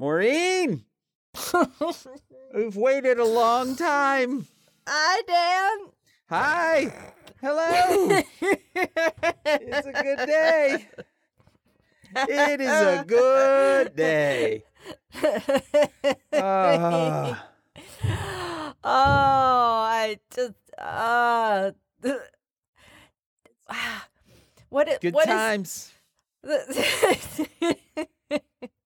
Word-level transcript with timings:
Maureen, 0.00 0.86
we've 2.54 2.74
waited 2.74 3.18
a 3.18 3.24
long 3.26 3.76
time. 3.76 4.46
Hi, 4.88 5.20
Dan. 5.26 5.92
Hi. 6.30 7.12
Hello. 7.42 8.22
it's 9.44 9.86
a 9.86 9.92
good 9.92 10.26
day. 10.26 10.88
It 12.16 12.60
is 12.62 12.70
a 12.70 13.04
good 13.06 13.94
day. 13.94 14.64
Ah. 16.32 17.46
Oh, 18.82 19.82
I 19.84 20.18
just 20.34 20.54
uh 20.78 21.72
what 24.70 24.98
good 25.02 25.12
what 25.12 25.28
is 25.28 25.34
times. 25.34 25.92
the- 26.42 27.70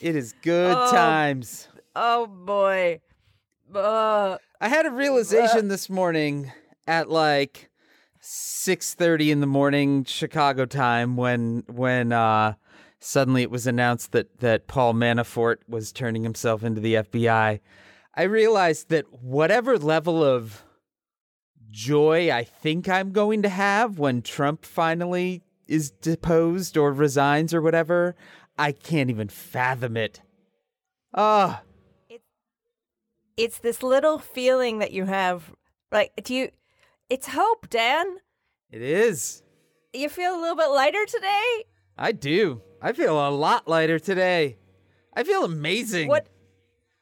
It 0.00 0.16
is 0.16 0.34
good 0.42 0.74
Oh. 0.76 0.90
times. 0.90 1.68
oh 1.94 2.26
boy. 2.26 3.00
Uh, 3.74 4.38
I 4.60 4.68
had 4.68 4.86
a 4.86 4.90
realization 4.90 5.68
this 5.68 5.88
morning 5.90 6.50
at 6.88 7.08
like 7.10 7.70
6:30 8.20 9.30
in 9.30 9.40
the 9.40 9.46
morning 9.46 10.04
Chicago 10.04 10.64
time 10.66 11.16
when 11.16 11.62
when 11.68 12.12
uh 12.12 12.54
suddenly 12.98 13.42
it 13.42 13.50
was 13.50 13.66
announced 13.66 14.12
that 14.12 14.40
that 14.40 14.66
Paul 14.66 14.94
Manafort 14.94 15.56
was 15.68 15.92
turning 15.92 16.22
himself 16.24 16.62
into 16.64 16.80
the 16.80 16.94
FBI. 16.94 17.60
I 18.14 18.22
realized 18.24 18.88
that 18.88 19.04
whatever 19.22 19.78
level 19.78 20.22
of 20.24 20.64
joy 21.70 22.30
I 22.32 22.42
think 22.44 22.88
I'm 22.88 23.12
going 23.12 23.42
to 23.42 23.48
have 23.48 23.98
when 23.98 24.22
Trump 24.22 24.64
finally 24.64 25.42
is 25.68 25.92
deposed 25.92 26.76
or 26.76 26.92
resigns 26.92 27.54
or 27.54 27.62
whatever, 27.62 28.16
I 28.60 28.72
can't 28.72 29.08
even 29.08 29.28
fathom 29.28 29.96
it. 29.96 30.20
Ah, 31.14 31.62
it's 33.36 33.58
this 33.58 33.82
little 33.82 34.18
feeling 34.18 34.80
that 34.80 34.92
you 34.92 35.06
have 35.06 35.52
like 35.90 36.12
do 36.22 36.34
you 36.34 36.50
it's 37.08 37.28
hope, 37.28 37.70
Dan. 37.70 38.18
it 38.70 38.82
is. 38.82 39.42
You 39.92 40.08
feel 40.08 40.38
a 40.38 40.40
little 40.40 40.56
bit 40.56 40.68
lighter 40.68 41.04
today? 41.06 41.64
I 41.98 42.12
do. 42.12 42.60
I 42.80 42.92
feel 42.92 43.14
a 43.26 43.30
lot 43.30 43.66
lighter 43.66 43.98
today. 43.98 44.58
I 45.14 45.24
feel 45.24 45.44
amazing. 45.44 46.08
What 46.08 46.28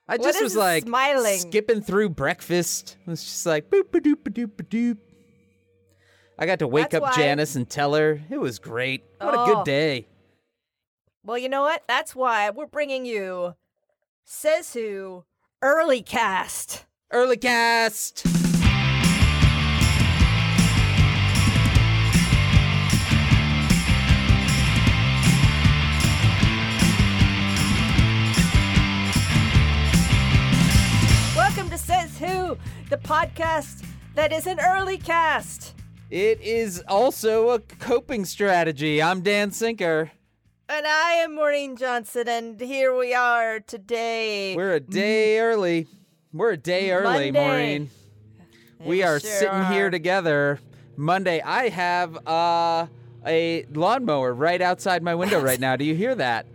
I 0.08 0.16
just 0.16 0.41
was 0.42 0.56
like 0.56 0.84
smiling? 0.84 1.38
skipping 1.38 1.82
through 1.82 2.10
breakfast. 2.10 2.97
It 3.06 3.10
was 3.10 3.22
just 3.22 3.44
like 3.47 3.69
boop 3.69 3.94
a 3.94 4.00
doop 4.00 4.27
a 4.27 4.30
doop 4.30 4.60
a 4.60 4.62
doop. 4.62 4.98
I 6.38 6.47
got 6.47 6.60
to 6.60 6.69
wake 6.69 6.91
That's 6.91 7.02
up 7.04 7.10
why- 7.10 7.16
Janice 7.16 7.56
and 7.56 7.69
tell 7.69 7.94
her 7.94 8.22
it 8.30 8.38
was 8.38 8.58
great. 8.60 9.02
What 9.20 9.34
a 9.34 9.41
Oh. 9.41 9.47
good 9.56 9.64
day. 9.64 10.08
Well, 11.24 11.36
you 11.36 11.48
know 11.48 11.62
what? 11.62 11.83
That's 11.88 12.14
why 12.14 12.48
we're 12.50 12.66
bringing 12.66 13.05
you 13.05 13.56
Says 14.24 14.72
Who 14.72 15.25
Early 15.60 16.00
Cast. 16.00 16.86
Early 17.10 17.36
cast. 17.36 18.25
Welcome 31.34 31.69
to 31.70 31.78
Says 31.78 32.16
Who, 32.19 32.56
the 32.91 32.98
podcast 32.98 33.84
that 34.14 34.32
is 34.32 34.47
an 34.47 34.60
early 34.60 34.98
cast. 34.98 35.75
It 36.10 36.41
is 36.41 36.82
also 36.86 37.50
a 37.50 37.58
coping 37.58 38.25
strategy. 38.25 39.03
I'm 39.03 39.22
Dan 39.22 39.50
Sinker. 39.50 40.12
And 40.70 40.86
I 40.86 41.12
am 41.24 41.34
Maureen 41.34 41.77
Johnson, 41.77 42.28
and 42.28 42.61
here 42.61 42.94
we 42.94 43.14
are 43.14 43.58
today. 43.61 44.55
We're 44.55 44.75
a 44.75 44.80
day 44.80 45.41
early. 45.41 45.86
We're 46.33 46.52
a 46.52 46.56
day 46.58 46.91
early, 46.91 47.30
Monday. 47.33 47.47
Maureen. 47.47 47.91
We 48.84 49.02
are 49.02 49.19
sure 49.19 49.30
sitting 49.30 49.64
here 49.66 49.88
together 49.91 50.60
Monday. 50.94 51.41
I 51.41 51.70
have 51.70 52.19
uh, 52.26 52.87
a 53.26 53.65
lawnmower 53.72 54.34
right 54.34 54.60
outside 54.60 55.03
my 55.03 55.15
window 55.15 55.41
right 55.41 55.59
now. 55.59 55.75
Do 55.76 55.84
you 55.87 55.94
hear 55.94 56.15
that? 56.15 56.47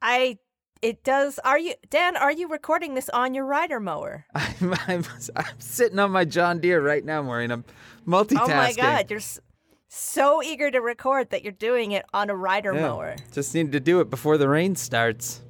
I. 0.00 0.38
It 0.82 1.02
does. 1.04 1.38
Are 1.40 1.58
you, 1.58 1.74
Dan? 1.90 2.16
Are 2.16 2.30
you 2.32 2.48
recording 2.48 2.94
this 2.94 3.08
on 3.08 3.34
your 3.34 3.44
rider 3.44 3.80
mower? 3.80 4.24
I'm, 4.34 4.74
I'm, 4.86 5.04
I'm 5.34 5.44
sitting 5.58 5.98
on 5.98 6.10
my 6.10 6.24
John 6.24 6.60
Deere 6.60 6.80
right 6.82 7.04
now, 7.04 7.22
Maureen. 7.22 7.50
I'm 7.50 7.64
multitasking. 8.06 8.40
Oh 8.40 8.48
my 8.48 8.72
God! 8.72 9.10
You're 9.10 9.18
s- 9.18 9.40
so 9.88 10.42
eager 10.42 10.70
to 10.70 10.80
record 10.80 11.30
that 11.30 11.42
you're 11.42 11.52
doing 11.52 11.92
it 11.92 12.04
on 12.12 12.30
a 12.30 12.36
rider 12.36 12.74
Yeah. 12.74 12.80
mower. 12.82 13.16
Just 13.32 13.54
need 13.54 13.72
to 13.72 13.80
do 13.80 14.00
it 14.00 14.10
before 14.10 14.36
the 14.38 14.48
rain 14.48 14.74
starts. 14.74 15.42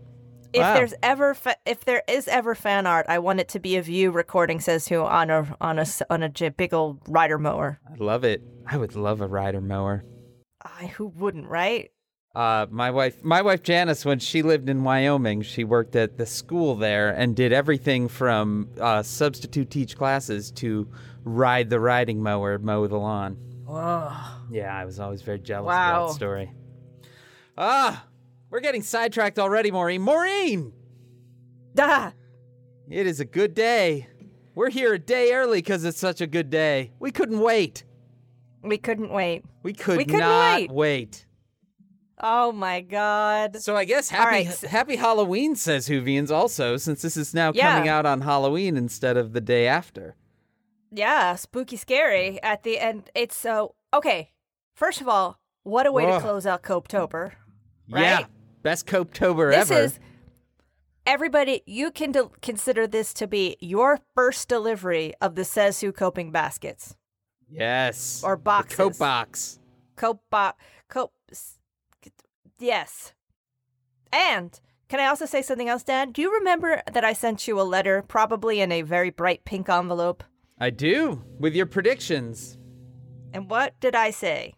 If 0.52 0.60
Wow. 0.62 0.74
there's 0.74 0.94
ever 1.02 1.34
fa- 1.34 1.56
if 1.66 1.84
there 1.84 2.02
is 2.08 2.28
ever 2.28 2.54
fan 2.54 2.86
art, 2.86 3.06
I 3.08 3.18
want 3.18 3.40
it 3.40 3.48
to 3.48 3.58
be 3.60 3.76
of 3.76 3.88
you 3.88 4.10
recording 4.10 4.60
says 4.60 4.88
who 4.88 5.00
on 5.02 5.28
a 5.30 5.54
on 5.60 5.78
a 5.78 5.86
on 6.08 6.22
a 6.22 6.28
j- 6.28 6.48
big 6.50 6.72
old 6.72 6.98
rider 7.08 7.38
mower. 7.38 7.80
I 7.90 7.96
love 8.02 8.24
it. 8.24 8.42
I 8.66 8.76
would 8.76 8.94
love 8.94 9.20
a 9.20 9.26
rider 9.26 9.60
mower. 9.60 10.04
I, 10.62 10.86
who 10.86 11.08
wouldn't, 11.08 11.48
right? 11.48 11.90
Uh, 12.34 12.66
my 12.70 12.90
wife, 12.90 13.22
my 13.24 13.40
wife 13.42 13.62
Janice, 13.62 14.04
when 14.04 14.18
she 14.18 14.42
lived 14.42 14.68
in 14.68 14.84
Wyoming, 14.84 15.42
she 15.42 15.64
worked 15.64 15.96
at 15.96 16.18
the 16.18 16.26
school 16.26 16.74
there 16.74 17.08
and 17.10 17.34
did 17.34 17.52
everything 17.52 18.08
from 18.08 18.68
uh, 18.80 19.02
substitute 19.02 19.70
teach 19.70 19.96
classes 19.96 20.50
to 20.52 20.88
ride 21.24 21.70
the 21.70 21.80
riding 21.80 22.22
mower, 22.22 22.58
mow 22.58 22.86
the 22.86 22.98
lawn. 22.98 23.36
Oh, 23.68 24.40
Yeah, 24.50 24.76
I 24.76 24.84
was 24.84 25.00
always 25.00 25.22
very 25.22 25.38
jealous 25.40 25.74
of 25.74 26.08
that 26.08 26.14
story. 26.14 26.52
Ah, 27.58 28.04
we're 28.50 28.60
getting 28.60 28.82
sidetracked 28.82 29.38
already, 29.38 29.70
Maureen. 29.70 30.02
Maureen, 30.02 30.72
Da! 31.74 32.12
it 32.88 33.06
is 33.06 33.18
a 33.20 33.24
good 33.24 33.54
day. 33.54 34.08
We're 34.54 34.70
here 34.70 34.94
a 34.94 34.98
day 34.98 35.32
early 35.34 35.58
because 35.58 35.84
it's 35.84 35.98
such 35.98 36.20
a 36.20 36.26
good 36.26 36.48
day. 36.50 36.92
We 36.98 37.10
couldn't 37.10 37.40
wait. 37.40 37.84
we 38.62 38.78
couldn't 38.78 39.10
wait. 39.10 39.44
We 39.62 39.72
could 39.72 39.98
We 39.98 40.04
couldn't 40.04 40.20
not 40.20 40.56
wait. 40.60 40.70
wait. 40.72 41.26
Oh 42.18 42.50
my 42.52 42.80
God! 42.80 43.56
So 43.56 43.76
I 43.76 43.84
guess 43.84 44.08
happy 44.08 44.46
right, 44.46 44.60
happy 44.62 44.96
Halloween 44.96 45.54
says 45.54 45.86
Whovians 45.88 46.30
also, 46.30 46.78
since 46.78 47.02
this 47.02 47.16
is 47.16 47.34
now 47.34 47.52
Yeah. 47.54 47.74
coming 47.74 47.88
out 47.90 48.06
on 48.06 48.22
Halloween 48.22 48.76
instead 48.78 49.16
of 49.18 49.34
the 49.34 49.40
day 49.42 49.66
after. 49.66 50.16
Yeah, 50.96 51.34
spooky, 51.36 51.76
scary 51.76 52.42
at 52.42 52.62
the 52.62 52.78
end. 52.78 53.10
It's 53.14 53.36
so 53.36 53.74
okay. 53.92 54.32
First 54.74 55.00
of 55.02 55.08
all, 55.08 55.38
what 55.62 55.86
a 55.86 55.92
way 55.92 56.06
Ugh. 56.06 56.14
to 56.20 56.26
close 56.26 56.46
out 56.46 56.62
Copetober. 56.62 57.32
Yeah, 57.86 58.16
Right? 58.16 58.26
best 58.62 58.86
Copetober 58.86 59.50
This 59.52 59.70
ever. 59.70 59.80
is 59.82 59.98
everybody. 61.06 61.62
You 61.66 61.90
can 61.90 62.12
de- 62.12 62.30
consider 62.40 62.86
this 62.86 63.12
to 63.14 63.26
be 63.26 63.56
your 63.60 64.00
first 64.14 64.48
delivery 64.48 65.12
of 65.20 65.34
the 65.34 65.44
Says 65.44 65.80
Who 65.82 65.92
coping 65.92 66.32
baskets. 66.32 66.96
yes, 67.48 68.22
Or 68.24 68.36
The 68.36 68.64
cope 68.68 68.98
box. 68.98 69.58
Cope, 69.96 70.22
box. 70.30 70.58
cope. 70.88 71.12
Yes. 72.58 73.12
And 74.12 74.58
can 74.88 74.98
I 75.00 75.06
also 75.06 75.26
say 75.26 75.42
something 75.42 75.68
else, 75.68 75.82
Dan? 75.82 76.12
Do 76.12 76.22
you 76.22 76.32
remember 76.32 76.80
that 76.90 77.04
I 77.04 77.12
sent 77.12 77.46
you 77.46 77.60
a 77.60 77.62
letter, 77.62 78.02
probably 78.02 78.60
in 78.60 78.72
a 78.72 78.80
very 78.82 79.10
bright 79.10 79.44
pink 79.44 79.68
envelope? 79.68 80.24
I 80.58 80.70
do 80.70 81.22
with 81.38 81.54
your 81.54 81.66
predictions. 81.66 82.56
And 83.32 83.50
what 83.50 83.78
did 83.80 83.94
I 83.94 84.10
say? 84.10 84.54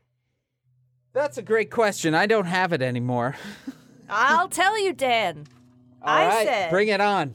That's 1.13 1.39
a 1.39 1.43
great 1.43 1.71
question. 1.71 2.15
I 2.15 2.27
don't 2.27 2.47
have 2.47 2.73
it 2.73 2.83
anymore. 2.83 3.35
I'll 4.09 4.49
tell 4.49 4.79
you, 4.81 4.93
Dan. 4.93 5.47
All 6.01 6.09
I 6.17 6.27
right, 6.27 6.47
said 6.47 6.71
bring 6.71 6.89
it 6.89 7.01
on. 7.01 7.35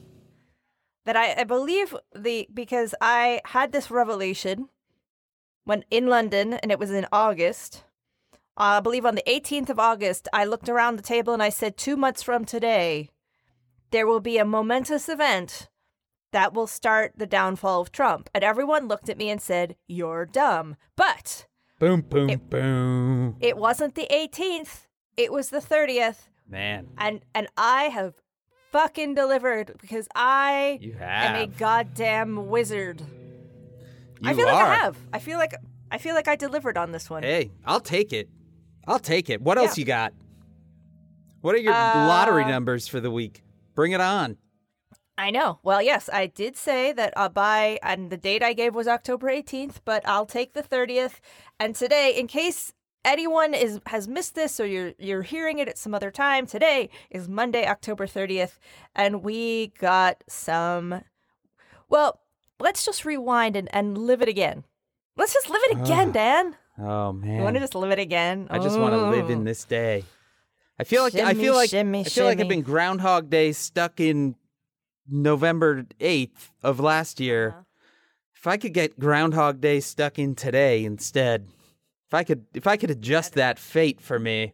that 1.06 1.18
I, 1.18 1.42
I 1.42 1.44
believe 1.44 1.94
the 2.16 2.48
because 2.54 2.96
I 3.02 3.42
had 3.46 3.72
this 3.74 3.92
revelation 3.92 4.70
when 5.66 5.84
in 5.92 6.08
London, 6.08 6.54
and 6.54 6.72
it 6.72 6.80
was 6.80 6.92
in 6.92 7.06
August. 7.12 7.84
Uh, 8.56 8.78
I 8.78 8.80
believe 8.80 9.06
on 9.06 9.16
the 9.16 9.24
18th 9.28 9.70
of 9.70 9.80
August, 9.80 10.28
I 10.32 10.46
looked 10.46 10.70
around 10.70 10.96
the 10.96 11.02
table 11.04 11.34
and 11.34 11.42
I 11.42 11.50
said, 11.50 11.76
two 11.76 11.98
months 11.98 12.22
from 12.22 12.46
today, 12.46 13.10
there 13.92 14.06
will 14.06 14.20
be 14.20 14.38
a 14.38 14.46
momentous 14.46 15.10
event 15.10 15.70
that 16.34 16.54
will 16.54 16.68
start 16.68 17.14
the 17.16 17.26
downfall 17.26 17.80
of 17.82 17.92
Trump. 17.92 18.30
And 18.36 18.44
everyone 18.44 18.88
looked 18.90 19.08
at 19.10 19.18
me 19.18 19.30
and 19.30 19.42
said, 19.42 19.76
You're 19.88 20.26
dumb. 20.26 20.76
But 20.98 21.48
Boom, 21.80 22.02
boom, 22.02 22.42
boom. 22.50 23.38
it 23.40 23.56
wasn't 23.58 23.96
the 23.96 24.08
18th, 24.12 24.88
it 25.18 25.32
was 25.32 25.50
the 25.50 25.60
30th. 25.60 26.28
Man, 26.50 26.88
And 26.98 27.22
and 27.34 27.48
I 27.58 27.84
have 27.86 28.14
fucking 28.72 29.16
delivered 29.16 29.74
because 29.80 30.08
I 30.16 30.78
you 30.82 30.96
am 31.00 31.36
a 31.36 31.48
goddamn 31.48 32.50
wizard. 32.50 33.02
you 34.22 34.30
I 34.30 34.34
feel 34.34 34.48
are. 34.48 34.54
like 34.54 34.64
I 34.66 34.76
have. 34.76 34.98
I 35.14 35.20
feel 35.20 35.38
like 35.38 35.54
I 35.90 35.98
feel 36.00 36.16
like 36.16 36.28
I 36.28 36.36
delivered 36.36 36.78
on 36.78 36.92
this 36.92 37.10
one. 37.10 37.24
Hey, 37.24 37.52
I'll 37.66 37.80
take 37.80 38.12
it. 38.14 38.28
I'll 38.88 39.00
take 39.00 39.30
it. 39.30 39.42
What 39.42 39.58
else 39.58 39.78
Yeah. 39.78 39.82
you 39.82 39.86
got? 39.86 40.14
What 41.42 41.56
are 41.56 41.60
your 41.60 41.74
Uh, 41.74 42.08
lottery 42.08 42.46
numbers 42.46 42.88
for 42.88 43.00
the 43.00 43.12
week? 43.12 43.44
Bring 43.76 43.92
it 43.94 44.02
on. 44.02 44.38
I 45.18 45.30
know. 45.30 45.60
Well, 45.64 45.82
yes, 45.82 46.10
I 46.12 46.26
did 46.28 46.58
say 46.58 46.92
that 46.94 47.14
uh, 47.16 47.30
by 47.30 47.80
and 47.84 48.10
the 48.10 48.18
date 48.18 48.42
I 48.42 48.54
gave 48.54 48.74
was 48.74 48.88
October 48.88 49.28
18th, 49.28 49.76
but 49.86 50.02
I'll 50.08 50.26
take 50.26 50.54
the 50.54 50.64
30th. 50.64 51.20
And 51.60 51.76
today, 51.76 52.14
in 52.18 52.26
case 52.28 52.74
anyone 53.06 53.54
is 53.54 53.80
has 53.88 54.08
missed 54.08 54.34
this 54.34 54.60
or 54.60 54.66
you're 54.66 54.94
you're 54.98 55.22
hearing 55.22 55.60
it 55.60 55.68
at 55.68 55.78
some 55.78 55.94
other 55.94 56.10
time, 56.10 56.48
today 56.48 56.90
is 57.12 57.30
Monday, 57.30 57.68
October 57.68 58.08
30th, 58.08 58.58
and 58.96 59.24
we 59.24 59.68
got 59.80 60.24
some 60.28 61.04
well, 61.90 62.22
let's 62.60 62.84
just 62.84 63.06
rewind 63.06 63.56
and, 63.56 63.70
and 63.74 63.98
live 63.98 64.24
it 64.24 64.30
again. 64.30 64.64
Let's 65.16 65.34
just 65.34 65.48
live 65.50 65.62
it 65.66 65.78
again, 65.82 66.10
Ah. 66.10 66.14
Dan. 66.14 66.56
Oh 66.80 67.14
man. 67.14 67.38
You 67.38 67.44
want 67.44 67.56
to 67.56 67.60
just 67.60 67.76
live 67.76 67.92
it 67.92 68.00
again? 68.00 68.48
I 68.50 68.58
just 68.58 68.80
want 68.80 68.96
to 68.96 69.10
live 69.12 69.30
in 69.30 69.44
this 69.44 69.64
day. 69.64 70.06
I 70.80 70.86
feel 70.86 71.04
like 71.04 71.14
I 71.14 71.36
feel 71.36 71.54
like 71.54 71.70
shimmy, 71.70 72.00
I 72.00 72.04
feel 72.06 72.26
like 72.26 72.40
I've 72.40 72.48
been 72.48 72.64
Groundhog 72.64 73.30
Day 73.30 73.52
stuck 73.52 74.00
in 74.00 74.36
November 75.10 75.86
eighth 76.00 76.52
of 76.62 76.80
last 76.80 77.20
year. 77.20 77.50
Uh-huh. 77.50 77.64
If 78.36 78.48
I 78.48 78.58
could 78.58 78.74
get 78.74 79.00
Groundhog 79.00 79.62
Day 79.62 79.80
stuck 79.80 80.20
in 80.20 80.36
today 80.36 80.84
instead, 80.84 81.48
if 82.08 82.14
I 82.14 82.24
could 82.24 82.46
if 82.54 82.68
I 82.68 82.78
could 82.78 82.92
adjust 82.92 83.34
that 83.34 83.58
fate 83.58 84.02
for 84.02 84.20
me, 84.20 84.54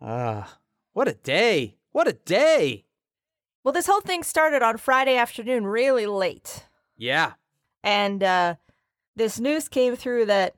ah, 0.00 0.58
what 0.92 1.08
a 1.08 1.14
day! 1.14 1.76
What 1.92 2.08
a 2.08 2.14
day! 2.14 2.86
Well, 3.62 3.72
this 3.72 3.86
whole 3.86 4.00
thing 4.00 4.22
started 4.22 4.62
on 4.62 4.78
Friday 4.78 5.16
afternoon, 5.16 5.66
really 5.66 6.06
late. 6.06 6.66
Yeah, 6.96 7.32
And 7.82 8.22
uh, 8.22 8.54
this 9.16 9.40
news 9.40 9.68
came 9.68 9.96
through 9.96 10.26
that 10.26 10.54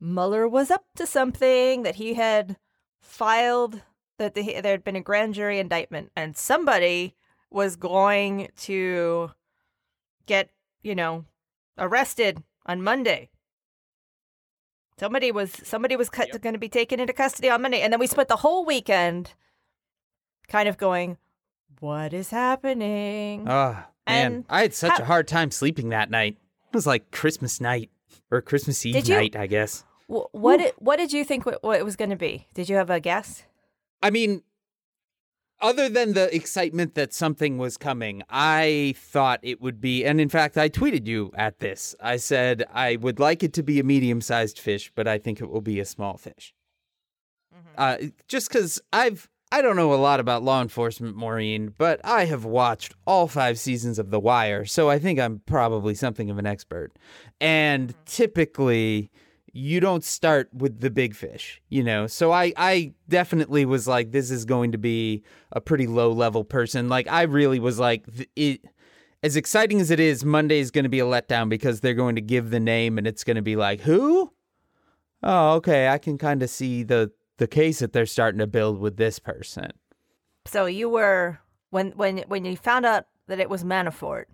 Mueller 0.00 0.46
was 0.46 0.70
up 0.70 0.84
to 0.96 1.06
something, 1.06 1.82
that 1.82 1.96
he 1.96 2.14
had 2.14 2.56
filed, 3.00 3.82
that 4.18 4.34
the, 4.34 4.60
there 4.60 4.72
had 4.72 4.84
been 4.84 4.96
a 4.96 5.00
grand 5.00 5.34
jury 5.34 5.58
indictment, 5.58 6.12
and 6.16 6.36
somebody 6.36 7.14
was 7.54 7.76
going 7.76 8.48
to 8.56 9.30
get, 10.26 10.50
you 10.82 10.94
know, 10.94 11.24
arrested 11.78 12.42
on 12.66 12.82
Monday. 12.82 13.30
Somebody 14.98 15.32
was 15.32 15.52
somebody 15.64 15.96
was 15.96 16.08
cut, 16.08 16.28
Yep. 16.32 16.42
going 16.42 16.52
to 16.52 16.58
be 16.58 16.68
taken 16.68 17.00
into 17.00 17.12
custody 17.12 17.48
on 17.50 17.62
Monday, 17.62 17.80
and 17.80 17.92
then 17.92 17.98
we 18.00 18.06
spent 18.06 18.28
the 18.28 18.36
whole 18.36 18.64
weekend 18.64 19.34
kind 20.48 20.68
of 20.68 20.76
going, 20.78 21.16
"What 21.80 22.12
is 22.12 22.30
happening?" 22.30 23.46
ah, 23.48 23.88
man, 24.06 24.26
And 24.32 24.44
I 24.48 24.62
had 24.62 24.74
such 24.74 25.00
a 25.00 25.04
hard 25.04 25.26
time 25.26 25.50
sleeping 25.50 25.88
that 25.88 26.10
night. 26.10 26.36
It 26.68 26.74
was 26.76 26.86
like 26.86 27.10
Christmas 27.10 27.60
night 27.60 27.90
or 28.30 28.40
Christmas 28.40 28.84
Eve 28.86 29.08
you- 29.08 29.14
night, 29.16 29.34
I 29.36 29.46
guess. 29.48 29.84
Wh- 30.06 30.32
what 30.32 30.58
did, 30.58 30.74
what 30.78 30.96
did 30.96 31.12
you 31.12 31.24
think 31.24 31.44
what, 31.46 31.62
what 31.64 31.78
it 31.78 31.84
was 31.84 31.96
going 31.96 32.10
to 32.10 32.16
be? 32.16 32.46
Did 32.54 32.68
you 32.68 32.76
have 32.76 32.90
a 32.90 33.00
guess? 33.00 33.44
I 34.02 34.10
mean, 34.10 34.42
other 35.60 35.88
than 35.88 36.12
the 36.12 36.34
excitement 36.34 36.94
that 36.94 37.12
something 37.12 37.58
was 37.58 37.76
coming, 37.76 38.22
I 38.28 38.94
thought 38.96 39.40
it 39.42 39.60
would 39.60 39.80
be, 39.80 40.04
and 40.04 40.20
in 40.20 40.28
fact, 40.28 40.56
I 40.56 40.68
tweeted 40.68 41.06
you 41.06 41.32
at 41.34 41.58
this. 41.60 41.94
I 42.00 42.16
said 42.16 42.64
I 42.72 42.96
would 42.96 43.18
like 43.18 43.42
it 43.42 43.52
to 43.54 43.62
be 43.62 43.80
a 43.80 43.84
medium 43.84 44.20
sized 44.20 44.58
fish, 44.58 44.92
but 44.94 45.08
I 45.08 45.18
think 45.18 45.40
it 45.40 45.50
will 45.50 45.60
be 45.60 45.80
a 45.80 45.84
small 45.84 46.16
fish. 46.16 46.54
Uh, 47.76 47.96
just 48.28 48.48
because 48.48 48.80
I've. 48.92 49.28
I 49.52 49.62
don't 49.62 49.76
know 49.76 49.94
a 49.94 49.96
lot 49.96 50.18
about 50.18 50.42
law 50.42 50.60
enforcement, 50.60 51.14
Maureen, 51.14 51.72
but 51.78 52.00
I 52.02 52.24
have 52.24 52.44
watched 52.44 52.94
all 53.06 53.28
five 53.28 53.56
seasons 53.56 54.00
of 54.00 54.10
The 54.10 54.18
Wire, 54.18 54.64
so 54.64 54.90
I 54.90 54.98
think 54.98 55.20
I'm 55.20 55.42
probably 55.46 55.94
something 55.94 56.28
of 56.28 56.38
an 56.38 56.46
expert. 56.46 56.90
And 57.40 57.94
typically, 58.04 59.12
you 59.56 59.78
don't 59.78 60.02
start 60.02 60.52
with 60.52 60.80
the 60.80 60.90
big 60.90 61.14
fish, 61.14 61.62
you 61.68 61.82
know. 61.82 62.08
So 62.08 62.32
I 62.32 62.52
I 62.56 62.92
definitely 63.08 63.64
was 63.64 63.86
like 63.86 64.10
this 64.10 64.30
is 64.30 64.44
going 64.44 64.72
to 64.72 64.78
be 64.78 65.22
a 65.52 65.60
pretty 65.60 65.86
low 65.86 66.10
level 66.10 66.42
person. 66.42 66.88
Like 66.88 67.06
I 67.08 67.22
really 67.22 67.60
was 67.60 67.78
like 67.78 68.04
it 68.34 68.60
as 69.22 69.36
exciting 69.36 69.80
as 69.80 69.90
it 69.90 70.00
is, 70.00 70.24
Monday 70.24 70.58
is 70.58 70.72
going 70.72 70.82
to 70.82 70.90
be 70.90 70.98
a 70.98 71.04
letdown 71.04 71.48
because 71.48 71.80
they're 71.80 71.94
going 71.94 72.16
to 72.16 72.20
give 72.20 72.50
the 72.50 72.60
name 72.60 72.98
and 72.98 73.06
it's 73.06 73.22
going 73.22 73.36
to 73.36 73.42
be 73.42 73.54
like, 73.54 73.80
"Who?" 73.82 74.32
Oh, 75.22 75.52
okay, 75.54 75.88
I 75.88 75.98
can 75.98 76.18
kind 76.18 76.42
of 76.42 76.50
see 76.50 76.82
the 76.82 77.12
the 77.38 77.46
case 77.46 77.78
that 77.78 77.92
they're 77.92 78.06
starting 78.06 78.40
to 78.40 78.48
build 78.48 78.80
with 78.80 78.96
this 78.96 79.20
person. 79.20 79.70
So 80.46 80.66
you 80.66 80.88
were 80.88 81.38
when 81.70 81.92
when 81.92 82.18
when 82.26 82.44
you 82.44 82.56
found 82.56 82.84
out 82.84 83.06
that 83.28 83.38
it 83.38 83.48
was 83.48 83.62
Manafort. 83.62 84.24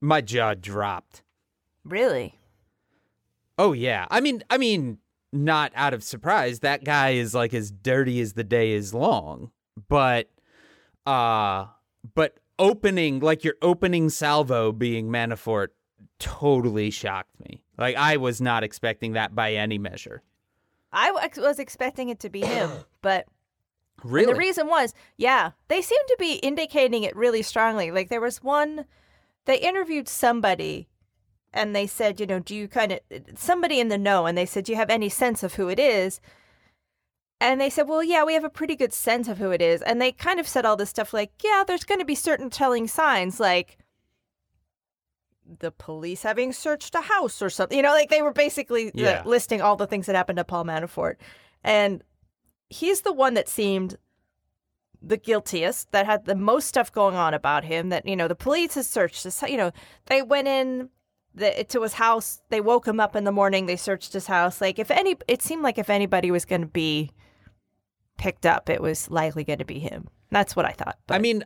My 0.00 0.22
jaw 0.22 0.54
dropped. 0.54 1.22
Really? 1.84 2.37
Oh 3.58 3.72
yeah. 3.72 4.06
I 4.10 4.20
mean, 4.20 4.42
I 4.50 4.56
mean, 4.58 4.98
not 5.32 5.72
out 5.74 5.92
of 5.92 6.02
surprise. 6.02 6.60
That 6.60 6.84
guy 6.84 7.10
is 7.10 7.34
like 7.34 7.52
as 7.52 7.70
dirty 7.70 8.20
as 8.20 8.34
the 8.34 8.44
day 8.44 8.72
is 8.72 8.94
long. 8.94 9.50
But 9.88 10.30
uh 11.06 11.66
but 12.14 12.38
opening 12.58 13.20
like 13.20 13.44
your 13.44 13.54
opening 13.62 14.08
salvo 14.10 14.72
being 14.72 15.08
Manafort 15.08 15.68
totally 16.18 16.90
shocked 16.90 17.38
me. 17.48 17.62
Like 17.76 17.96
I 17.96 18.16
was 18.16 18.40
not 18.40 18.62
expecting 18.64 19.12
that 19.12 19.34
by 19.34 19.54
any 19.54 19.78
measure. 19.78 20.22
I 20.92 21.10
was 21.36 21.58
expecting 21.58 22.08
it 22.08 22.20
to 22.20 22.30
be 22.30 22.40
him, 22.40 22.70
but 23.02 23.26
Really? 24.04 24.32
the 24.32 24.38
reason 24.38 24.68
was, 24.68 24.94
yeah, 25.16 25.50
they 25.66 25.82
seemed 25.82 26.06
to 26.08 26.16
be 26.20 26.34
indicating 26.34 27.02
it 27.02 27.16
really 27.16 27.42
strongly. 27.42 27.90
Like 27.90 28.08
there 28.08 28.20
was 28.20 28.42
one, 28.42 28.84
they 29.44 29.58
interviewed 29.58 30.08
somebody, 30.08 30.88
and 31.52 31.74
they 31.74 31.86
said, 31.86 32.20
you 32.20 32.26
know, 32.26 32.38
do 32.38 32.54
you 32.54 32.68
kind 32.68 32.92
of 32.92 33.00
somebody 33.36 33.80
in 33.80 33.88
the 33.88 33.98
know, 33.98 34.26
and 34.26 34.36
they 34.36 34.46
said, 34.46 34.64
do 34.64 34.72
you 34.72 34.76
have 34.76 34.90
any 34.90 35.08
sense 35.08 35.42
of 35.42 35.54
who 35.54 35.68
it 35.68 35.78
is? 35.78 36.20
And 37.40 37.60
they 37.60 37.70
said, 37.70 37.86
well, 37.88 38.02
yeah, 38.02 38.24
we 38.24 38.34
have 38.34 38.44
a 38.44 38.50
pretty 38.50 38.74
good 38.74 38.92
sense 38.92 39.28
of 39.28 39.38
who 39.38 39.52
it 39.52 39.62
is. 39.62 39.80
And 39.82 40.02
they 40.02 40.10
kind 40.10 40.40
of 40.40 40.48
said 40.48 40.66
all 40.66 40.76
this 40.76 40.90
stuff 40.90 41.14
like, 41.14 41.30
yeah, 41.42 41.62
there's 41.66 41.84
going 41.84 42.00
to 42.00 42.04
be 42.04 42.16
certain 42.16 42.50
telling 42.50 42.88
signs, 42.88 43.38
like 43.38 43.78
the 45.60 45.70
police 45.70 46.24
having 46.24 46.52
searched 46.52 46.94
a 46.96 47.00
house 47.00 47.40
or 47.40 47.48
something. 47.48 47.76
You 47.76 47.82
know, 47.82 47.92
like 47.92 48.10
they 48.10 48.22
were 48.22 48.32
basically 48.32 48.90
Yeah. 48.92 49.22
listing 49.24 49.62
all 49.62 49.76
the 49.76 49.86
things 49.86 50.06
that 50.06 50.16
happened 50.16 50.38
to 50.38 50.44
Paul 50.44 50.64
Manafort. 50.64 51.14
And 51.62 52.02
he's 52.68 53.02
the 53.02 53.12
one 53.12 53.34
that 53.34 53.48
seemed 53.48 53.96
the 55.00 55.16
guiltiest, 55.16 55.92
that 55.92 56.06
had 56.06 56.24
the 56.24 56.34
most 56.34 56.66
stuff 56.66 56.90
going 56.90 57.14
on 57.14 57.34
about 57.34 57.64
him. 57.64 57.90
That 57.90 58.04
you 58.04 58.16
know, 58.16 58.26
the 58.26 58.34
police 58.34 58.74
has 58.74 58.88
searched 58.88 59.22
his. 59.22 59.40
You 59.46 59.56
know, 59.56 59.70
they 60.06 60.22
went 60.22 60.48
in 60.48 60.90
the, 61.38 61.64
to 61.68 61.82
his 61.82 61.94
house. 61.94 62.40
They 62.50 62.60
woke 62.60 62.86
him 62.86 63.00
up 63.00 63.16
in 63.16 63.24
the 63.24 63.32
morning. 63.32 63.66
They 63.66 63.76
searched 63.76 64.12
his 64.12 64.26
house. 64.26 64.60
Like 64.60 64.78
if 64.78 64.90
any, 64.90 65.16
it 65.26 65.42
seemed 65.42 65.62
like 65.62 65.78
if 65.78 65.90
anybody 65.90 66.30
was 66.30 66.44
going 66.44 66.60
to 66.62 66.66
be 66.66 67.10
picked 68.16 68.46
up, 68.46 68.68
it 68.68 68.82
was 68.82 69.10
likely 69.10 69.44
going 69.44 69.60
to 69.60 69.64
be 69.64 69.78
him. 69.78 70.08
That's 70.30 70.54
what 70.54 70.66
I 70.66 70.72
thought. 70.72 70.98
I 71.08 71.18
mean, 71.18 71.44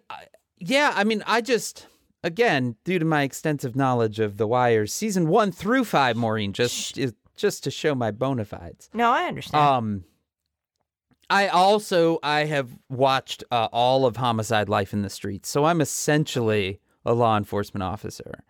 yeah, 0.58 0.92
I 0.94 1.04
mean, 1.04 1.22
I 1.26 1.40
just 1.40 1.86
again, 2.24 2.76
due 2.84 2.98
to 2.98 3.04
my 3.04 3.22
extensive 3.22 3.76
knowledge 3.76 4.18
of 4.20 4.36
The 4.36 4.46
Wire, 4.46 4.86
season 4.86 5.28
1 5.28 5.52
through 5.52 5.84
5, 5.84 6.16
Maureen, 6.16 6.52
just 6.52 6.98
just 7.36 7.64
to 7.64 7.70
show 7.70 7.94
my 7.94 8.10
bona 8.10 8.44
fides. 8.44 8.90
no, 8.92 9.10
I 9.10 9.24
understand. 9.24 9.64
Um, 9.64 10.04
I 11.30 11.48
also 11.48 12.18
I 12.22 12.44
have 12.44 12.76
watched 12.90 13.42
uh, 13.50 13.68
all 13.72 14.04
of 14.04 14.16
Homicide: 14.16 14.68
Life 14.68 14.92
in 14.92 15.02
the 15.02 15.08
Streets, 15.08 15.48
so 15.48 15.64
I'm 15.64 15.80
essentially 15.80 16.78
a 17.06 17.14
law 17.14 17.36
enforcement 17.36 17.82
officer. 17.82 18.44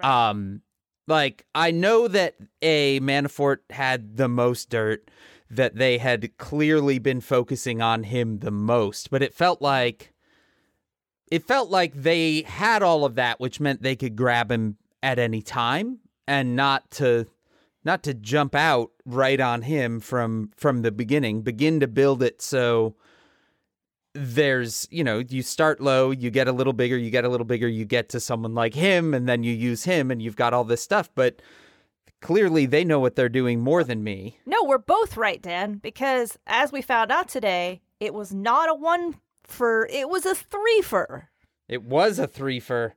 Um, 0.00 0.62
like 1.06 1.44
I 1.54 1.70
know 1.70 2.08
that 2.08 2.34
a 2.62 3.00
Manafort 3.00 3.58
had 3.70 4.16
the 4.16 4.28
most 4.28 4.70
dirt, 4.70 5.10
that 5.50 5.76
they 5.76 5.98
had 5.98 6.36
clearly 6.38 6.98
been 6.98 7.20
focusing 7.20 7.82
on 7.82 8.04
him 8.04 8.38
the 8.38 8.50
most, 8.50 9.10
but 9.10 9.22
it 9.22 9.34
felt 9.34 9.60
like 9.60 10.12
it 11.30 11.42
felt 11.42 11.70
like 11.70 11.94
they 11.94 12.42
had 12.42 12.82
all 12.82 13.04
of 13.04 13.14
that, 13.16 13.40
which 13.40 13.60
meant 13.60 13.82
they 13.82 13.96
could 13.96 14.16
grab 14.16 14.50
him 14.50 14.76
at 15.02 15.18
any 15.18 15.42
time 15.42 15.98
and 16.26 16.56
not 16.56 16.90
to 16.92 17.26
not 17.84 18.02
to 18.02 18.14
jump 18.14 18.54
out 18.54 18.90
right 19.04 19.40
on 19.40 19.62
him 19.62 20.00
from 20.00 20.50
from 20.56 20.82
the 20.82 20.90
beginning 20.90 21.42
begin 21.42 21.80
to 21.80 21.86
build 21.86 22.22
it 22.22 22.40
so 22.40 22.96
there's 24.14 24.86
you 24.90 25.02
know 25.02 25.18
you 25.28 25.42
start 25.42 25.80
low 25.80 26.12
you 26.12 26.30
get 26.30 26.46
a 26.46 26.52
little 26.52 26.72
bigger 26.72 26.96
you 26.96 27.10
get 27.10 27.24
a 27.24 27.28
little 27.28 27.44
bigger 27.44 27.66
you 27.66 27.84
get 27.84 28.08
to 28.08 28.20
someone 28.20 28.54
like 28.54 28.72
him 28.74 29.12
and 29.12 29.28
then 29.28 29.42
you 29.42 29.52
use 29.52 29.84
him 29.84 30.10
and 30.10 30.22
you've 30.22 30.36
got 30.36 30.54
all 30.54 30.62
this 30.62 30.80
stuff 30.80 31.10
but 31.16 31.42
clearly 32.20 32.64
they 32.64 32.84
know 32.84 33.00
what 33.00 33.16
they're 33.16 33.28
doing 33.28 33.60
more 33.60 33.82
than 33.82 34.04
me 34.04 34.38
no, 34.54 34.68
we're 34.68 34.78
both 34.78 35.16
right, 35.16 35.42
Dan, 35.42 35.74
because 35.78 36.38
as 36.46 36.70
we 36.70 36.80
found 36.80 37.10
out 37.10 37.28
today, 37.28 37.82
it 37.98 38.14
was 38.14 38.32
not 38.32 38.70
a 38.70 38.74
one 38.74 39.16
for. 39.42 39.86
It 39.90 40.08
was 40.08 40.24
a 40.24 40.34
three 40.34 40.80
for. 40.80 41.30
it 41.68 41.82
was 41.82 42.20
a 42.20 42.28
three 42.28 42.60
for 42.60 42.94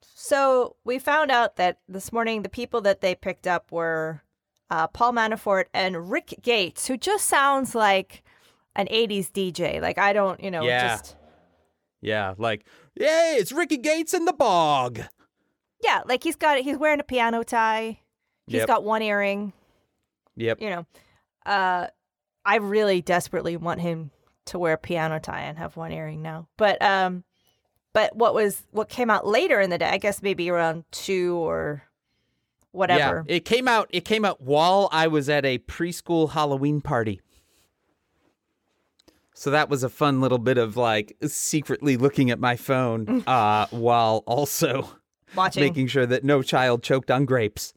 So 0.00 0.76
we 0.82 0.98
found 0.98 1.30
out 1.30 1.56
that 1.56 1.80
this 1.88 2.10
morning 2.10 2.42
the 2.42 2.48
people 2.48 2.80
that 2.82 3.02
they 3.02 3.14
picked 3.14 3.46
up 3.46 3.70
were 3.70 4.22
uh, 4.70 4.86
Paul 4.86 5.12
Manafort 5.12 5.64
and 5.74 6.10
Rick 6.10 6.36
Gates, 6.42 6.86
who 6.86 6.96
just 6.96 7.26
sounds 7.26 7.74
like 7.74 8.22
an 8.76 8.86
80s 8.88 9.30
DJ. 9.30 9.80
Like, 9.80 9.98
I 9.98 10.12
don't, 10.12 10.42
you 10.42 10.50
know, 10.50 10.62
Yeah. 10.64 10.96
just. 10.96 11.16
yeah 12.00 12.34
like 12.38 12.64
yay 12.98 13.36
it's 13.38 13.52
ricky 13.52 13.76
gates 13.76 14.12
in 14.14 14.24
the 14.24 14.32
bog 14.32 15.00
Yeah, 15.82 16.02
like 16.06 16.22
he's 16.24 16.36
got, 16.36 16.58
he's 16.58 16.76
wearing 16.76 17.00
a 17.00 17.04
piano 17.04 17.42
tie. 17.42 18.00
He's 18.46 18.56
Yep. 18.58 18.66
got 18.68 18.84
one 18.84 19.02
earring, 19.02 19.52
yep 20.36 20.60
you 20.60 20.70
know. 20.70 20.86
Uh, 21.46 21.86
I 22.44 22.56
really 22.56 23.02
desperately 23.02 23.56
want 23.56 23.80
him 23.80 24.10
to 24.46 24.58
wear 24.58 24.74
a 24.74 24.78
piano 24.78 25.20
tie 25.20 25.42
and 25.42 25.58
have 25.58 25.76
one 25.76 25.92
earring 25.92 26.22
now. 26.22 26.48
But, 26.56 26.80
um, 26.82 27.22
but 27.92 28.16
what 28.16 28.34
was, 28.34 28.62
what 28.72 28.88
came 28.88 29.10
out 29.10 29.26
later 29.26 29.60
in 29.60 29.70
the 29.70 29.78
day, 29.78 29.86
I 29.88 29.98
guess 29.98 30.22
maybe 30.22 30.50
around 30.50 30.84
two 30.90 31.36
or 31.36 31.82
whatever. 32.72 33.24
Yeah, 33.28 33.34
it 33.36 33.44
came 33.44 33.68
out. 33.68 33.88
It 33.90 34.04
came 34.04 34.24
out 34.24 34.40
while 34.40 34.88
I 34.90 35.06
was 35.08 35.28
at 35.28 35.44
a 35.44 35.58
preschool 35.58 36.30
Halloween 36.30 36.80
party. 36.80 37.20
So 39.42 39.50
that 39.50 39.68
was 39.68 39.82
a 39.82 39.88
fun 39.88 40.20
little 40.20 40.38
bit 40.38 40.56
of 40.56 40.76
like 40.76 41.16
secretly 41.26 41.96
looking 41.96 42.30
at 42.30 42.38
my 42.38 42.54
phone 42.54 43.24
uh, 43.26 43.66
while 43.72 44.22
also 44.24 44.88
Watching. 45.34 45.64
making 45.64 45.88
sure 45.88 46.06
that 46.06 46.22
no 46.22 46.42
child 46.42 46.84
choked 46.84 47.10
on 47.10 47.24
grapes. 47.24 47.74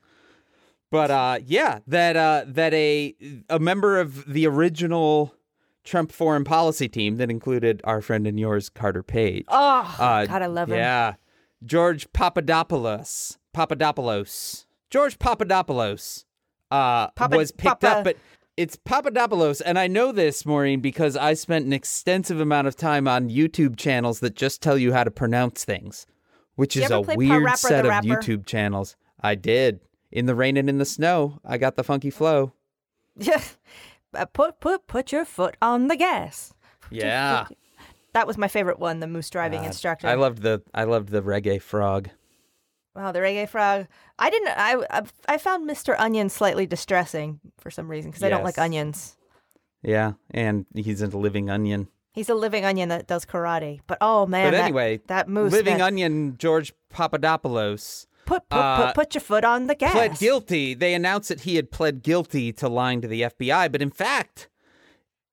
But 0.91 1.09
uh, 1.09 1.39
yeah, 1.43 1.79
that 1.87 2.15
uh, 2.15 2.43
that 2.49 2.71
a 2.75 3.15
a 3.49 3.57
member 3.57 3.99
of 3.99 4.31
the 4.31 4.45
original 4.45 5.33
Trump 5.83 6.11
foreign 6.11 6.43
policy 6.43 6.87
team 6.87 7.15
that 7.15 7.31
included 7.31 7.81
our 7.83 7.99
friend 7.99 8.27
and 8.27 8.39
yours 8.39 8.69
Carter 8.69 9.01
Page. 9.01 9.45
oh, 9.47 9.95
Uh, 9.99 10.27
God, 10.27 10.43
I 10.43 10.45
love 10.45 10.69
him. 10.69 10.77
Yeah. 10.77 11.15
George 11.65 12.13
Papadopoulos. 12.13 13.39
Papadopoulos. 13.53 14.67
George 14.91 15.17
Papadopoulos 15.17 16.25
uh, 16.69 17.07
Papa- 17.09 17.35
was 17.37 17.51
picked 17.51 17.81
Papa- 17.81 17.87
up, 17.97 18.03
but 18.03 18.17
it's 18.57 18.75
Papadopoulos. 18.75 19.61
And 19.61 19.77
I 19.77 19.87
know 19.87 20.11
this, 20.11 20.45
Maureen, 20.45 20.79
because 20.79 21.15
I 21.17 21.33
spent 21.33 21.65
an 21.65 21.73
extensive 21.73 22.39
amount 22.39 22.67
of 22.67 22.75
time 22.75 23.07
on 23.07 23.29
YouTube 23.29 23.77
channels 23.77 24.19
that 24.21 24.35
just 24.35 24.61
tell 24.61 24.77
you 24.77 24.93
how 24.93 25.03
to 25.03 25.11
pronounce 25.11 25.65
things, 25.65 26.05
which 26.55 26.75
You 26.75 26.83
is 26.83 26.91
a 26.91 27.01
weird 27.01 27.43
Rapper 27.43 27.57
set 27.57 27.85
of 27.85 27.89
Rapper? 27.89 28.07
YouTube 28.07 28.45
channels. 28.45 28.95
I 29.21 29.35
did. 29.35 29.79
In 30.11 30.25
the 30.25 30.35
rain 30.35 30.55
and 30.55 30.69
in 30.69 30.77
the 30.77 30.85
snow, 30.85 31.39
I 31.43 31.57
got 31.57 31.75
the 31.75 31.83
funky 31.83 32.09
flow. 32.09 32.53
Yeah. 33.17 33.41
Uh, 34.13 34.23
put 34.23 34.61
put 34.61 34.87
put 34.87 35.11
your 35.11 35.25
foot 35.25 35.57
on 35.61 35.89
the 35.89 35.95
gas. 35.97 36.53
Yeah. 36.89 37.47
That 38.13 38.25
was 38.25 38.37
my 38.37 38.47
favorite 38.47 38.79
one, 38.79 39.01
the 39.01 39.07
moose 39.07 39.29
driving 39.29 39.65
instructor. 39.65 40.07
I 40.07 40.13
loved 40.13 40.41
the 40.41 40.61
I 40.73 40.85
loved 40.85 41.09
the 41.09 41.21
reggae 41.21 41.61
frog. 41.61 42.09
Wow, 42.95 43.11
the 43.11 43.19
reggae 43.19 43.47
frog. 43.47 43.87
I 44.17 44.29
didn't. 44.29 44.49
I 44.49 45.03
I, 45.27 45.37
found 45.37 45.69
Mr. 45.69 45.95
Onion 45.99 46.29
slightly 46.29 46.65
distressing 46.65 47.39
for 47.59 47.69
some 47.69 47.89
reason 47.89 48.11
because 48.11 48.23
I 48.23 48.29
don't 48.29 48.43
like 48.43 48.57
onions. 48.57 49.17
Yeah, 49.83 50.13
and 50.31 50.65
he's 50.73 51.01
a 51.01 51.07
living 51.07 51.49
onion. 51.49 51.87
He's 52.13 52.29
a 52.29 52.33
living 52.35 52.63
onion 52.65 52.89
that 52.89 53.07
does 53.07 53.25
karate. 53.25 53.81
But 53.87 53.97
oh 54.01 54.25
man, 54.25 54.47
But 54.47 54.57
that- 54.57 54.63
anyway, 54.63 55.01
that, 55.07 55.27
moose 55.29 55.51
living 55.51 55.73
man, 55.77 55.81
onion 55.81 56.37
George 56.37 56.73
Papadopoulos 56.89 58.07
put 58.25 58.47
put, 58.49 58.57
uh, 58.57 58.87
put 58.87 58.95
put 58.95 59.13
your 59.15 59.21
foot 59.21 59.43
on 59.43 59.67
the 59.67 59.75
gas. 59.75 59.91
pled 59.91 60.17
guilty. 60.17 60.73
They 60.73 60.93
announced 60.93 61.29
that 61.29 61.41
he 61.41 61.55
had 61.57 61.71
pled 61.71 62.01
guilty 62.03 62.51
to 62.53 62.67
lying 62.69 63.01
to 63.01 63.07
the 63.07 63.21
FBI, 63.23 63.71
but 63.71 63.81
in 63.81 63.91
fact, 63.91 64.49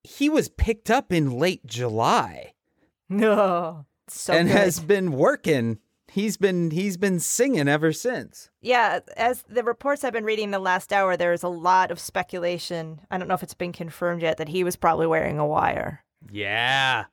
he 0.03 0.29
was 0.29 0.49
picked 0.49 0.91
up 0.91 1.13
in 1.13 1.31
late 1.39 1.65
July 1.65 2.53
No, 3.09 3.87
so 4.09 4.33
and 4.33 4.49
good. 4.49 4.57
has 4.57 4.81
been 4.81 5.13
working. 5.13 5.79
He's 6.13 6.37
been 6.37 6.71
he's 6.73 6.99
been 6.99 7.21
singing 7.21 7.69
ever 7.69 7.91
since. 7.91 8.51
Yeah, 8.61 9.01
as 9.17 9.45
the 9.49 9.65
reports 9.65 10.05
I've 10.05 10.13
been 10.13 10.27
reading 10.27 10.51
the 10.51 10.59
last 10.59 10.93
hour, 10.93 11.17
there's 11.17 11.43
a 11.43 11.49
lot 11.49 11.91
of 11.91 11.99
speculation. 11.99 13.01
I 13.11 13.17
don't 13.17 13.29
know 13.29 13.35
if 13.35 13.43
it's 13.43 13.55
been 13.55 13.73
confirmed 13.73 14.21
yet 14.21 14.37
that 14.37 14.49
he 14.51 14.63
was 14.63 14.77
probably 14.77 15.07
wearing 15.07 15.39
a 15.39 15.47
wire. 15.47 16.05
Yeah. 16.31 17.05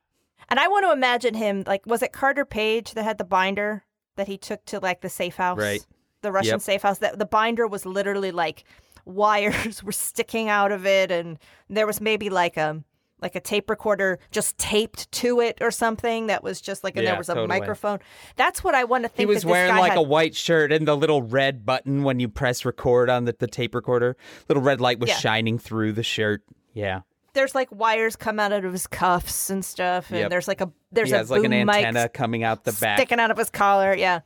And 0.50 0.60
I 0.60 0.68
want 0.68 0.84
to 0.84 0.92
imagine 0.92 1.32
him 1.32 1.64
like 1.66 1.86
was 1.86 2.02
it 2.02 2.12
Carter 2.12 2.44
Page 2.44 2.92
that 2.92 3.04
had 3.04 3.16
the 3.16 3.24
binder 3.24 3.84
that 4.16 4.28
he 4.28 4.36
took 4.36 4.64
to 4.66 4.78
like 4.80 5.00
the 5.00 5.08
safe 5.08 5.36
house? 5.36 5.56
Right. 5.58 5.86
The 6.20 6.30
Russian 6.32 6.54
Yep. 6.56 6.60
safe 6.60 6.82
house. 6.82 6.98
That 6.98 7.18
the 7.18 7.24
binder 7.26 7.66
was 7.66 7.86
literally 7.86 8.32
like 8.32 8.64
wires 9.06 9.82
were 9.82 9.92
sticking 9.92 10.50
out 10.50 10.72
of 10.72 10.84
it 10.84 11.10
and 11.10 11.38
there 11.70 11.86
was 11.86 12.02
maybe 12.02 12.28
like 12.28 12.58
a 12.58 12.84
like 13.22 13.34
a 13.34 13.40
tape 13.40 13.68
recorder 13.70 14.18
just 14.30 14.56
taped 14.58 15.10
to 15.12 15.40
it 15.40 15.58
or 15.60 15.70
something 15.70 16.26
that 16.28 16.42
was 16.42 16.60
just 16.60 16.82
like 16.84 16.96
and 16.96 17.04
Yeah, 17.04 17.10
there 17.10 17.18
was 17.18 17.28
a 17.28 17.34
totally. 17.34 17.48
microphone. 17.60 17.98
That's 18.36 18.62
what 18.64 18.74
I 18.74 18.84
want 18.84 19.04
to 19.04 19.08
think. 19.08 19.18
He 19.28 19.34
was 19.34 19.44
wearing 19.44 19.74
like 19.76 19.90
had. 19.92 19.98
a 19.98 20.02
white 20.02 20.34
shirt 20.34 20.72
and 20.72 20.86
the 20.88 20.96
little 20.96 21.22
red 21.22 21.64
button 21.66 22.02
when 22.04 22.20
you 22.20 22.28
press 22.28 22.64
record 22.64 23.08
on 23.10 23.24
the, 23.24 23.34
the 23.38 23.46
tape 23.46 23.74
recorder. 23.74 24.16
Little 24.48 24.62
red 24.62 24.80
light 24.80 24.98
was 24.98 25.10
Yeah. 25.10 25.16
shining 25.18 25.58
through 25.58 25.92
the 25.92 26.02
shirt. 26.02 26.42
Yeah. 26.74 27.00
there's 27.32 27.54
like 27.54 27.68
wires 27.70 28.16
come 28.16 28.40
out 28.40 28.52
of 28.52 28.72
his 28.72 28.86
cuffs 28.88 29.50
and 29.50 29.64
stuff, 29.64 30.10
and 30.10 30.18
Yep. 30.20 30.30
there's 30.30 30.48
like 30.48 30.60
a 30.60 30.70
there's 30.90 31.10
he 31.10 31.14
a 31.14 31.22
like 31.22 31.44
an 31.44 31.50
boom 31.52 31.66
mic 31.66 31.76
antenna 31.76 32.08
coming 32.08 32.42
out 32.42 32.64
the 32.64 32.72
back. 32.72 32.98
sticking 32.98 33.20
out 33.20 33.30
of 33.30 33.36
his 33.38 33.50
collar. 33.50 33.94
Yeah. 33.94 34.20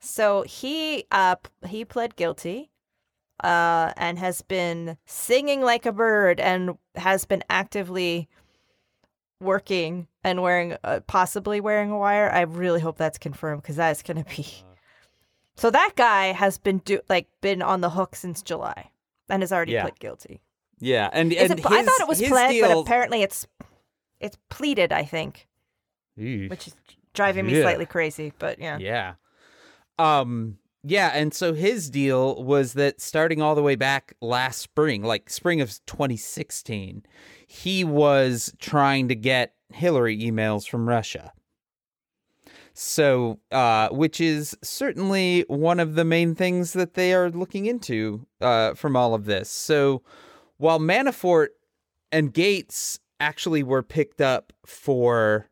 So 0.00 0.42
he 0.42 1.04
uh 1.12 1.36
he 1.66 1.84
pled 1.84 2.16
guilty, 2.16 2.70
uh, 3.44 3.92
and 3.96 4.18
has 4.18 4.40
been 4.42 4.96
singing 5.06 5.60
like 5.62 5.84
a 5.86 5.92
bird, 5.92 6.40
and 6.40 6.76
has 7.00 7.24
been 7.24 7.42
actively 7.50 8.28
working 9.40 10.06
and 10.22 10.42
wearing 10.42 10.76
uh, 10.84 11.00
possibly 11.06 11.60
wearing 11.60 11.90
a 11.90 11.98
wire. 11.98 12.30
I 12.30 12.42
really 12.42 12.80
hope 12.80 12.98
that's 12.98 13.18
confirmed 13.18 13.62
because 13.62 13.76
that 13.76 13.90
is 13.90 14.02
going 14.02 14.22
to 14.22 14.36
be. 14.36 14.46
So 15.56 15.70
that 15.70 15.92
guy 15.96 16.26
has 16.32 16.58
been 16.58 16.78
do 16.78 17.00
like 17.08 17.28
been 17.40 17.60
on 17.62 17.80
the 17.80 17.90
hook 17.90 18.16
since 18.16 18.42
July, 18.42 18.90
and 19.28 19.42
has 19.42 19.52
already 19.52 19.72
Yeah. 19.72 19.82
pled 19.82 19.98
guilty. 19.98 20.40
Yeah, 20.78 21.10
and, 21.12 21.30
and 21.34 21.58
it, 21.58 21.66
I 21.66 21.82
thought 21.82 22.00
it 22.00 22.08
was 22.08 22.18
his 22.18 22.30
pled, 22.30 22.58
but 22.62 22.78
apparently 22.78 23.22
it's 23.22 23.46
it's 24.20 24.38
pleaded. 24.48 24.92
I 24.92 25.04
think, 25.04 25.46
Eesh. 26.18 26.48
which 26.48 26.68
is 26.68 26.74
driving 27.12 27.46
me 27.46 27.56
Yeah. 27.56 27.62
slightly 27.62 27.84
crazy. 27.86 28.32
But 28.38 28.58
yeah, 28.58 28.78
Yeah. 28.78 29.14
Um 29.98 30.58
yeah, 30.82 31.10
and 31.14 31.34
so 31.34 31.52
his 31.52 31.90
deal 31.90 32.42
was 32.42 32.72
that 32.74 33.00
starting 33.00 33.42
all 33.42 33.54
the 33.54 33.62
way 33.62 33.76
back 33.76 34.14
last 34.20 34.60
spring, 34.60 35.02
like 35.02 35.28
spring 35.28 35.60
of 35.60 35.68
2016, 35.86 37.04
he 37.46 37.84
was 37.84 38.52
trying 38.58 39.08
to 39.08 39.14
get 39.14 39.54
Hillary 39.72 40.18
emails 40.18 40.66
from 40.66 40.88
Russia. 40.88 41.32
So, 42.72 43.40
uh, 43.50 43.88
which 43.90 44.22
is 44.22 44.56
certainly 44.62 45.44
one 45.48 45.80
of 45.80 45.96
the 45.96 46.04
main 46.04 46.34
things 46.34 46.72
that 46.72 46.94
they 46.94 47.12
are 47.12 47.28
looking 47.28 47.66
into 47.66 48.26
uh, 48.40 48.72
from 48.74 48.96
all 48.96 49.12
of 49.12 49.26
this. 49.26 49.50
So, 49.50 50.02
while 50.56 50.78
Manafort 50.78 51.48
and 52.10 52.32
Gates 52.32 53.00
actually 53.18 53.62
were 53.62 53.82
picked 53.82 54.22
up 54.22 54.52
for 54.64 55.49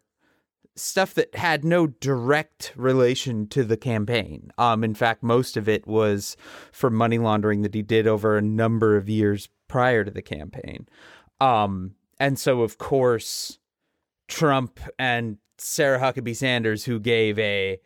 stuff 0.79 1.15
that 1.15 1.35
had 1.35 1.65
no 1.65 1.87
direct 1.87 2.73
relation 2.77 3.47
to 3.49 3.65
the 3.65 3.77
campaign. 3.77 4.51
Um, 4.59 4.85
in 4.85 4.95
fact, 4.95 5.23
most 5.23 5.57
of 5.57 5.69
it 5.69 5.87
was 5.87 6.37
for 6.73 6.91
money 6.91 7.19
laundering 7.19 7.63
that 7.63 7.75
he 7.75 7.83
did 7.83 8.07
over 8.07 8.37
a 8.37 8.43
number 8.43 8.97
of 8.97 9.09
years 9.09 9.49
prior 9.69 10.05
to 10.05 10.11
the 10.11 10.23
campaign. 10.23 10.89
Um, 11.41 11.95
and 12.19 12.39
so, 12.39 12.63
of 12.63 12.79
course, 12.79 13.59
Trump 14.29 14.81
and 14.99 15.39
Sarah 15.59 15.99
Huckabee 15.99 16.37
Sanders, 16.37 16.85
who 16.85 17.01
gave 17.01 17.39
a 17.39 17.79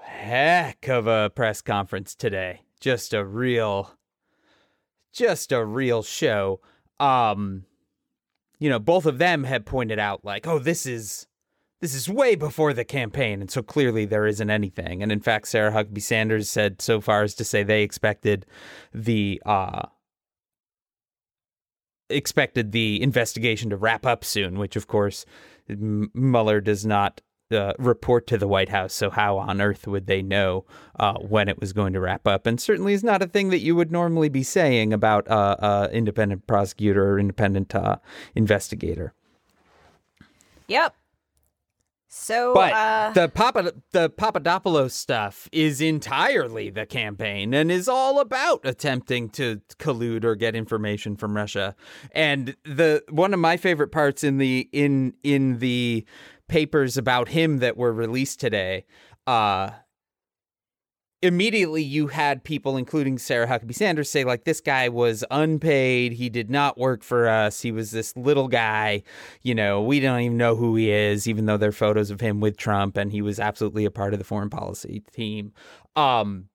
heck 0.00 0.88
of 0.88 1.06
a 1.06 1.30
press 1.30 1.62
conference 1.62 2.14
today, 2.14 2.62
just 2.80 3.12
a 3.12 3.24
real, 3.24 3.92
just 5.12 5.52
a 5.52 5.64
real 5.64 6.02
show. 6.02 6.60
Um, 6.98 7.64
you 8.58 8.68
know, 8.68 8.78
both 8.78 9.06
of 9.06 9.18
them 9.18 9.44
had 9.44 9.64
pointed 9.64 9.98
out, 9.98 10.24
like, 10.24 10.46
oh, 10.46 10.58
this 10.58 10.84
is 10.86 11.26
this 11.80 11.94
is 11.94 12.08
way 12.08 12.34
before 12.34 12.72
the 12.72 12.84
campaign, 12.84 13.40
and 13.40 13.50
so 13.50 13.62
clearly 13.62 14.04
there 14.04 14.26
isn't 14.26 14.50
anything. 14.50 15.02
And 15.02 15.10
in 15.10 15.20
fact, 15.20 15.48
Sarah 15.48 15.72
Huckabee 15.72 16.02
Sanders 16.02 16.48
said 16.50 16.82
so 16.82 17.00
far 17.00 17.22
as 17.22 17.34
to 17.36 17.44
say 17.44 17.62
they 17.62 17.82
expected 17.82 18.46
the 18.92 19.42
uh 19.46 19.86
expected 22.10 22.72
the 22.72 23.00
investigation 23.00 23.70
to 23.70 23.76
wrap 23.76 24.04
up 24.04 24.24
soon, 24.24 24.58
which 24.58 24.76
of 24.76 24.86
course 24.88 25.24
Mueller 25.68 26.60
does 26.60 26.84
not 26.84 27.20
uh, 27.52 27.72
report 27.78 28.26
to 28.28 28.38
the 28.38 28.48
White 28.48 28.68
House. 28.68 28.92
So 28.92 29.10
how 29.10 29.38
on 29.38 29.60
earth 29.60 29.86
would 29.86 30.06
they 30.06 30.22
know 30.22 30.64
uh, 30.98 31.14
when 31.14 31.48
it 31.48 31.60
was 31.60 31.72
going 31.72 31.92
to 31.92 32.00
wrap 32.00 32.26
up? 32.26 32.46
And 32.46 32.60
certainly 32.60 32.92
is 32.92 33.04
not 33.04 33.22
a 33.22 33.26
thing 33.26 33.50
that 33.50 33.60
you 33.60 33.74
would 33.76 33.90
normally 33.90 34.28
be 34.28 34.42
saying 34.42 34.92
about 34.92 35.28
uh, 35.28 35.56
uh, 35.58 35.88
independent 35.92 36.46
prosecutor 36.46 37.12
or 37.12 37.18
independent 37.18 37.74
uh, 37.74 37.96
investigator. 38.34 39.14
yep. 40.68 40.94
So, 42.12 42.54
But 42.54 42.72
uh, 42.72 43.10
the 43.14 43.28
Papa 43.28 43.72
the 43.92 44.10
Papadopoulos 44.10 44.94
stuff 44.94 45.48
is 45.52 45.80
entirely 45.80 46.68
the 46.68 46.84
campaign 46.84 47.54
and 47.54 47.70
is 47.70 47.88
all 47.88 48.18
about 48.18 48.60
attempting 48.64 49.28
to 49.30 49.60
collude 49.78 50.24
or 50.24 50.34
get 50.34 50.56
information 50.56 51.16
from 51.16 51.36
Russia. 51.36 51.76
And 52.10 52.56
the 52.64 53.04
one 53.10 53.32
of 53.32 53.38
my 53.38 53.56
favorite 53.56 53.92
parts 53.92 54.24
in 54.24 54.38
the 54.38 54.68
in 54.72 55.14
in 55.22 55.60
the 55.60 56.04
papers 56.48 56.96
about 56.96 57.28
him 57.28 57.58
that 57.58 57.76
were 57.76 57.92
released 57.92 58.40
today, 58.40 58.86
uh 59.28 59.70
immediately 61.22 61.82
you 61.82 62.08
had 62.08 62.44
people 62.44 62.76
including 62.76 63.18
Sarah 63.18 63.46
Huckabee 63.46 63.74
Sanders 63.74 64.10
say 64.10 64.24
like 64.24 64.44
this 64.44 64.60
guy 64.60 64.88
was 64.88 65.24
unpaid, 65.30 66.12
he 66.12 66.28
did 66.28 66.50
not 66.50 66.78
work 66.78 67.02
for 67.02 67.28
us, 67.28 67.60
he 67.60 67.72
was 67.72 67.90
this 67.90 68.16
little 68.16 68.48
guy, 68.48 69.02
you 69.42 69.54
know, 69.54 69.82
we 69.82 70.00
don't 70.00 70.20
even 70.20 70.36
know 70.36 70.56
who 70.56 70.76
he 70.76 70.90
is 70.90 71.28
even 71.28 71.46
though 71.46 71.56
there 71.56 71.70
are 71.70 71.72
photos 71.72 72.10
of 72.10 72.20
him 72.20 72.40
with 72.40 72.56
Trump 72.56 72.96
and 72.96 73.12
he 73.12 73.22
was 73.22 73.40
absolutely 73.40 73.84
a 73.84 73.90
part 73.90 74.12
of 74.12 74.18
the 74.18 74.24
foreign 74.24 74.50
policy 74.50 75.02
team. 75.12 75.52
Um 75.96 76.49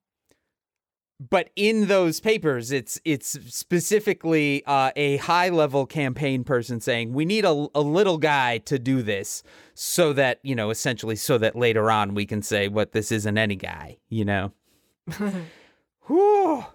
but 1.20 1.50
in 1.56 1.88
those 1.88 2.20
papers 2.20 2.72
it's 2.72 3.00
it's 3.06 3.38
specifically 3.56 4.64
uh, 4.66 4.92
a 4.96 5.18
high 5.18 5.50
level 5.50 5.86
campaign 5.86 6.44
person 6.44 6.80
saying 6.82 7.14
we 7.14 7.24
need 7.26 7.46
a, 7.46 7.68
a 7.74 7.82
little 7.82 8.18
guy 8.18 8.58
to 8.58 8.78
do 8.78 9.02
this 9.02 9.42
so 9.74 10.12
that 10.14 10.40
you 10.44 10.54
know 10.56 10.70
essentially 10.70 11.16
so 11.16 11.38
that 11.38 11.56
later 11.56 11.90
on 11.90 12.14
we 12.16 12.26
can 12.26 12.42
say 12.42 12.68
what 12.68 12.92
this 12.92 13.12
isn't 13.12 13.38
any 13.38 13.56
guy 13.56 13.98
you 14.10 14.26
know 14.26 14.52
Whew. 16.08 16.66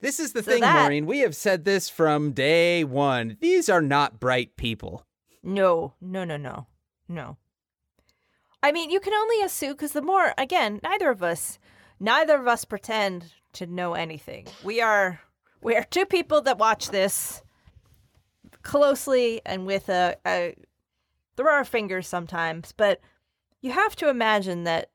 This 0.00 0.20
is 0.20 0.32
the 0.32 0.42
So 0.42 0.50
thing, 0.52 0.60
that- 0.60 0.82
Maureen. 0.82 1.06
We 1.06 1.20
have 1.20 1.34
said 1.34 1.64
this 1.64 1.88
from 1.88 2.32
day 2.32 2.84
one. 2.84 3.36
These 3.40 3.68
are 3.68 3.80
not 3.80 4.20
bright 4.20 4.56
people. 4.56 5.06
No, 5.42 5.94
no, 6.00 6.24
no, 6.24 6.36
no, 6.36 6.66
no. 7.08 7.36
I 8.62 8.72
mean, 8.72 8.90
you 8.90 9.00
can 9.00 9.14
only 9.14 9.40
assume 9.42 9.72
because 9.72 9.92
the 9.92 10.02
more, 10.02 10.34
again, 10.36 10.80
neither 10.82 11.10
of 11.10 11.22
us, 11.22 11.58
neither 12.00 12.36
of 12.36 12.46
us 12.46 12.64
pretend 12.64 13.32
to 13.54 13.66
know 13.66 13.94
anything. 13.94 14.46
We 14.62 14.80
are, 14.80 15.20
we 15.62 15.74
are 15.76 15.84
two 15.84 16.06
people 16.06 16.42
that 16.42 16.58
watch 16.58 16.90
this 16.90 17.42
closely 18.62 19.40
and 19.46 19.66
with 19.66 19.88
a, 19.88 20.16
a 20.26 20.54
through 21.36 21.48
our 21.48 21.64
fingers 21.64 22.06
sometimes. 22.06 22.72
But 22.76 23.00
you 23.62 23.70
have 23.72 23.96
to 23.96 24.08
imagine 24.08 24.64
that 24.64 24.90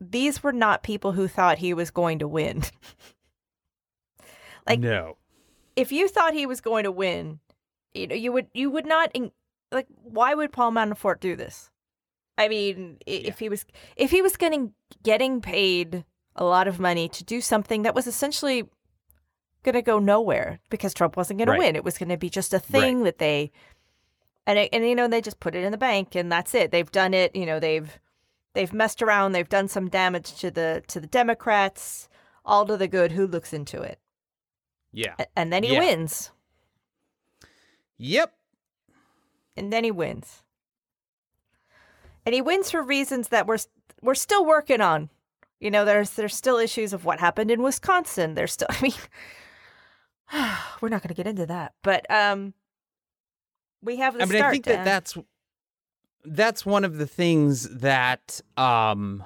these 0.00 0.42
were 0.42 0.52
not 0.52 0.82
people 0.82 1.12
who 1.12 1.28
thought 1.28 1.58
he 1.58 1.74
was 1.74 1.90
going 1.90 2.18
to 2.20 2.28
win. 2.28 2.62
Like- 4.68 4.80
no. 4.80 5.16
if 5.74 5.90
you 5.90 6.06
thought 6.06 6.34
he 6.34 6.46
was 6.46 6.60
going 6.60 6.84
to 6.84 6.92
win, 6.92 7.40
you 7.94 8.06
know, 8.06 8.14
you 8.14 8.30
would 8.30 8.46
you 8.52 8.70
would 8.70 8.86
not 8.86 9.10
in, 9.14 9.32
like 9.72 9.86
why 10.04 10.34
would 10.34 10.52
Paul 10.52 10.70
Manafort 10.70 11.18
do 11.18 11.34
this? 11.34 11.69
I 12.40 12.48
mean, 12.48 12.98
i 13.06 13.10
if 13.10 13.38
he 13.38 13.48
was 13.48 13.64
if 13.96 14.10
he 14.10 14.22
was 14.22 14.36
getting 14.36 14.72
getting 15.02 15.40
paid 15.40 16.04
a 16.36 16.44
lot 16.44 16.66
of 16.68 16.78
money 16.80 17.08
to 17.08 17.24
do 17.24 17.40
something 17.40 17.82
that 17.82 17.94
was 17.94 18.06
essentially 18.06 18.64
going 19.62 19.74
to 19.74 19.82
go 19.82 19.98
nowhere 19.98 20.58
because 20.70 20.94
Trump 20.94 21.16
wasn't 21.16 21.38
going 21.38 21.48
Right. 21.48 21.56
to 21.56 21.62
win. 21.64 21.76
It 21.76 21.84
was 21.84 21.98
going 21.98 22.08
to 22.08 22.16
be 22.16 22.30
just 22.30 22.54
a 22.54 22.58
thing 22.58 23.02
that 23.04 23.18
they 23.18 23.50
and 24.46 24.58
it, 24.58 24.70
and 24.72 24.84
you 24.88 24.94
know 24.94 25.06
they 25.08 25.20
just 25.20 25.38
put 25.40 25.54
it 25.54 25.64
in 25.64 25.70
the 25.72 25.78
bank 25.78 26.14
and 26.14 26.32
that's 26.32 26.54
it. 26.54 26.70
They've 26.70 26.90
done 26.90 27.12
it, 27.14 27.36
you 27.36 27.44
know, 27.46 27.60
they've 27.60 27.90
they've 28.54 28.72
messed 28.72 29.02
around, 29.02 29.32
they've 29.32 29.48
done 29.48 29.68
some 29.68 29.88
damage 29.90 30.34
to 30.40 30.50
the 30.50 30.82
to 30.88 30.98
the 31.00 31.06
Democrats, 31.06 32.08
all 32.44 32.64
to 32.66 32.76
the 32.76 32.88
good 32.88 33.12
who 33.12 33.26
looks 33.26 33.52
into 33.52 33.82
it. 33.82 33.98
Yeah. 34.92 35.14
A- 35.18 35.26
And 35.36 35.52
then 35.52 35.62
he 35.62 35.74
Yeah. 35.74 35.80
wins. 35.80 36.30
Yep. 37.98 38.32
and 39.56 39.70
then 39.72 39.84
he 39.84 39.90
wins. 39.90 40.42
And 42.26 42.34
he 42.34 42.40
wins 42.42 42.70
for 42.70 42.82
reasons 42.82 43.28
that 43.28 43.46
we're 43.46 43.58
we're 44.02 44.14
still 44.14 44.44
working 44.44 44.80
on. 44.80 45.10
You 45.58 45.70
know, 45.70 45.84
there's 45.84 46.10
there's 46.10 46.34
still 46.34 46.58
issues 46.58 46.92
of 46.92 47.04
what 47.04 47.20
happened 47.20 47.50
in 47.50 47.62
Wisconsin. 47.62 48.34
There's 48.34 48.52
still 48.52 48.68
I 48.70 48.80
mean 48.82 48.92
we're 50.80 50.88
not 50.88 51.02
going 51.02 51.08
to 51.08 51.14
get 51.14 51.26
into 51.26 51.46
that. 51.46 51.74
But 51.82 52.10
um 52.10 52.54
we 53.82 53.96
have 53.96 54.14
the 54.14 54.22
I 54.22 54.26
mean, 54.26 54.38
start. 54.38 54.50
I 54.50 54.52
think 54.52 54.64
Dan. 54.64 54.76
that 54.78 54.84
that's 54.84 55.16
that's 56.24 56.66
one 56.66 56.84
of 56.84 56.98
the 56.98 57.06
things 57.06 57.68
that 57.80 58.40
um 58.56 59.24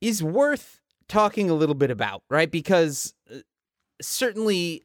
is 0.00 0.22
worth 0.22 0.80
talking 1.08 1.50
a 1.50 1.54
little 1.54 1.74
bit 1.74 1.90
about, 1.90 2.22
right? 2.28 2.50
Because 2.50 3.14
uh, 3.32 3.38
certainly 4.00 4.84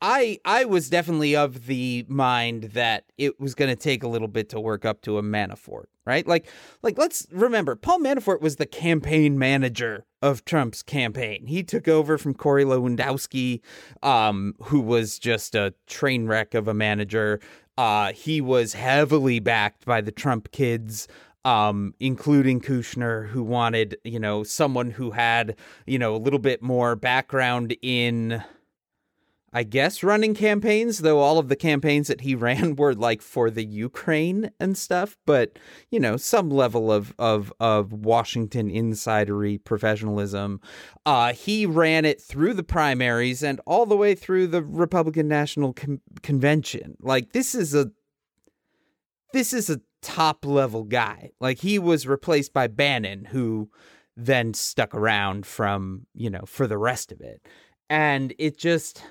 I 0.00 0.38
I 0.44 0.64
was 0.64 0.90
definitely 0.90 1.34
of 1.34 1.66
the 1.66 2.04
mind 2.08 2.64
that 2.74 3.04
it 3.16 3.40
was 3.40 3.54
going 3.54 3.70
to 3.70 3.76
take 3.76 4.02
a 4.02 4.08
little 4.08 4.28
bit 4.28 4.48
to 4.50 4.60
work 4.60 4.84
up 4.84 5.00
to 5.02 5.18
a 5.18 5.22
Manafort, 5.22 5.86
right? 6.04 6.26
Like 6.26 6.46
like 6.82 6.98
let's 6.98 7.26
remember 7.30 7.76
Paul 7.76 8.00
Manafort 8.00 8.40
was 8.40 8.56
the 8.56 8.66
campaign 8.66 9.38
manager 9.38 10.04
of 10.20 10.44
Trump's 10.44 10.82
campaign. 10.82 11.46
He 11.46 11.62
took 11.62 11.88
over 11.88 12.18
from 12.18 12.34
Corey 12.34 12.64
Lewandowski 12.64 13.60
um 14.02 14.54
who 14.64 14.80
was 14.80 15.18
just 15.18 15.54
a 15.54 15.74
train 15.86 16.26
wreck 16.26 16.54
of 16.54 16.68
a 16.68 16.74
manager. 16.74 17.40
Uh 17.78 18.12
he 18.12 18.40
was 18.40 18.74
heavily 18.74 19.40
backed 19.40 19.84
by 19.84 20.00
the 20.00 20.12
Trump 20.12 20.50
kids 20.52 21.08
um, 21.44 21.94
including 22.00 22.60
Kushner, 22.60 23.28
who 23.28 23.42
wanted, 23.42 23.98
you 24.02 24.18
know, 24.18 24.44
someone 24.44 24.90
who 24.90 25.10
had, 25.10 25.56
you 25.86 25.98
know, 25.98 26.16
a 26.16 26.18
little 26.18 26.38
bit 26.38 26.62
more 26.62 26.96
background 26.96 27.76
in, 27.82 28.42
I 29.56 29.62
guess, 29.62 30.02
running 30.02 30.34
campaigns, 30.34 30.98
though 30.98 31.20
all 31.20 31.38
of 31.38 31.48
the 31.48 31.54
campaigns 31.54 32.08
that 32.08 32.22
he 32.22 32.34
ran 32.34 32.74
were 32.74 32.92
like 32.92 33.22
for 33.22 33.50
the 33.50 33.64
Ukraine 33.64 34.50
and 34.58 34.76
stuff, 34.76 35.16
but, 35.24 35.58
you 35.90 36.00
know, 36.00 36.16
some 36.16 36.50
level 36.50 36.90
of, 36.90 37.14
of, 37.18 37.52
of 37.60 37.92
Washington 37.92 38.68
insidery 38.68 39.62
professionalism. 39.62 40.60
Uh, 41.06 41.32
he 41.32 41.66
ran 41.66 42.04
it 42.04 42.20
through 42.20 42.54
the 42.54 42.64
primaries 42.64 43.44
and 43.44 43.60
all 43.64 43.86
the 43.86 43.96
way 43.96 44.16
through 44.16 44.48
the 44.48 44.62
Republican 44.62 45.28
National 45.28 45.72
Con- 45.72 46.00
Convention. 46.22 46.96
Like, 47.00 47.32
this 47.32 47.54
is 47.54 47.76
a, 47.76 47.92
this 49.32 49.52
is 49.52 49.70
a 49.70 49.80
top 50.02 50.44
level 50.44 50.84
guy. 50.84 51.30
Like 51.40 51.58
he 51.58 51.78
was 51.78 52.06
replaced 52.06 52.52
by 52.52 52.66
Bannon, 52.66 53.26
who 53.26 53.70
then 54.16 54.54
stuck 54.54 54.94
around 54.94 55.46
from, 55.46 56.06
you 56.12 56.30
know, 56.30 56.42
for 56.44 56.66
the 56.66 56.78
rest 56.78 57.10
of 57.10 57.20
it. 57.20 57.40
And 57.90 58.34
it 58.38 58.58
just 58.58 59.02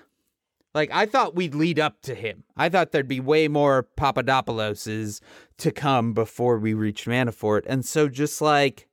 like 0.73 0.89
I 0.91 1.05
thought 1.05 1.35
we'd 1.35 1.55
lead 1.55 1.79
up 1.79 2.01
to 2.03 2.15
him. 2.15 2.43
I 2.57 2.69
thought 2.69 2.91
there'd 2.91 3.07
be 3.07 3.19
way 3.19 3.47
more 3.47 3.87
Papadopouloses 3.97 5.21
to 5.57 5.71
come 5.71 6.13
before 6.13 6.57
we 6.57 6.73
reached 6.73 7.07
Manafort. 7.07 7.63
And 7.67 7.85
so 7.85 8.09
just 8.09 8.41
like 8.41 8.87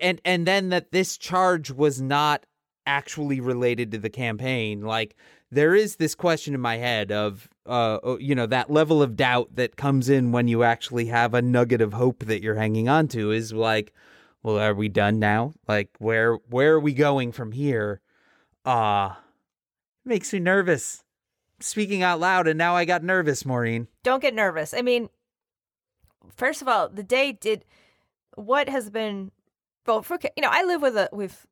and 0.00 0.20
and 0.24 0.46
then 0.46 0.70
that 0.70 0.92
this 0.92 1.16
charge 1.16 1.70
was 1.70 2.00
not 2.00 2.46
actually 2.86 3.40
related 3.40 3.92
to 3.92 3.98
the 3.98 4.08
campaign 4.08 4.80
like 4.80 5.14
there 5.50 5.74
is 5.74 5.96
this 5.96 6.14
question 6.14 6.54
in 6.54 6.60
my 6.60 6.76
head 6.76 7.12
of 7.12 7.48
uh 7.66 7.98
oh, 8.02 8.18
you 8.18 8.34
know 8.34 8.46
that 8.46 8.70
level 8.70 9.02
of 9.02 9.14
doubt 9.14 9.54
that 9.54 9.76
comes 9.76 10.08
in 10.08 10.32
when 10.32 10.48
you 10.48 10.62
actually 10.62 11.04
have 11.04 11.34
a 11.34 11.42
nugget 11.42 11.82
of 11.82 11.92
hope 11.92 12.24
that 12.24 12.42
you're 12.42 12.54
hanging 12.54 12.88
on 12.88 13.06
to 13.06 13.30
is 13.30 13.52
like 13.52 13.92
well 14.42 14.58
are 14.58 14.72
we 14.72 14.88
done 14.88 15.18
now 15.18 15.52
like 15.68 15.90
where 15.98 16.36
where 16.48 16.72
are 16.72 16.80
we 16.80 16.94
going 16.94 17.30
from 17.30 17.52
here 17.52 18.00
uh 18.64 19.14
makes 20.04 20.32
me 20.32 20.38
nervous 20.38 21.02
speaking 21.60 22.02
out 22.02 22.20
loud 22.20 22.46
and 22.46 22.56
now 22.56 22.74
i 22.76 22.84
got 22.84 23.02
nervous 23.02 23.44
maureen 23.44 23.88
Don't 24.02 24.22
get 24.22 24.34
nervous. 24.34 24.72
I 24.72 24.80
mean, 24.82 25.08
first 26.36 26.62
of 26.62 26.68
all, 26.68 26.88
the 26.88 27.02
day 27.02 27.32
did 27.32 27.64
what 28.36 28.68
has 28.68 28.90
been 28.90 29.32
well 29.86 30.02
for 30.02 30.18
you 30.36 30.42
know 30.42 30.50
I 30.50 30.62
live 30.64 30.82
with 30.82 30.96
a 30.96 31.08
with 31.12 31.46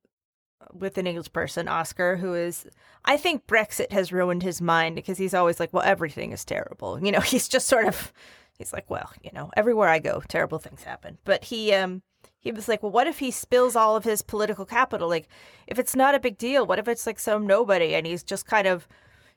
with 0.72 0.98
an 0.98 1.06
English 1.06 1.32
person, 1.32 1.68
Oscar, 1.68 2.16
who 2.16 2.34
is 2.34 2.66
I 3.04 3.16
think 3.16 3.46
Brexit 3.46 3.92
has 3.92 4.12
ruined 4.12 4.42
his 4.42 4.60
mind 4.60 4.96
because 4.96 5.18
he's 5.18 5.34
always 5.34 5.60
like, 5.60 5.72
well, 5.72 5.84
everything 5.84 6.32
is 6.32 6.44
terrible. 6.44 7.02
You 7.04 7.12
know, 7.12 7.20
he's 7.32 7.48
just 7.48 7.68
sort 7.68 7.86
of 7.86 8.12
he's 8.58 8.72
like, 8.72 8.88
well, 8.88 9.10
you 9.22 9.30
know, 9.32 9.50
everywhere 9.56 9.88
I 9.88 9.98
go, 9.98 10.22
terrible 10.28 10.58
things 10.58 10.82
happen. 10.82 11.18
But 11.24 11.44
he 11.44 11.72
um 11.72 12.02
he 12.46 12.52
was 12.52 12.68
like, 12.68 12.82
well, 12.82 12.92
what 12.92 13.06
if 13.06 13.18
he 13.18 13.30
spills 13.30 13.74
all 13.76 13.96
of 13.96 14.04
his 14.04 14.22
political 14.22 14.64
capital? 14.64 15.08
Like, 15.08 15.28
if 15.66 15.78
it's 15.78 15.96
not 15.96 16.14
a 16.14 16.20
big 16.20 16.38
deal, 16.38 16.64
what 16.64 16.78
if 16.78 16.86
it's 16.86 17.06
like 17.06 17.18
some 17.18 17.46
nobody 17.46 17.94
and 17.94 18.06
he's 18.06 18.22
just 18.22 18.46
kind 18.46 18.66
of 18.66 18.86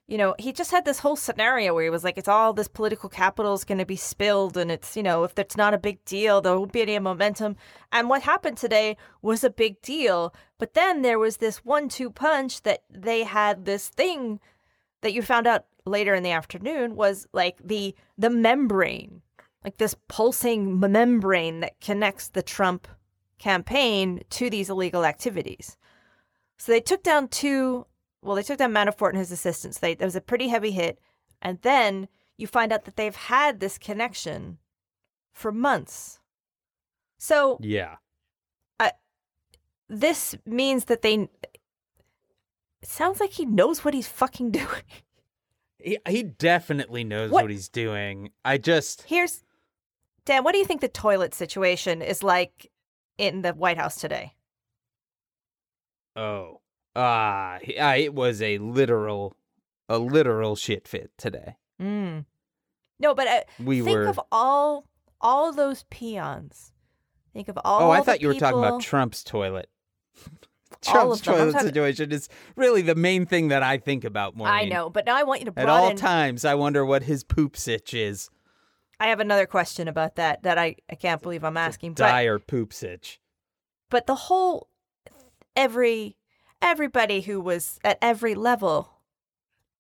you 0.08 0.18
know, 0.18 0.34
he 0.40 0.52
just 0.52 0.72
had 0.72 0.86
this 0.86 0.98
whole 0.98 1.16
scenario 1.16 1.72
where 1.72 1.84
he 1.84 1.90
was 1.92 2.04
like, 2.04 2.18
it's 2.18 2.28
all 2.28 2.52
this 2.52 2.68
political 2.68 3.10
capital 3.10 3.54
is 3.54 3.64
going 3.64 3.78
to 3.78 3.86
be 3.86 3.96
spilled. 3.96 4.58
And 4.58 4.72
it's, 4.72 4.98
you 4.98 5.04
know, 5.04 5.24
if 5.24 5.38
it's 5.38 5.56
not 5.56 5.76
a 5.76 5.78
big 5.78 6.04
deal, 6.04 6.42
there 6.42 6.58
won't 6.58 6.72
be 6.72 6.82
any 6.82 6.98
momentum. 6.98 7.56
And 7.92 8.10
what 8.10 8.24
happened 8.24 8.58
today 8.58 8.98
was 9.22 9.44
a 9.44 9.52
big 9.52 9.80
deal. 9.84 10.34
But 10.58 10.74
then 10.74 11.04
there 11.04 11.20
was 11.20 11.38
this 11.38 11.64
one 11.64 11.90
two 11.90 12.10
punch 12.10 12.64
that 12.64 12.82
they 12.90 13.22
had 13.22 13.66
this 13.66 13.88
thing 13.88 14.40
that 15.02 15.14
you 15.14 15.22
found 15.22 15.46
out 15.46 15.66
later 15.86 16.16
in 16.16 16.24
the 16.24 16.32
afternoon 16.32 16.96
was 16.96 17.28
like 17.32 17.58
the 17.64 17.94
the 18.18 18.32
membrane 18.32 19.22
like 19.64 19.78
this 19.78 19.96
pulsing 20.08 20.80
membrane 20.80 21.60
that 21.60 21.80
connects 21.82 22.30
the 22.30 22.42
Trump 22.42 22.88
campaign 23.40 24.22
to 24.32 24.50
these 24.50 24.70
illegal 24.70 25.06
activities. 25.06 25.78
So 26.58 26.72
they 26.72 26.82
took 26.82 27.04
down 27.04 27.28
two 27.30 27.86
well, 28.22 28.36
they 28.36 28.44
took 28.44 28.58
down 28.58 28.74
Manafort 28.74 29.10
and 29.10 29.18
his 29.18 29.32
assistants. 29.32 29.78
They, 29.80 29.96
that 29.96 30.04
was 30.06 30.16
a 30.16 30.22
pretty 30.22 30.50
heavy 30.50 30.72
hit. 30.72 31.00
And 31.42 31.58
then 31.62 32.10
you 32.38 32.48
find 32.48 32.74
out 32.74 32.84
that 32.84 32.98
they've 32.98 33.16
had 33.16 33.60
this 33.62 33.78
connection 33.78 34.58
for 35.32 35.52
months. 35.52 36.20
So 37.18 37.58
yeah 37.62 37.96
this 39.90 40.36
means 40.46 40.86
that 40.86 41.02
they. 41.02 41.16
It 41.16 42.88
sounds 42.88 43.20
like 43.20 43.32
he 43.32 43.46
knows 43.46 43.84
what 43.84 43.94
he's 43.94 44.08
fucking 44.08 44.52
doing. 44.62 44.84
he, 45.80 45.98
he 46.08 46.24
definitely 46.24 47.04
knows 47.04 47.32
What- 47.32 47.44
what 47.46 47.52
he's 47.52 47.70
doing 47.70 48.32
i 48.46 48.58
just 48.58 49.04
Here's. 49.04 49.44
Dan, 50.26 50.44
what 50.44 50.52
do 50.52 50.60
you 50.60 50.66
think 50.66 50.82
the 50.82 50.88
toilet 50.88 51.34
situation 51.34 52.04
is 52.04 52.22
like 52.22 52.70
in 53.20 53.42
the 53.44 53.52
White 53.54 53.78
House 53.78 53.96
today? 54.00 54.34
Oh, 56.16 56.62
ah, 56.96 57.60
ah, 57.80 57.96
it 57.96 58.14
was 58.14 58.42
a 58.42 58.58
literal, 58.58 59.36
a 59.88 60.00
literal 60.00 60.56
shit 60.56 60.88
fit 60.88 61.12
today. 61.18 61.56
Mm. 61.82 62.26
No, 63.00 63.14
but 63.14 63.28
uh, 63.28 63.42
We 63.64 63.82
think 63.82 63.98
were. 63.98 64.08
of 64.08 64.20
all 64.32 64.86
all 65.22 65.54
those 65.54 65.84
peons. 65.90 66.72
Think 67.34 67.48
of 67.50 67.60
all. 67.64 67.84
oh, 67.84 67.92
I 67.92 68.02
thought 68.02 68.22
you 68.22 68.28
were 68.28 68.34
talking 68.34 68.58
about 68.60 68.82
Trump's 68.82 69.24
toilet. 69.24 69.70
Trump's 70.82 71.20
of 71.20 71.26
them. 71.26 71.34
I'm 71.34 71.40
toilet 71.40 71.52
talking- 71.54 71.68
situation 71.68 72.12
is 72.12 72.30
really 72.56 72.82
the 72.82 72.96
main 72.96 73.26
thing 73.26 73.50
that 73.50 73.64
I 73.64 73.78
think 73.78 74.04
about. 74.04 74.36
Maureen. 74.36 74.54
I 74.54 74.66
know, 74.66 74.90
but 74.90 75.06
now 75.06 75.16
I 75.16 75.24
want 75.24 75.42
you 75.42 75.52
to 75.52 75.60
At 75.60 75.70
all 75.70 75.94
times, 75.94 76.44
I 76.46 76.56
wonder 76.56 76.86
what 76.86 77.04
his 77.04 77.24
poop 77.24 77.56
sitch 77.56 77.94
is. 77.94 78.30
I 79.00 79.08
have 79.08 79.20
another 79.20 79.46
question 79.46 79.88
about 79.88 80.16
that 80.16 80.44
that 80.44 80.58
I, 80.58 80.76
I 80.90 80.96
can't 80.96 81.22
believe 81.22 81.44
I'm 81.44 81.58
asking. 81.58 81.94
But 81.94 82.08
Dire 82.08 82.40
poop 82.40 82.74
sitch. 82.74 83.20
but 83.90 84.08
the 84.08 84.16
whole 84.16 84.68
every 85.56 86.18
everybody 86.62 87.22
who 87.22 87.40
was 87.40 87.80
at 87.84 87.98
every 88.02 88.36
level, 88.36 88.90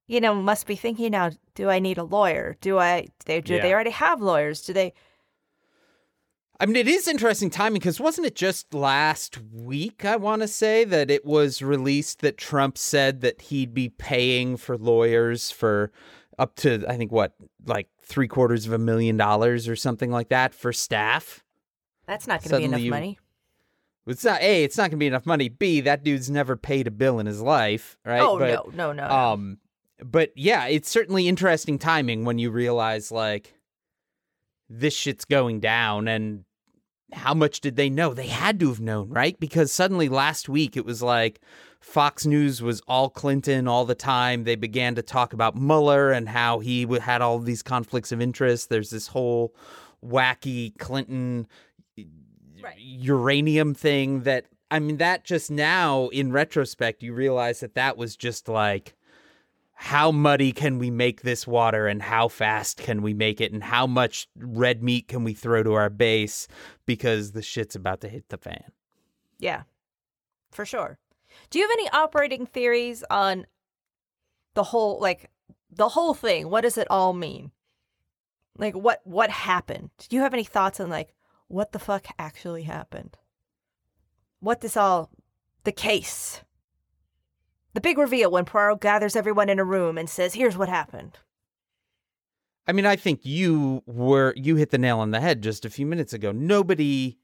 you 0.08 0.22
know, 0.22 0.34
must 0.36 0.66
be 0.66 0.76
thinking 0.76 1.12
now, 1.12 1.32
do 1.56 1.70
I 1.70 1.80
need 1.80 1.98
a 1.98 2.04
lawyer? 2.04 2.58
Do 2.62 2.80
I 2.80 3.08
they 3.26 3.42
do 3.42 3.62
they 3.62 3.74
already 3.74 3.92
have 3.92 4.22
lawyers? 4.22 4.62
Do 4.62 4.74
they 4.74 4.94
I 6.62 6.66
mean, 6.66 6.76
it 6.76 6.90
is 6.90 7.08
interesting 7.08 7.50
timing 7.50 7.80
because 7.80 8.02
wasn't 8.02 8.28
it 8.28 8.36
just 8.36 8.74
last 8.74 9.40
week, 9.54 10.04
I 10.04 10.18
want 10.18 10.42
to 10.42 10.48
say, 10.48 10.84
that 10.84 11.10
it 11.10 11.26
was 11.26 11.62
released 11.62 12.20
that 12.20 12.38
Trump 12.38 12.78
said 12.78 13.22
that 13.22 13.44
he'd 13.44 13.74
be 13.74 13.88
paying 13.88 14.58
for 14.58 14.78
lawyers 14.78 15.52
for 15.52 15.94
up 16.38 16.56
to, 16.58 16.84
I 16.86 16.98
think, 16.98 17.14
what, 17.14 17.32
like 17.66 17.88
three 18.10 18.28
quarters 18.28 18.66
of 18.66 18.74
a 18.74 18.78
million 18.78 19.16
dollars 19.16 19.68
or 19.70 19.76
something 19.78 20.12
like 20.12 20.30
that 20.30 20.54
for 20.54 20.74
staff? 20.74 21.44
that's 22.08 22.26
not 22.26 22.42
going 22.42 22.50
to 22.54 22.58
be 22.58 22.64
enough 22.66 22.82
you- 22.82 22.92
money. 22.92 23.20
It's 24.08 24.24
not, 24.24 24.42
A, 24.42 24.64
it's 24.64 24.76
not 24.76 24.84
going 24.84 24.92
to 24.92 24.98
be 24.98 25.06
enough 25.06 25.28
money. 25.28 25.50
B, 25.50 25.82
that 25.82 26.04
dude's 26.04 26.32
never 26.32 26.56
paid 26.58 26.88
a 26.88 26.92
bill 26.92 27.20
in 27.20 27.28
his 27.28 27.42
life, 27.42 27.96
right? 28.04 28.20
Oh 28.22 28.40
But, 28.40 28.74
no, 28.76 28.92
no, 28.92 28.94
no. 28.94 29.08
no. 29.08 29.14
Um, 29.14 29.58
but 30.04 30.32
yeah, 30.36 30.66
it's 30.66 30.90
certainly 30.90 31.28
interesting 31.28 31.78
timing 31.78 32.26
when 32.26 32.40
you 32.40 32.50
realize 32.50 33.12
like 33.12 33.54
this 34.68 34.96
shit's 34.96 35.26
going 35.26 35.60
down 35.60 36.08
and 36.08 36.44
how 37.14 37.36
much 37.36 37.62
did 37.62 37.76
they 37.76 37.90
know? 37.92 38.16
They 38.16 38.28
had 38.28 38.60
to 38.62 38.70
have 38.70 38.80
known, 38.80 39.10
right? 39.10 39.40
Because 39.40 39.72
suddenly 39.72 40.10
last 40.10 40.50
week 40.50 40.76
it 40.76 40.86
was 40.86 41.04
like 41.04 41.40
Fox 41.80 42.26
News 42.26 42.62
was 42.62 42.82
all 42.88 43.10
Clinton 43.10 43.68
all 43.68 43.86
the 43.86 43.96
time. 43.96 44.44
They 44.44 44.56
began 44.56 44.96
to 44.96 45.02
talk 45.02 45.34
about 45.34 45.56
Mueller 45.56 46.12
and 46.12 46.28
how 46.28 46.60
he 46.60 46.86
had 47.02 47.22
all 47.22 47.40
these 47.40 47.64
conflicts 47.64 48.12
of 48.12 48.22
interest. 48.22 48.70
There's 48.70 48.90
this 48.90 49.08
whole 49.08 49.56
wacky 50.06 50.78
Clinton 50.78 51.48
Right. 52.62 52.76
uranium 52.78 53.74
thing 53.74 54.24
that 54.24 54.46
I 54.70 54.80
mean 54.80 54.98
that 54.98 55.24
just 55.24 55.50
now 55.50 56.10
in 56.10 56.34
retrospect 56.34 57.02
you 57.02 57.14
realize 57.14 57.62
that 57.62 57.76
that 57.76 57.96
was 57.96 58.18
just 58.18 58.50
like 58.50 58.96
how 59.74 60.12
muddy 60.12 60.52
can 60.52 60.78
we 60.78 60.92
make 60.92 61.22
this 61.22 61.48
water 61.48 61.88
and 61.88 62.02
how 62.02 62.28
fast 62.28 62.78
can 62.80 63.02
we 63.02 63.14
make 63.14 63.40
it 63.40 63.54
and 63.54 63.64
how 63.64 63.88
much 63.88 64.28
red 64.38 64.84
meat 64.84 65.08
can 65.08 65.24
we 65.24 65.34
throw 65.34 65.64
to 65.64 65.74
our 65.74 65.90
base 65.90 66.50
because 66.86 67.32
the 67.32 67.42
shit's 67.42 67.78
about 67.78 68.02
to 68.02 68.10
hit 68.10 68.28
the 68.28 68.38
fan. 68.38 68.66
Yeah, 69.40 69.64
for 70.52 70.66
sure. 70.66 71.00
Do 71.50 71.60
you 71.60 71.68
have 71.68 71.78
any 71.80 71.90
operating 71.90 72.46
theories 72.46 73.04
on 73.10 73.48
the 74.54 74.64
whole, 74.64 75.00
like, 75.00 75.30
the 75.72 75.90
whole 75.90 76.14
thing? 76.14 76.50
What 76.50 76.62
does 76.62 76.78
it 76.78 76.88
all 76.90 77.14
mean? 77.14 77.52
Like, 78.58 78.76
what 78.76 79.00
what 79.06 79.30
happened? 79.30 79.90
Do 80.10 80.16
you 80.16 80.22
have 80.22 80.34
any 80.34 80.44
thoughts 80.44 80.80
on 80.80 80.90
like 80.90 81.14
what 81.48 81.72
the 81.72 81.80
fuck 81.80 82.08
actually 82.20 82.64
happened? 82.64 83.18
What 84.42 84.62
this 84.62 84.76
all, 84.76 85.10
the 85.64 85.72
case, 85.72 86.42
the 87.74 87.82
big 87.82 87.98
reveal 87.98 88.32
when 88.32 88.46
Poirot 88.46 88.82
gathers 88.82 89.16
everyone 89.16 89.50
in 89.50 89.60
a 89.60 89.64
room 89.64 89.98
and 89.98 90.10
says, 90.10 90.34
"Here's 90.34 90.58
what 90.58 90.70
happened." 90.70 91.18
I 92.68 92.74
mean 92.74 92.86
I 92.86 92.98
think 92.98 93.22
you 93.24 93.82
were 93.86 94.34
you 94.36 94.58
hit 94.58 94.72
the 94.72 94.78
nail 94.78 95.00
on 95.00 95.12
the 95.12 95.22
head 95.22 95.42
just 95.42 95.64
a 95.64 95.70
few 95.70 95.86
minutes 95.86 96.14
ago. 96.14 96.32
Nobody 96.32 97.18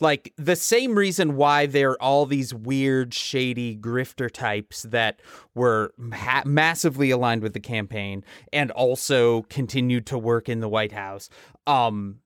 like 0.00 0.32
the 0.36 0.56
same 0.56 0.96
reason 0.96 1.36
why 1.36 1.66
there 1.66 1.92
are 1.92 2.02
all 2.02 2.26
these 2.26 2.52
weird 2.52 3.14
shady 3.14 3.76
grifter 3.76 4.30
types 4.30 4.82
that 4.82 5.20
were 5.54 5.92
ha- 6.12 6.42
massively 6.44 7.10
aligned 7.10 7.42
with 7.42 7.52
the 7.52 7.60
campaign 7.60 8.24
and 8.52 8.70
also 8.72 9.42
continued 9.42 10.06
to 10.06 10.18
work 10.18 10.48
in 10.48 10.60
the 10.60 10.68
White 10.68 10.92
House 10.92 11.28
um 11.66 12.18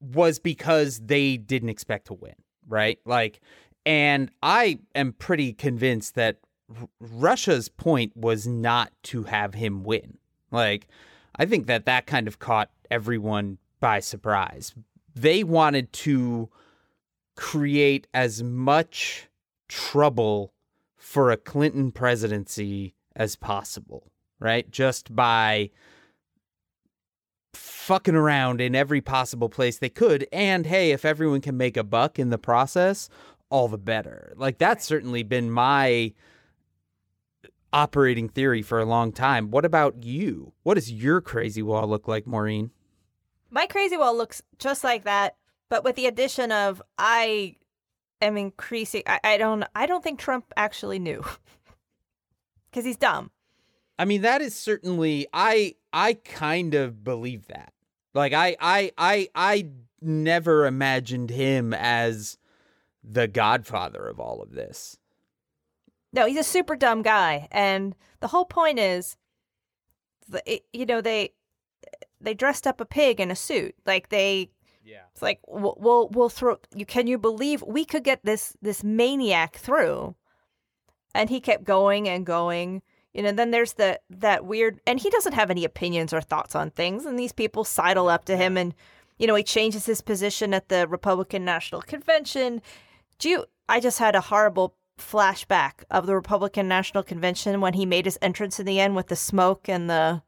was 0.00 0.38
because 0.38 0.98
they 1.00 1.36
didn't 1.36 1.68
expect 1.68 2.06
to 2.06 2.14
win, 2.14 2.34
right? 2.68 2.98
Like 3.04 3.40
and 3.84 4.30
I 4.42 4.78
am 4.94 5.12
pretty 5.12 5.52
convinced 5.52 6.14
that 6.14 6.38
R- 6.80 6.88
Russia's 7.00 7.68
point 7.68 8.16
was 8.16 8.46
not 8.46 8.92
to 9.04 9.24
have 9.24 9.54
him 9.54 9.82
win. 9.82 10.18
Like 10.50 10.86
I 11.36 11.46
think 11.46 11.66
that 11.66 11.86
that 11.86 12.06
kind 12.06 12.28
of 12.28 12.38
caught 12.38 12.70
everyone 12.90 13.58
by 13.80 14.00
surprise. 14.00 14.74
They 15.14 15.42
wanted 15.42 15.92
to 15.94 16.50
create 17.40 18.06
as 18.12 18.42
much 18.42 19.26
trouble 19.66 20.52
for 20.94 21.30
a 21.30 21.38
Clinton 21.38 21.90
presidency 21.90 22.94
as 23.16 23.34
possible, 23.34 24.12
right? 24.38 24.70
Just 24.70 25.16
by 25.16 25.70
fucking 27.54 28.14
around 28.14 28.60
in 28.60 28.74
every 28.74 29.00
possible 29.00 29.48
place 29.48 29.78
they 29.78 29.88
could. 29.88 30.28
And 30.30 30.66
hey, 30.66 30.92
if 30.92 31.06
everyone 31.06 31.40
can 31.40 31.56
make 31.56 31.78
a 31.78 31.82
buck 31.82 32.18
in 32.18 32.28
the 32.28 32.36
process, 32.36 33.08
all 33.48 33.68
the 33.68 33.78
better. 33.78 34.34
Like 34.36 34.58
that's 34.58 34.84
certainly 34.84 35.22
been 35.22 35.50
my 35.50 36.12
operating 37.72 38.28
theory 38.28 38.60
for 38.60 38.80
a 38.80 38.84
long 38.84 39.12
time. 39.12 39.50
What 39.50 39.64
about 39.64 40.04
you? 40.04 40.52
What 40.62 40.74
does 40.74 40.92
your 40.92 41.22
crazy 41.22 41.62
wall 41.62 41.88
look 41.88 42.06
like, 42.06 42.26
Maureen? 42.26 42.70
My 43.50 43.66
crazy 43.66 43.96
wall 43.96 44.14
looks 44.14 44.42
just 44.58 44.84
like 44.84 45.04
that, 45.04 45.36
but 45.70 45.82
with 45.84 45.96
the 45.96 46.06
addition 46.06 46.52
of 46.52 46.82
I 46.98 47.56
am 48.20 48.36
increasing. 48.36 49.02
I, 49.06 49.20
I 49.24 49.36
don't. 49.38 49.64
I 49.74 49.86
don't 49.86 50.04
think 50.04 50.18
Trump 50.18 50.52
actually 50.56 50.98
knew 50.98 51.24
because 52.70 52.84
he's 52.84 52.96
dumb. 52.96 53.30
I 53.98 54.04
mean, 54.04 54.22
that 54.22 54.42
is 54.42 54.54
certainly 54.54 55.26
I 55.32 55.76
I 55.92 56.14
kind 56.14 56.74
of 56.74 57.02
believe 57.02 57.46
that. 57.48 57.72
Like 58.14 58.32
I 58.32 58.56
I 58.60 58.92
I 58.98 59.28
I 59.34 59.68
never 60.00 60.66
imagined 60.66 61.30
him 61.30 61.74
as 61.74 62.38
the 63.02 63.28
godfather 63.28 64.06
of 64.06 64.20
all 64.20 64.42
of 64.42 64.52
this. 64.52 64.98
No, 66.12 66.26
he's 66.26 66.38
a 66.38 66.44
super 66.44 66.76
dumb 66.76 67.02
guy, 67.02 67.46
and 67.52 67.94
the 68.20 68.28
whole 68.28 68.44
point 68.44 68.78
is, 68.78 69.16
you 70.72 70.86
know, 70.86 71.00
they 71.00 71.32
they 72.20 72.34
dressed 72.34 72.66
up 72.66 72.80
a 72.80 72.84
pig 72.84 73.20
in 73.20 73.30
a 73.30 73.36
suit, 73.36 73.74
like 73.86 74.08
they. 74.08 74.50
Yeah. 74.90 75.02
It's 75.12 75.22
like 75.22 75.40
we'll 75.46 75.76
we'll, 75.78 76.08
we'll 76.08 76.28
throw. 76.28 76.58
You 76.74 76.84
can 76.86 77.06
you 77.06 77.18
believe 77.18 77.62
we 77.62 77.84
could 77.84 78.04
get 78.04 78.24
this 78.24 78.56
this 78.60 78.82
maniac 78.82 79.56
through? 79.56 80.14
And 81.14 81.30
he 81.30 81.40
kept 81.40 81.64
going 81.64 82.08
and 82.08 82.24
going. 82.26 82.82
You 83.14 83.22
know, 83.22 83.32
then 83.32 83.50
there's 83.50 83.72
the 83.74 84.00
that 84.10 84.44
weird, 84.44 84.80
and 84.86 85.00
he 85.00 85.10
doesn't 85.10 85.32
have 85.32 85.50
any 85.50 85.64
opinions 85.64 86.12
or 86.12 86.20
thoughts 86.20 86.54
on 86.54 86.70
things. 86.70 87.06
And 87.06 87.18
these 87.18 87.32
people 87.32 87.64
sidle 87.64 88.08
up 88.08 88.24
to 88.26 88.36
him, 88.36 88.56
and 88.56 88.74
you 89.18 89.26
know, 89.26 89.34
he 89.34 89.42
changes 89.42 89.86
his 89.86 90.00
position 90.00 90.54
at 90.54 90.68
the 90.68 90.86
Republican 90.86 91.44
National 91.44 91.82
Convention. 91.82 92.62
Do 93.18 93.28
you? 93.28 93.44
I 93.68 93.80
just 93.80 93.98
had 93.98 94.14
a 94.14 94.20
horrible 94.20 94.76
flashback 94.98 95.84
of 95.90 96.06
the 96.06 96.14
Republican 96.14 96.68
National 96.68 97.02
Convention 97.02 97.60
when 97.60 97.74
he 97.74 97.86
made 97.86 98.04
his 98.04 98.18
entrance 98.22 98.60
in 98.60 98.66
the 98.66 98.78
end 98.80 98.94
with 98.94 99.08
the 99.08 99.16
smoke 99.16 99.68
and 99.68 99.90
the 99.90 100.22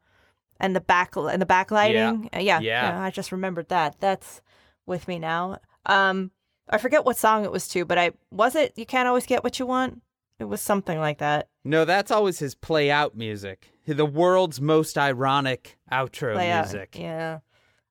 and 0.59 0.75
the 0.75 0.81
back 0.81 1.15
and 1.15 1.41
the 1.41 1.45
backlighting. 1.45 2.29
Uh, 2.35 2.39
yeah, 2.39 2.59
Yeah. 2.59 3.01
I 3.01 3.09
just 3.09 3.31
remembered 3.31 3.69
that. 3.69 3.99
That's 3.99 4.41
with 4.85 5.07
me 5.07 5.19
now. 5.19 5.59
Um, 5.85 6.31
I 6.69 6.77
forget 6.77 7.05
what 7.05 7.17
song 7.17 7.43
it 7.43 7.51
was 7.51 7.67
to, 7.69 7.85
but 7.85 7.97
I 7.97 8.11
was 8.31 8.55
it. 8.55 8.73
You 8.75 8.85
can't 8.85 9.07
always 9.07 9.25
get 9.25 9.43
what 9.43 9.59
you 9.59 9.65
want. 9.65 10.01
It 10.39 10.45
was 10.45 10.61
something 10.61 10.97
like 10.99 11.19
that. 11.19 11.47
No, 11.63 11.85
that's 11.85 12.11
always 12.11 12.39
his 12.39 12.55
play 12.55 12.89
out 12.91 13.15
music. 13.15 13.69
The 13.85 14.05
world's 14.05 14.59
most 14.61 14.97
ironic 14.97 15.77
outro 15.91 16.33
Play 16.33 16.51
out. 16.51 16.65
music. 16.65 16.97
Yeah. 16.99 17.39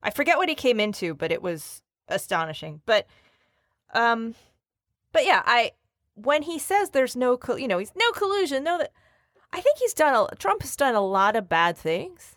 I 0.01 0.09
forget 0.09 0.37
what 0.37 0.49
he 0.49 0.55
came 0.55 0.79
into, 0.79 1.13
but 1.13 1.31
it 1.31 1.41
was 1.41 1.81
astonishing. 2.09 2.81
But 2.85 3.07
um 3.93 4.35
but 5.11 5.25
yeah, 5.25 5.41
I 5.45 5.71
when 6.15 6.41
he 6.43 6.59
says 6.59 6.89
there's 6.89 7.15
no 7.15 7.37
col- 7.37 7.57
you 7.57 7.67
know, 7.67 7.77
he's 7.77 7.93
no 7.95 8.11
collusion, 8.11 8.63
no 8.63 8.77
that 8.79 8.91
I 9.53 9.61
think 9.61 9.77
he's 9.77 9.93
done 9.93 10.27
a 10.31 10.35
Trump 10.35 10.61
has 10.63 10.75
done 10.75 10.95
a 10.95 11.01
lot 11.01 11.35
of 11.35 11.47
bad 11.47 11.77
things, 11.77 12.35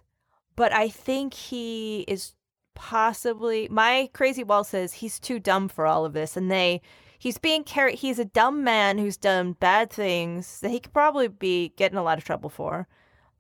but 0.55 0.73
I 0.73 0.88
think 0.88 1.35
he 1.35 2.03
is 2.07 2.35
possibly 2.77 3.67
my 3.71 4.09
crazy 4.12 4.45
wall 4.45 4.62
says 4.62 4.93
he's 4.93 5.19
too 5.19 5.41
dumb 5.41 5.67
for 5.67 5.87
all 5.87 6.05
of 6.05 6.12
this 6.12 6.37
and 6.37 6.51
they 6.51 6.81
he's 7.19 7.39
being 7.39 7.65
carried 7.65 7.97
he's 7.97 8.19
a 8.19 8.25
dumb 8.25 8.62
man 8.62 8.99
who's 8.99 9.17
done 9.17 9.53
bad 9.55 9.91
things 9.91 10.61
that 10.61 10.71
he 10.71 10.79
could 10.79 10.93
probably 10.93 11.27
be 11.27 11.73
getting 11.77 11.99
a 11.99 12.03
lot 12.03 12.19
of 12.19 12.25
trouble 12.25 12.51
for. 12.51 12.87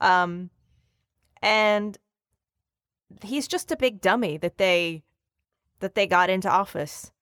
Um 0.00 0.50
and 1.42 1.96
he's 3.22 3.46
just 3.46 3.70
a 3.70 3.76
big 3.76 4.00
dummy 4.00 4.38
that 4.38 4.58
they 4.58 5.04
that 5.80 5.94
they 5.94 6.06
got 6.06 6.30
into 6.30 6.50
office. 6.50 7.12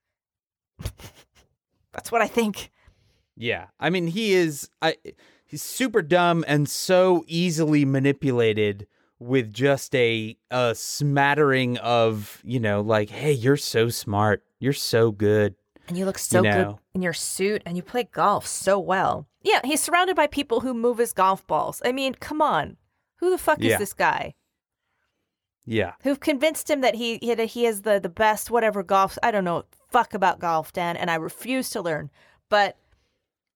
That's 1.93 2.13
what 2.13 2.23
I 2.23 2.29
think. 2.29 2.71
Yeah. 3.37 3.67
I 3.81 3.91
mean, 3.91 4.07
he 4.07 4.33
is 4.33 4.71
I 4.81 4.97
he's 5.45 5.63
super 5.63 6.01
dumb 6.01 6.45
and 6.47 6.69
so 6.69 7.25
easily 7.27 7.85
manipulated 7.85 8.87
with 9.19 9.53
just 9.53 9.95
a 9.95 10.37
a 10.51 10.75
smattering 10.75 11.79
of, 11.79 12.41
you 12.45 12.61
know, 12.61 12.81
like, 12.81 13.11
"Hey, 13.11 13.33
you're 13.33 13.57
so 13.57 13.89
smart. 13.89 14.45
You're 14.59 14.73
so 14.73 15.11
good." 15.11 15.55
And 15.89 15.99
you 15.99 16.07
look 16.07 16.19
so 16.19 16.43
good 16.43 16.49
know. 16.51 16.81
in 16.95 17.03
your 17.03 17.13
suit 17.13 17.63
and 17.67 17.77
you 17.77 17.83
play 17.83 18.05
golf 18.05 18.47
so 18.47 18.79
well. 18.79 19.27
Yeah, 19.43 19.61
he's 19.65 19.83
surrounded 19.83 20.17
by 20.17 20.27
people 20.27 20.61
who 20.61 20.73
move 20.73 20.97
his 20.99 21.13
golf 21.13 21.47
balls. 21.47 21.83
I 21.85 21.93
mean, 21.93 22.15
come 22.15 22.41
on. 22.41 22.79
Who 23.17 23.29
the 23.31 23.37
fuck 23.39 23.61
Yeah. 23.61 23.75
is 23.75 23.79
this 23.79 23.93
guy? 23.93 24.35
Yeah. 25.67 25.93
Who've 26.03 26.21
convinced 26.21 26.69
him 26.71 26.81
that 26.81 26.95
he 26.95 27.19
he, 27.19 27.35
he 27.47 27.67
is 27.67 27.83
the, 27.83 28.01
the 28.01 28.09
best 28.09 28.51
whatever 28.51 28.83
golf 28.83 29.19
I 29.23 29.31
don't 29.31 29.45
know 29.45 29.65
fuck 29.91 30.13
about 30.15 30.41
golf, 30.41 30.73
Dan, 30.73 30.97
and 30.97 31.11
I 31.11 31.15
refuse 31.15 31.71
to 31.71 31.81
learn. 31.83 32.11
But 32.49 32.77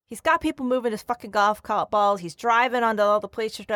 He's 0.09 0.21
got 0.23 0.41
people 0.41 0.65
moving 0.65 0.93
his 0.93 1.03
fucking 1.03 1.31
golf 1.33 1.63
cart 1.63 1.91
balls. 1.91 2.21
He's 2.21 2.35
driving 2.35 2.83
onto 2.83 3.03
all 3.03 3.21
the 3.21 3.29
places. 3.29 3.67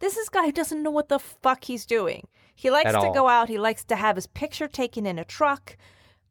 This 0.00 0.16
is 0.16 0.28
a 0.28 0.30
guy 0.30 0.46
who 0.46 0.52
doesn't 0.52 0.82
know 0.82 0.90
what 0.90 1.10
the 1.10 1.18
fuck 1.18 1.64
he's 1.64 1.84
doing. 1.84 2.26
He 2.54 2.70
likes 2.70 2.88
At 2.88 2.92
to 2.92 2.98
all. 3.08 3.12
go 3.12 3.28
out. 3.28 3.48
He 3.50 3.58
likes 3.58 3.84
to 3.84 3.96
have 3.96 4.16
his 4.16 4.26
picture 4.26 4.66
taken 4.66 5.04
in 5.04 5.18
a 5.18 5.24
truck. 5.24 5.76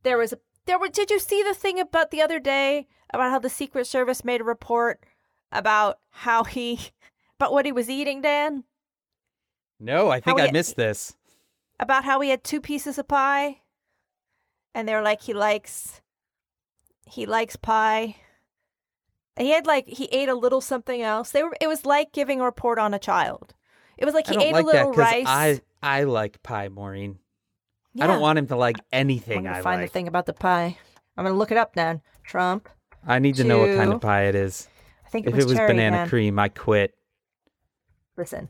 There 0.02 0.18
was 0.18 0.34
a 0.34 0.40
there 0.66 0.80
were. 0.80 0.88
Did 0.90 1.12
you 1.12 1.20
see 1.20 1.44
the 1.44 1.54
thing 1.54 1.80
about 1.80 2.10
the 2.10 2.22
other 2.22 2.40
day 2.40 2.88
about 3.14 3.30
how 3.32 3.40
the 3.40 3.50
Secret 3.50 3.86
Service 3.86 4.24
made 4.24 4.42
a 4.42 4.46
report 4.46 5.06
about 5.52 6.00
how 6.10 6.44
he 6.46 6.80
about 7.40 7.52
what 7.54 7.66
he 7.66 7.72
was 7.72 7.90
eating, 7.90 8.22
Dan? 8.22 8.64
No, 9.80 10.10
I 10.10 10.20
think 10.20 10.40
I 10.40 10.46
we- 10.46 10.52
missed 10.52 10.76
this. 10.78 11.16
About 11.80 12.06
how 12.06 12.22
he 12.22 12.30
had 12.30 12.44
two 12.44 12.62
pieces 12.62 12.98
of 12.98 13.08
pie, 13.08 13.62
and 14.74 14.88
they're 14.88 15.02
like 15.02 15.22
he 15.22 15.34
likes 15.34 16.02
he 17.06 17.26
likes 17.26 17.56
pie. 17.56 18.16
He 19.38 19.50
had 19.52 19.66
like 19.66 19.88
he 19.88 20.06
ate 20.06 20.30
a 20.30 20.36
little 20.36 20.62
something 20.62 21.02
else. 21.02 21.32
They 21.32 21.44
were. 21.44 21.56
It 21.60 21.68
was 21.68 21.86
like 21.86 22.12
giving 22.12 22.40
a 22.42 22.46
report 22.46 22.78
on 22.80 22.94
a 22.94 23.00
child. 23.00 23.54
It 23.98 24.06
was 24.06 24.14
like 24.14 24.28
he 24.28 24.38
I 24.38 24.42
ate 24.42 24.54
like 24.54 24.64
a 24.64 24.68
little 24.68 24.92
that 24.94 24.98
rice. 24.98 25.26
I 25.28 25.62
I 25.82 26.04
like 26.04 26.42
pie, 26.44 26.70
Maureen. 26.70 27.20
I 28.00 28.08
don't 28.08 28.22
want 28.22 28.40
him 28.40 28.48
to 28.48 28.56
like 28.56 28.78
I'm 28.80 28.86
anything 28.92 29.44
gonna 29.44 29.58
I 29.58 29.62
find 29.62 29.82
like. 29.82 29.90
the 29.90 29.94
thing 29.94 30.08
about 30.08 30.26
the 30.26 30.34
pie. 30.34 30.78
I'm 31.18 31.26
gonna 31.26 31.38
look 31.38 31.52
it 31.52 31.58
up 31.58 31.74
then. 31.74 32.02
Trump. 32.24 32.70
I 33.06 33.20
need 33.20 33.36
to 33.36 33.44
know 33.44 33.60
what 33.60 33.76
kind 33.76 33.92
of 33.94 34.02
pie 34.02 34.24
it 34.26 34.36
is. 34.36 34.68
I 35.06 35.10
think 35.10 35.26
it 35.26 35.30
If 35.30 35.36
was, 35.36 35.46
it 35.46 35.48
was 35.50 35.58
cherry, 35.58 35.74
banana 35.74 35.98
Dan. 35.98 36.10
cream, 36.10 36.40
I 36.40 36.50
quit. 36.50 36.96
Listen, 38.18 38.50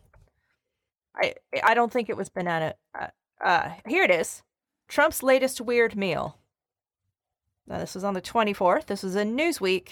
I 1.16 1.36
I 1.64 1.74
don't 1.74 1.92
think 1.92 2.10
it 2.10 2.18
was 2.18 2.30
banana. 2.30 2.76
Uh, 2.98 3.08
uh, 3.42 3.72
here 3.88 4.04
it 4.04 4.12
is. 4.12 4.44
Trump's 4.88 5.24
latest 5.24 5.60
weird 5.62 5.96
meal. 5.96 6.38
Now 7.68 7.80
this 7.80 7.96
was 7.96 8.04
on 8.04 8.14
the 8.14 8.22
24th. 8.22 8.86
This 8.88 9.04
was 9.04 9.16
in 9.16 9.36
Newsweek. 9.38 9.88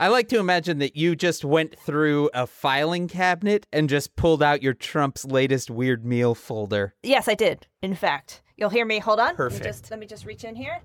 I 0.00 0.06
like 0.06 0.28
to 0.28 0.38
imagine 0.38 0.78
that 0.78 0.94
you 0.94 1.16
just 1.16 1.44
went 1.44 1.76
through 1.76 2.30
a 2.32 2.46
filing 2.46 3.08
cabinet 3.08 3.66
and 3.72 3.88
just 3.88 4.14
pulled 4.14 4.44
out 4.44 4.62
your 4.62 4.72
Trump's 4.72 5.24
latest 5.24 5.72
weird 5.72 6.06
meal 6.06 6.36
folder. 6.36 6.94
Yes, 7.02 7.26
I 7.26 7.34
did. 7.34 7.66
In 7.82 7.96
fact, 7.96 8.40
you'll 8.56 8.70
hear 8.70 8.84
me. 8.84 9.00
Hold 9.00 9.18
on. 9.18 9.34
Perfect. 9.34 9.64
Let 9.64 9.66
me 9.66 9.72
just 9.72 9.90
let 9.90 10.00
me 10.00 10.06
just 10.06 10.24
reach 10.24 10.44
in 10.44 10.54
here. 10.54 10.80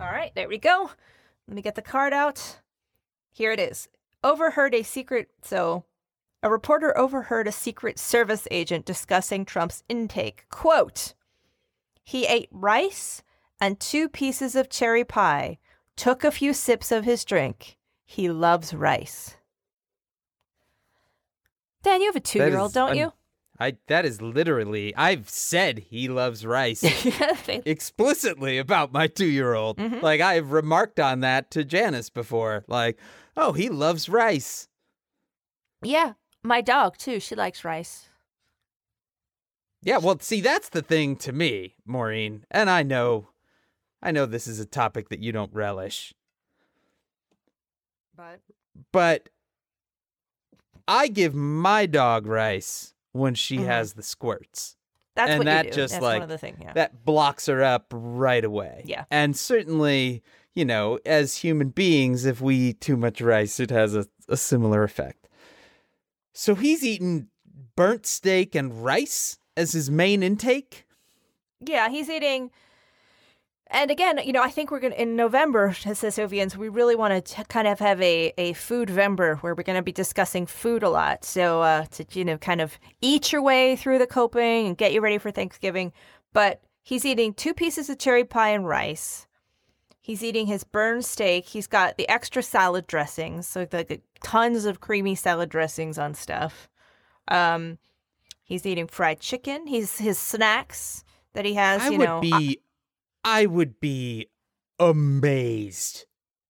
All 0.00 0.08
right, 0.08 0.34
there 0.34 0.48
we 0.48 0.56
go. 0.56 0.90
Let 1.46 1.54
me 1.54 1.60
get 1.60 1.74
the 1.74 1.82
card 1.82 2.14
out. 2.14 2.60
Here 3.30 3.52
it 3.52 3.60
is. 3.60 3.90
Overheard 4.24 4.74
a 4.74 4.82
secret. 4.82 5.28
So, 5.42 5.84
a 6.42 6.50
reporter 6.50 6.96
overheard 6.96 7.46
a 7.46 7.52
Secret 7.52 7.98
Service 7.98 8.48
agent 8.50 8.86
discussing 8.86 9.44
Trump's 9.44 9.84
intake. 9.90 10.46
Quote: 10.48 11.12
He 12.02 12.24
ate 12.24 12.48
rice 12.50 13.22
and 13.60 13.78
two 13.78 14.08
pieces 14.08 14.56
of 14.56 14.70
cherry 14.70 15.04
pie. 15.04 15.58
Took 15.94 16.24
a 16.24 16.30
few 16.30 16.54
sips 16.54 16.90
of 16.90 17.04
his 17.04 17.22
drink. 17.22 17.76
He 18.12 18.28
loves 18.28 18.74
rice. 18.74 19.36
Dan, 21.82 22.02
you 22.02 22.08
have 22.08 22.16
a 22.16 22.20
two-year-old, 22.20 22.74
don't 22.74 22.90
un- 22.90 22.96
you? 22.98 23.12
I 23.58 23.78
that 23.86 24.04
is 24.04 24.20
literally 24.20 24.94
I've 24.96 25.30
said 25.30 25.78
he 25.78 26.08
loves 26.08 26.44
rice 26.44 26.82
explicitly 27.48 28.58
about 28.58 28.92
my 28.92 29.08
2-year-old. 29.08 29.78
Mhm. 29.78 30.02
Like 30.02 30.20
I've 30.20 30.52
remarked 30.52 31.00
on 31.00 31.20
that 31.20 31.50
to 31.52 31.64
Janice 31.64 32.10
before. 32.10 32.64
Like, 32.68 32.98
"Oh, 33.34 33.52
he 33.52 33.70
loves 33.70 34.10
rice." 34.10 34.68
Yeah, 35.82 36.12
my 36.42 36.60
dog 36.60 36.98
too. 36.98 37.18
She 37.18 37.34
likes 37.34 37.64
rice. 37.64 38.10
Yeah, 39.82 39.96
well, 39.98 40.18
see, 40.20 40.42
that's 40.42 40.68
the 40.68 40.82
thing 40.82 41.16
to 41.16 41.32
me, 41.32 41.76
Maureen. 41.86 42.44
And 42.50 42.68
I 42.68 42.82
know, 42.82 43.28
I 44.02 44.12
know 44.12 44.26
this 44.26 44.46
is 44.46 44.60
a 44.60 44.66
topic 44.66 45.08
that 45.08 45.20
you 45.20 45.32
don't 45.32 45.52
relish, 45.54 46.12
But 48.16 48.40
but 48.92 49.28
I 50.88 51.08
give 51.08 51.34
my 51.34 51.86
dog 51.86 52.26
rice 52.26 52.94
when 53.12 53.34
she 53.34 53.58
Mhm. 53.58 53.66
has 53.66 53.92
the 53.94 54.02
squirts. 54.02 54.76
that's 55.14 55.28
And 55.30 55.40
what 55.40 55.44
that 55.44 55.72
just, 55.72 55.92
That's 55.92 56.02
like, 56.02 56.14
one 56.20 56.22
of 56.22 56.28
the 56.30 56.38
things. 56.38 56.58
Yeah. 56.62 56.72
That 56.72 57.04
blocks 57.04 57.44
her 57.46 57.62
up 57.62 57.86
right 57.92 58.42
away. 58.42 58.82
Yeah. 58.86 59.04
And 59.10 59.36
certainly, 59.36 60.22
you 60.54 60.64
know, 60.64 60.98
as 61.04 61.36
human 61.36 61.68
beings, 61.68 62.24
if 62.24 62.40
we 62.40 62.56
eat 62.56 62.80
too 62.80 62.96
much 62.96 63.20
rice, 63.20 63.60
it 63.60 63.68
has 63.70 63.94
a, 63.94 64.06
a 64.28 64.38
similar 64.38 64.82
effect. 64.82 65.28
So 66.32 66.54
he's 66.54 66.82
eating 66.82 67.28
burnt 67.76 68.06
steak 68.06 68.54
and 68.54 68.82
rice 68.82 69.36
as 69.54 69.72
his 69.72 69.90
main 69.90 70.22
intake? 70.22 70.86
yeah, 71.60 71.90
he's 71.90 72.08
eating. 72.08 72.50
And 73.74 73.90
again, 73.90 74.20
you 74.22 74.32
know, 74.34 74.42
I 74.42 74.50
think 74.50 74.70
we're 74.70 74.80
gonna 74.80 74.94
in 74.96 75.16
November, 75.16 75.68
as 75.86 76.00
Sovians, 76.02 76.56
we 76.56 76.68
really 76.68 76.94
want 76.94 77.24
to 77.24 77.44
kind 77.44 77.66
of 77.66 77.78
have 77.78 78.00
a 78.02 78.32
a 78.36 78.52
food 78.52 78.88
vember 78.88 79.38
where 79.38 79.54
we're 79.54 79.62
going 79.62 79.76
to 79.76 79.82
be 79.82 79.92
discussing 79.92 80.46
food 80.46 80.82
a 80.82 80.90
lot. 80.90 81.24
So 81.24 81.62
uh, 81.62 81.86
to 81.92 82.04
you 82.12 82.24
know, 82.24 82.36
kind 82.36 82.60
of 82.60 82.78
eat 83.00 83.32
your 83.32 83.42
way 83.42 83.74
through 83.76 83.98
the 83.98 84.06
coping 84.06 84.66
and 84.66 84.76
get 84.76 84.92
you 84.92 85.00
ready 85.00 85.18
for 85.18 85.30
Thanksgiving. 85.30 85.92
But 86.34 86.60
he's 86.82 87.04
eating 87.06 87.32
two 87.32 87.54
pieces 87.54 87.88
of 87.88 87.98
cherry 87.98 88.24
pie 88.24 88.50
and 88.50 88.68
rice. 88.68 89.26
He's 90.00 90.22
eating 90.22 90.46
his 90.48 90.64
burned 90.64 91.04
steak. 91.04 91.46
He's 91.46 91.66
got 91.68 91.96
the 91.96 92.08
extra 92.08 92.42
salad 92.42 92.86
dressings, 92.88 93.46
so 93.46 93.64
the, 93.64 93.84
the 93.84 94.00
tons 94.22 94.64
of 94.66 94.80
creamy 94.80 95.14
salad 95.14 95.48
dressings 95.48 95.96
on 95.96 96.14
stuff. 96.14 96.68
Um, 97.28 97.78
he's 98.42 98.66
eating 98.66 98.88
fried 98.88 99.20
chicken. 99.20 99.66
He's 99.68 99.98
his 99.98 100.18
snacks 100.18 101.04
that 101.34 101.44
he 101.44 101.54
has. 101.54 101.82
I 101.82 101.88
you 101.90 101.98
would 101.98 102.04
know, 102.08 102.18
I- 102.18 102.38
be 102.38 102.60
I 103.24 103.46
would 103.46 103.80
be 103.80 104.28
amazed 104.78 106.06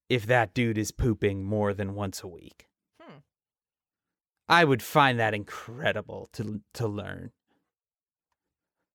if 0.08 0.26
that 0.26 0.54
dude 0.54 0.78
is 0.78 0.90
pooping 0.90 1.44
more 1.44 1.72
than 1.74 1.94
once 1.94 2.22
a 2.22 2.28
week. 2.28 2.68
Hmm. 3.00 3.18
I 4.48 4.64
would 4.64 4.82
find 4.82 5.18
that 5.18 5.34
incredible 5.34 6.28
to 6.34 6.62
to 6.74 6.88
learn. 6.88 7.32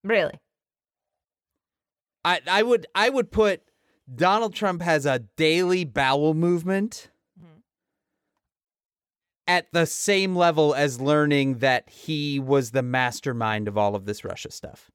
really. 0.04 0.40
I 2.24 2.42
I 2.48 2.64
would 2.64 2.88
I 2.96 3.10
would 3.10 3.32
put 3.32 3.62
Donald 4.14 4.54
Trump 4.54 4.82
has 4.82 5.06
a 5.06 5.20
daily 5.20 5.84
bowel 5.84 6.34
movement 6.34 7.10
Mhm. 7.40 7.62
at 9.48 9.68
the 9.74 9.86
same 9.86 10.36
level 10.36 10.74
as 10.74 11.02
learning 11.02 11.60
that 11.60 11.90
he 11.90 12.40
was 12.40 12.72
the 12.72 12.82
mastermind 12.84 13.68
of 13.68 13.78
all 13.78 13.96
of 13.96 14.06
this 14.06 14.24
Russia 14.24 14.50
stuff. 14.52 14.90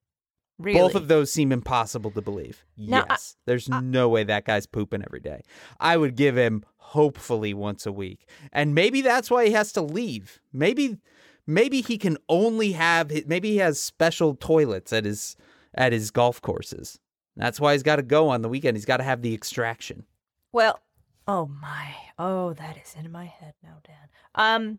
Really. 0.62 0.78
Both 0.78 0.94
of 0.94 1.08
those 1.08 1.32
seem 1.32 1.52
impossible 1.52 2.10
to 2.12 2.22
believe. 2.22 2.64
Now, 2.76 3.02
I- 3.02 3.06
yes. 3.10 3.36
There's 3.46 3.68
I- 3.70 3.80
no 3.80 4.08
way 4.08 4.24
that 4.24 4.44
guy's 4.44 4.66
pooping 4.66 5.02
every 5.04 5.20
day. 5.20 5.42
I 5.80 5.96
would 5.96 6.16
give 6.16 6.36
him 6.36 6.64
hopefully 6.76 7.54
once 7.54 7.86
a 7.86 7.92
week. 7.92 8.28
And 8.52 8.74
maybe 8.74 9.00
that's 9.02 9.30
why 9.30 9.46
he 9.46 9.52
has 9.52 9.72
to 9.72 9.82
leave. 9.82 10.40
Maybe 10.52 10.98
maybe 11.46 11.80
he 11.80 11.98
can 11.98 12.16
only 12.28 12.72
have 12.72 13.10
maybe 13.26 13.50
he 13.50 13.56
has 13.58 13.80
special 13.80 14.34
toilets 14.34 14.92
at 14.92 15.04
his 15.04 15.36
at 15.74 15.92
his 15.92 16.10
golf 16.10 16.40
courses. 16.42 16.98
That's 17.36 17.58
why 17.58 17.72
he's 17.72 17.82
got 17.82 17.96
to 17.96 18.02
go 18.02 18.28
on 18.28 18.42
the 18.42 18.48
weekend. 18.48 18.76
He's 18.76 18.84
got 18.84 18.98
to 18.98 19.04
have 19.04 19.22
the 19.22 19.32
extraction. 19.34 20.04
Well, 20.52 20.80
oh 21.26 21.46
my, 21.46 21.94
oh 22.18 22.52
that 22.52 22.76
is 22.76 22.94
in 23.02 23.10
my 23.10 23.24
head 23.24 23.54
now, 23.62 23.78
Dan. 23.84 24.08
Um, 24.34 24.78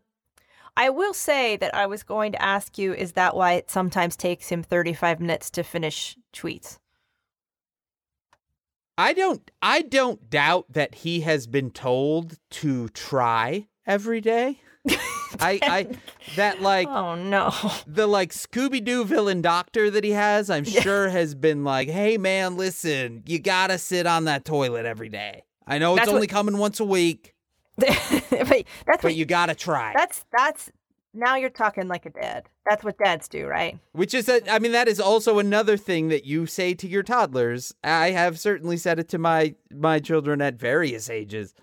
I 0.76 0.90
will 0.90 1.14
say 1.14 1.56
that 1.58 1.74
I 1.74 1.86
was 1.86 2.02
going 2.02 2.32
to 2.32 2.42
ask 2.42 2.78
you: 2.78 2.92
Is 2.94 3.12
that 3.12 3.36
why 3.36 3.52
it 3.52 3.70
sometimes 3.70 4.16
takes 4.16 4.48
him 4.48 4.62
thirty-five 4.62 5.20
minutes 5.20 5.50
to 5.50 5.62
finish 5.62 6.16
tweets? 6.32 6.78
I 8.96 9.12
don't 9.12 9.50
I 9.62 9.82
don't 9.82 10.30
doubt 10.30 10.66
that 10.72 10.94
he 10.96 11.20
has 11.20 11.46
been 11.46 11.70
told 11.70 12.38
to 12.50 12.88
try 12.90 13.66
every 13.86 14.20
day. 14.20 14.60
I 15.40 15.58
I 15.62 15.88
that 16.36 16.62
like 16.62 16.86
oh 16.88 17.16
no. 17.16 17.52
the 17.86 18.06
like 18.06 18.32
Scooby 18.32 18.84
Doo 18.84 19.04
villain 19.04 19.42
doctor 19.42 19.90
that 19.90 20.04
he 20.04 20.10
has, 20.10 20.48
I'm 20.48 20.64
Yeah. 20.64 20.80
sure 20.82 21.08
has 21.08 21.34
been 21.34 21.64
like, 21.64 21.88
"Hey 21.88 22.18
man, 22.18 22.56
listen, 22.56 23.24
you 23.26 23.40
gotta 23.40 23.78
sit 23.78 24.06
on 24.06 24.24
that 24.24 24.44
toilet 24.44 24.86
every 24.86 25.08
day. 25.08 25.42
I 25.66 25.78
know 25.78 25.94
it's 25.94 26.02
That's 26.02 26.08
what- 26.10 26.16
only 26.16 26.26
coming 26.28 26.58
once 26.58 26.78
a 26.78 26.84
week, 26.84 27.33
but 27.76 27.88
that's 27.88 28.64
but 28.86 29.04
what 29.04 29.14
you 29.14 29.24
gotta 29.24 29.54
try." 29.54 29.92
That's 29.96 30.24
that's 30.36 30.70
now 31.12 31.36
you're 31.36 31.50
talking 31.50 31.86
like 31.88 32.06
a 32.06 32.10
dad. 32.10 32.48
That's 32.68 32.82
what 32.82 32.98
dads 32.98 33.28
do, 33.28 33.46
right? 33.46 33.78
Which 33.92 34.14
is, 34.14 34.28
a, 34.28 34.40
I 34.52 34.58
mean, 34.58 34.72
that 34.72 34.88
is 34.88 34.98
also 34.98 35.38
another 35.38 35.76
thing 35.76 36.08
that 36.08 36.24
you 36.24 36.46
say 36.46 36.74
to 36.74 36.88
your 36.88 37.02
toddlers. 37.04 37.72
I 37.84 38.10
have 38.10 38.40
certainly 38.40 38.76
said 38.76 38.98
it 38.98 39.08
to 39.10 39.18
my 39.18 39.54
my 39.70 39.98
children 40.00 40.40
at 40.40 40.54
various 40.54 41.08
ages, 41.10 41.54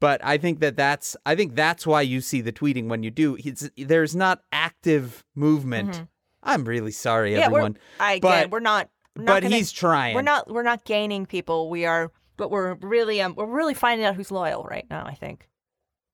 but 0.00 0.24
I 0.24 0.38
think 0.38 0.60
that 0.60 0.76
that's 0.76 1.16
I 1.26 1.34
think 1.34 1.54
that's 1.54 1.86
why 1.86 2.02
you 2.02 2.20
see 2.20 2.40
the 2.40 2.52
tweeting 2.52 2.88
when 2.88 3.02
you 3.02 3.10
do. 3.10 3.36
It's, 3.44 3.68
there's 3.76 4.14
not 4.16 4.42
active 4.52 5.24
movement. 5.34 5.90
Mhm. 5.92 6.08
I'm 6.42 6.64
really 6.66 6.92
sorry, 6.92 7.32
Yeah, 7.32 7.48
we're- 7.48 7.62
everyone, 7.64 7.78
I 7.98 8.20
But- 8.20 8.50
we're 8.50 8.60
not. 8.60 8.90
we're 9.16 9.24
not 9.24 9.34
but 9.34 9.42
gonna- 9.44 9.56
he's 9.56 9.72
trying. 9.72 10.14
We're 10.14 10.22
not. 10.22 10.50
We're 10.50 10.62
not 10.62 10.84
gaining 10.84 11.24
people. 11.26 11.68
We 11.70 11.84
are. 11.86 12.10
But 12.36 12.50
we're 12.50 12.74
really. 12.74 13.20
Um. 13.22 13.34
We're 13.36 13.46
really 13.46 13.74
finding 13.74 14.06
out 14.06 14.14
who's 14.14 14.30
loyal 14.30 14.62
right 14.64 14.86
now. 14.90 15.04
I 15.06 15.14
think. 15.14 15.48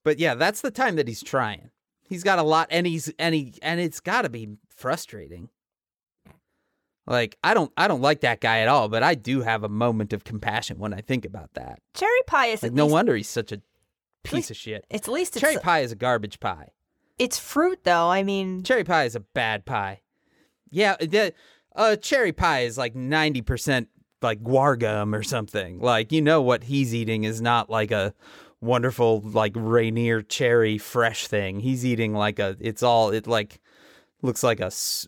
But 0.05 0.19
yeah, 0.19 0.35
that's 0.35 0.61
the 0.61 0.71
time 0.71 0.97
that 0.97 1.09
he's 1.09 1.23
trying. 1.23 1.71
He's 2.09 2.25
got 2.25 2.39
a 2.39 2.43
lot, 2.43 2.69
and 2.71 2.87
he's 2.87 3.13
and 3.19 3.35
he 3.35 3.55
and 3.63 3.81
it's 3.81 4.01
got 4.01 4.23
to 4.23 4.29
be 4.29 4.49
frustrating. 4.69 5.49
Like 7.07 7.37
I 7.43 7.55
don't 7.55 7.73
I 7.77 7.89
don't 7.89 8.03
like 8.03 8.21
that 8.21 8.41
guy 8.41 8.61
at 8.61 8.69
all, 8.69 8.89
but 8.89 9.03
I 9.03 9.15
do 9.15 9.43
have 9.43 9.65
a 9.65 9.69
moment 9.69 10.13
of 10.13 10.25
compassion 10.25 10.79
when 10.79 10.95
I 10.95 11.01
think 11.01 11.25
about 11.25 11.55
that. 11.55 11.81
Cherry 11.95 12.23
pie 12.27 12.47
is 12.47 12.63
Like 12.63 12.73
no 12.73 12.85
least 12.85 12.93
wonder 12.93 13.17
he's 13.17 13.29
such 13.29 13.53
a 13.53 13.61
piece 14.23 14.51
of 14.51 14.57
shit. 14.57 14.85
It's 14.91 15.09
at 15.09 15.13
least 15.13 15.39
Cherry 15.39 15.57
pie 15.57 15.81
is 15.81 15.93
a 15.93 15.97
garbage 15.97 16.41
pie. 16.41 16.71
it's 17.19 17.39
fruit 17.39 17.81
though. 17.85 18.09
I 18.09 18.23
mean, 18.23 18.63
Cherry 18.63 18.85
pie 18.85 19.05
is 19.05 19.17
a 19.17 19.21
bad 19.21 19.65
pie. 19.65 20.03
Yeah, 20.71 20.97
the 21.01 21.35
uh, 21.75 21.97
cherry 21.97 22.33
pie 22.33 22.61
is 22.61 22.79
like 22.79 22.95
ninety 22.95 23.43
percent 23.43 23.89
like 24.23 24.43
guar 24.43 24.79
gum 24.79 25.15
or 25.15 25.23
something. 25.23 25.81
Like 25.81 26.13
you 26.13 26.23
know 26.23 26.43
what 26.43 26.65
he's 26.65 26.95
eating 26.95 27.25
is 27.25 27.41
not 27.41 27.71
like 27.71 27.91
a 27.91 28.15
wonderful 28.61 29.21
like 29.23 29.53
Rainier 29.57 30.23
cherry 30.23 30.79
fresh 30.79 31.27
thing. 31.27 31.61
He's 31.61 31.85
eating 31.85 32.13
like 32.15 32.39
a. 32.39 32.57
It's 32.61 32.83
all 32.83 33.11
it 33.11 33.27
like 33.27 33.61
looks 34.23 34.43
like 34.43 34.61
a 34.61 34.67
s- 34.67 35.07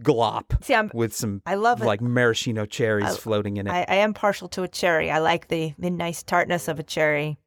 glop 0.00 0.62
see, 0.62 0.74
I'm 0.74 0.90
with 0.92 1.14
some 1.16 1.40
I 1.46 1.54
love 1.54 1.80
it. 1.80 1.86
like 1.86 2.00
maraschino 2.02 2.66
cherries 2.66 3.06
I- 3.06 3.16
floating 3.16 3.56
in 3.56 3.66
it. 3.66 3.70
I, 3.72 3.86
I 3.88 3.94
am 3.96 4.12
partial 4.14 4.48
to 4.50 4.62
a 4.62 4.68
cherry. 4.68 5.10
I 5.10 5.18
like 5.18 5.48
the 5.48 5.72
the 5.78 5.90
nice 5.90 6.22
tartness 6.22 6.68
of 6.68 6.78
a 6.78 6.82
cherry. 6.82 7.38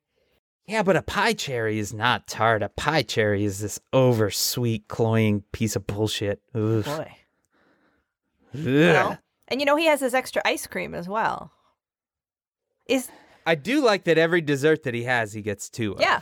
yeah, 0.67 0.81
but 0.83 0.95
a 0.95 1.01
pie 1.01 1.33
cherry 1.33 1.77
is 1.79 1.93
not 1.93 2.27
tart. 2.27 2.63
A 2.63 2.69
pie 2.69 3.03
cherry 3.03 3.43
is 3.43 3.59
this 3.59 3.79
over 3.93 4.31
sweet, 4.31 4.87
cloying 4.87 5.43
piece 5.51 5.75
of 5.75 5.85
bullshit. 5.85 6.41
Ugh. 6.55 6.83
Boy. 6.85 7.15
Well, 8.53 9.17
and 9.47 9.59
you 9.61 9.65
know 9.65 9.75
he 9.75 9.85
has 9.85 9.99
his 10.01 10.13
extra 10.13 10.41
ice 10.45 10.67
cream 10.67 10.93
as 10.93 11.07
well. 11.07 11.51
Is 12.87 13.09
I 13.45 13.55
do 13.55 13.83
like 13.83 14.03
that 14.05 14.17
every 14.17 14.41
dessert 14.41 14.83
that 14.83 14.93
he 14.93 15.03
has, 15.03 15.33
he 15.33 15.41
gets 15.41 15.69
two. 15.69 15.93
of. 15.93 16.01
yeah, 16.01 16.21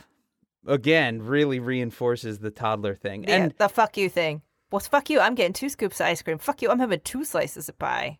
Again, 0.66 1.22
really 1.22 1.58
reinforces 1.58 2.38
the 2.38 2.50
toddler 2.50 2.94
thing. 2.94 3.22
the, 3.22 3.32
and 3.32 3.54
the 3.58 3.68
fuck 3.68 3.96
you 3.96 4.08
thing. 4.08 4.42
Well, 4.70 4.80
fuck 4.80 5.10
you. 5.10 5.18
I'm 5.20 5.34
getting 5.34 5.52
two 5.52 5.68
scoops 5.68 6.00
of 6.00 6.06
ice 6.06 6.22
cream. 6.22 6.38
Fuck 6.38 6.62
you. 6.62 6.70
I'm 6.70 6.78
having 6.78 7.00
two 7.00 7.24
slices 7.24 7.68
of 7.68 7.78
pie. 7.78 8.18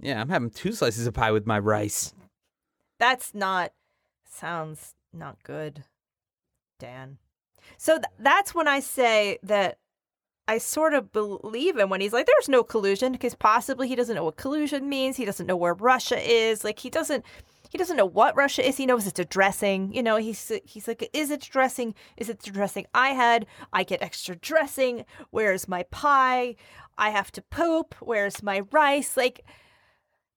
yeah, 0.00 0.20
I'm 0.20 0.28
having 0.28 0.50
two 0.50 0.72
slices 0.72 1.06
of 1.06 1.14
pie 1.14 1.32
with 1.32 1.46
my 1.46 1.58
rice. 1.58 2.14
That's 2.98 3.34
not 3.34 3.72
sounds 4.30 4.94
not 5.12 5.36
good, 5.42 5.84
Dan. 6.78 7.18
So 7.76 7.96
th- 7.96 8.06
that's 8.18 8.54
when 8.54 8.66
I 8.68 8.80
say 8.80 9.38
that 9.42 9.78
I 10.46 10.58
sort 10.58 10.94
of 10.94 11.12
believe 11.12 11.76
him 11.76 11.90
when 11.90 12.00
he's 12.00 12.12
like, 12.12 12.26
"There's 12.26 12.48
no 12.48 12.62
collusion," 12.62 13.12
because 13.12 13.34
possibly 13.34 13.86
he 13.88 13.94
doesn't 13.96 14.14
know 14.14 14.24
what 14.24 14.36
collusion 14.36 14.88
means. 14.88 15.16
He 15.16 15.24
doesn't 15.24 15.46
know 15.46 15.56
where 15.56 15.74
Russia 15.74 16.18
is. 16.18 16.64
Like 16.64 16.78
he 16.78 16.88
doesn't. 16.90 17.24
He 17.68 17.78
doesn't 17.78 17.96
know 17.96 18.06
what 18.06 18.36
Russia 18.36 18.66
is. 18.66 18.76
He 18.76 18.86
knows 18.86 19.06
it's 19.06 19.18
a 19.18 19.24
dressing. 19.24 19.92
You 19.92 20.02
know, 20.02 20.16
he's 20.16 20.52
he's 20.64 20.88
like, 20.88 21.08
is 21.12 21.30
it 21.30 21.40
dressing? 21.40 21.94
Is 22.16 22.28
it 22.28 22.40
the 22.40 22.50
dressing 22.50 22.86
I 22.94 23.10
had? 23.10 23.46
I 23.72 23.84
get 23.84 24.02
extra 24.02 24.36
dressing. 24.36 25.04
Where's 25.30 25.68
my 25.68 25.82
pie? 25.84 26.56
I 26.96 27.10
have 27.10 27.30
to 27.32 27.42
poop. 27.42 27.94
Where's 28.00 28.42
my 28.42 28.62
rice? 28.72 29.16
Like, 29.16 29.44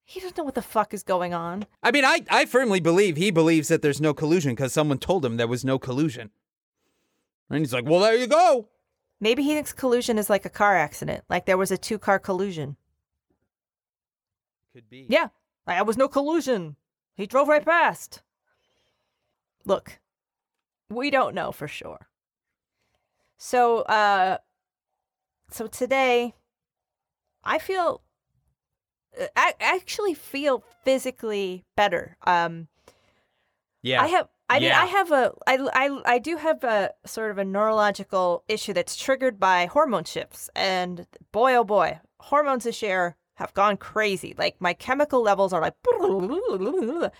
he 0.03 0.19
doesn't 0.19 0.37
know 0.37 0.43
what 0.43 0.55
the 0.55 0.61
fuck 0.61 0.93
is 0.93 1.03
going 1.03 1.33
on. 1.33 1.65
I 1.81 1.91
mean, 1.91 2.05
I, 2.05 2.21
I 2.29 2.45
firmly 2.45 2.79
believe 2.79 3.15
he 3.15 3.31
believes 3.31 3.69
that 3.69 3.81
there's 3.81 4.01
no 4.01 4.13
collusion 4.13 4.53
because 4.53 4.73
someone 4.73 4.97
told 4.97 5.25
him 5.25 5.37
there 5.37 5.47
was 5.47 5.65
no 5.65 5.79
collusion. 5.79 6.31
And 7.49 7.59
he's 7.59 7.73
like, 7.73 7.85
well, 7.85 8.01
there 8.01 8.15
you 8.15 8.27
go. 8.27 8.67
Maybe 9.19 9.43
he 9.43 9.53
thinks 9.53 9.71
collusion 9.71 10.17
is 10.17 10.29
like 10.29 10.45
a 10.45 10.49
car 10.49 10.75
accident, 10.75 11.23
like 11.29 11.45
there 11.45 11.57
was 11.57 11.71
a 11.71 11.77
two 11.77 11.99
car 11.99 12.19
collusion. 12.19 12.75
Could 14.73 14.89
be. 14.89 15.05
Yeah, 15.09 15.27
there 15.67 15.83
was 15.83 15.97
no 15.97 16.07
collusion. 16.07 16.75
He 17.15 17.27
drove 17.27 17.47
right 17.47 17.63
past. 17.63 18.21
Look, 19.65 19.99
we 20.89 21.09
don't 21.11 21.35
know 21.35 21.51
for 21.51 21.67
sure. 21.67 22.07
So, 23.37 23.79
uh, 23.81 24.37
so 25.49 25.67
today, 25.67 26.33
I 27.43 27.57
feel, 27.59 28.01
I 29.35 29.53
actually 29.59 30.13
feel 30.13 30.63
physically 30.83 31.65
better. 31.75 32.17
Um, 32.25 32.67
Yeah. 33.81 34.01
I 34.01 34.07
have. 34.07 34.29
I 34.49 34.59
mean, 34.59 34.71
I 34.81 34.85
have 34.85 35.11
a. 35.11 35.33
I, 35.47 35.57
I, 35.73 36.01
I 36.15 36.19
do 36.19 36.35
have 36.35 36.63
a 36.65 36.91
sort 37.05 37.31
of 37.31 37.37
a 37.37 37.45
neurological 37.45 38.43
issue 38.49 38.73
that's 38.73 38.97
triggered 38.97 39.39
by 39.39 39.65
hormone 39.65 40.03
shifts, 40.03 40.49
and 40.55 41.07
boy, 41.31 41.55
oh 41.55 41.63
boy, 41.63 41.99
hormones 42.19 42.65
this 42.65 42.81
year 42.81 43.15
have 43.35 43.53
gone 43.53 43.77
crazy. 43.77 44.35
Like 44.37 44.55
my 44.59 44.73
chemical 44.73 45.21
levels 45.21 45.53
are 45.53 45.61
like, 45.61 45.75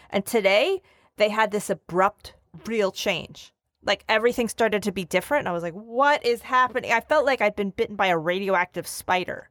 and 0.10 0.26
today 0.26 0.82
they 1.18 1.30
had 1.30 1.52
this 1.52 1.70
abrupt, 1.70 2.36
real 2.66 2.92
change. 2.92 3.54
Like 3.84 4.04
everything 4.08 4.48
started 4.48 4.84
to 4.84 4.92
be 4.92 5.06
different. 5.06 5.42
And 5.42 5.50
I 5.50 5.54
was 5.54 5.64
like, 5.64 5.74
what 5.74 6.26
is 6.26 6.42
happening? 6.44 6.92
I 6.92 7.00
felt 7.00 7.26
like 7.26 7.42
I'd 7.42 7.56
been 7.56 7.72
bitten 7.72 7.96
by 7.96 8.08
a 8.08 8.18
radioactive 8.18 8.88
spider. 8.88 9.50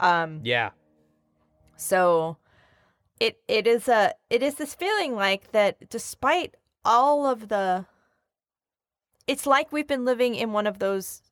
Um, 0.00 0.40
yeah. 0.44 0.70
so 1.76 2.36
it 3.20 3.40
it 3.48 3.66
is 3.66 3.88
a 3.88 4.14
it 4.30 4.42
is 4.42 4.54
this 4.54 4.74
feeling 4.74 5.14
like 5.14 5.50
that 5.52 5.88
despite 5.90 6.54
all 6.84 7.26
of 7.26 7.48
the 7.48 7.84
it's 9.26 9.46
like 9.46 9.72
we've 9.72 9.88
been 9.88 10.04
living 10.04 10.34
in 10.34 10.52
one 10.52 10.66
of 10.66 10.78
those 10.78 11.22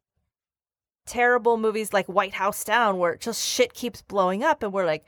terrible 1.07 1.57
movies 1.57 1.93
like 1.93 2.07
White 2.07 2.35
House 2.35 2.65
Down 2.65 2.99
where 2.99 3.17
just 3.17 3.47
shit 3.47 3.73
keeps 3.75 4.03
blowing 4.03 4.45
up 4.45 4.63
and 4.63 4.73
we're 4.73 4.87
like 4.87 5.05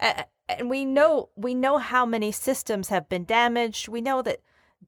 uh, 0.00 0.24
and 0.48 0.70
we 0.70 0.84
know 0.84 1.30
we 1.36 1.54
know 1.54 1.78
how 1.78 2.06
many 2.06 2.32
systems 2.32 2.88
have 2.88 3.08
been 3.08 3.24
damaged. 3.24 3.88
We 3.88 4.00
know 4.00 4.22
that 4.22 4.40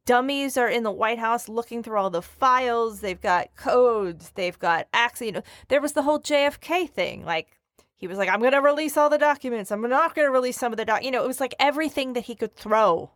dummies 0.05 0.57
are 0.57 0.69
in 0.69 0.83
the 0.83 0.91
White 0.91 1.19
House 1.19 1.49
looking 1.49 1.83
through 1.83 1.99
all 1.99 2.11
the 2.11 2.23
files. 2.23 3.01
They've 3.01 3.21
got 3.21 3.55
codes. 3.57 4.33
They've 4.35 4.59
got 4.59 4.89
access. 4.93 5.27
You 5.27 5.33
know, 5.33 5.43
there 5.69 5.81
was 5.81 5.93
the 5.93 6.03
whole 6.03 6.21
JFK 6.21 6.89
thing. 6.89 7.25
Like 7.25 7.49
he 7.97 8.07
was 8.07 8.19
like, 8.19 8.29
"I'm 8.29 8.41
going 8.41 8.53
to 8.53 8.61
release 8.61 8.97
all 8.97 9.11
the 9.11 9.19
documents. 9.19 9.71
I'm 9.73 9.83
not 9.83 10.15
going 10.15 10.27
to 10.27 10.33
release 10.33 10.59
some 10.59 10.73
of 10.73 10.77
the 10.77 10.85
doc." 10.85 11.03
You 11.03 11.11
know, 11.11 11.25
it 11.25 11.29
was 11.29 11.41
like 11.41 11.55
everything 11.59 12.13
that 12.13 12.25
he 12.25 12.35
could 12.35 12.55
throw 12.55 13.11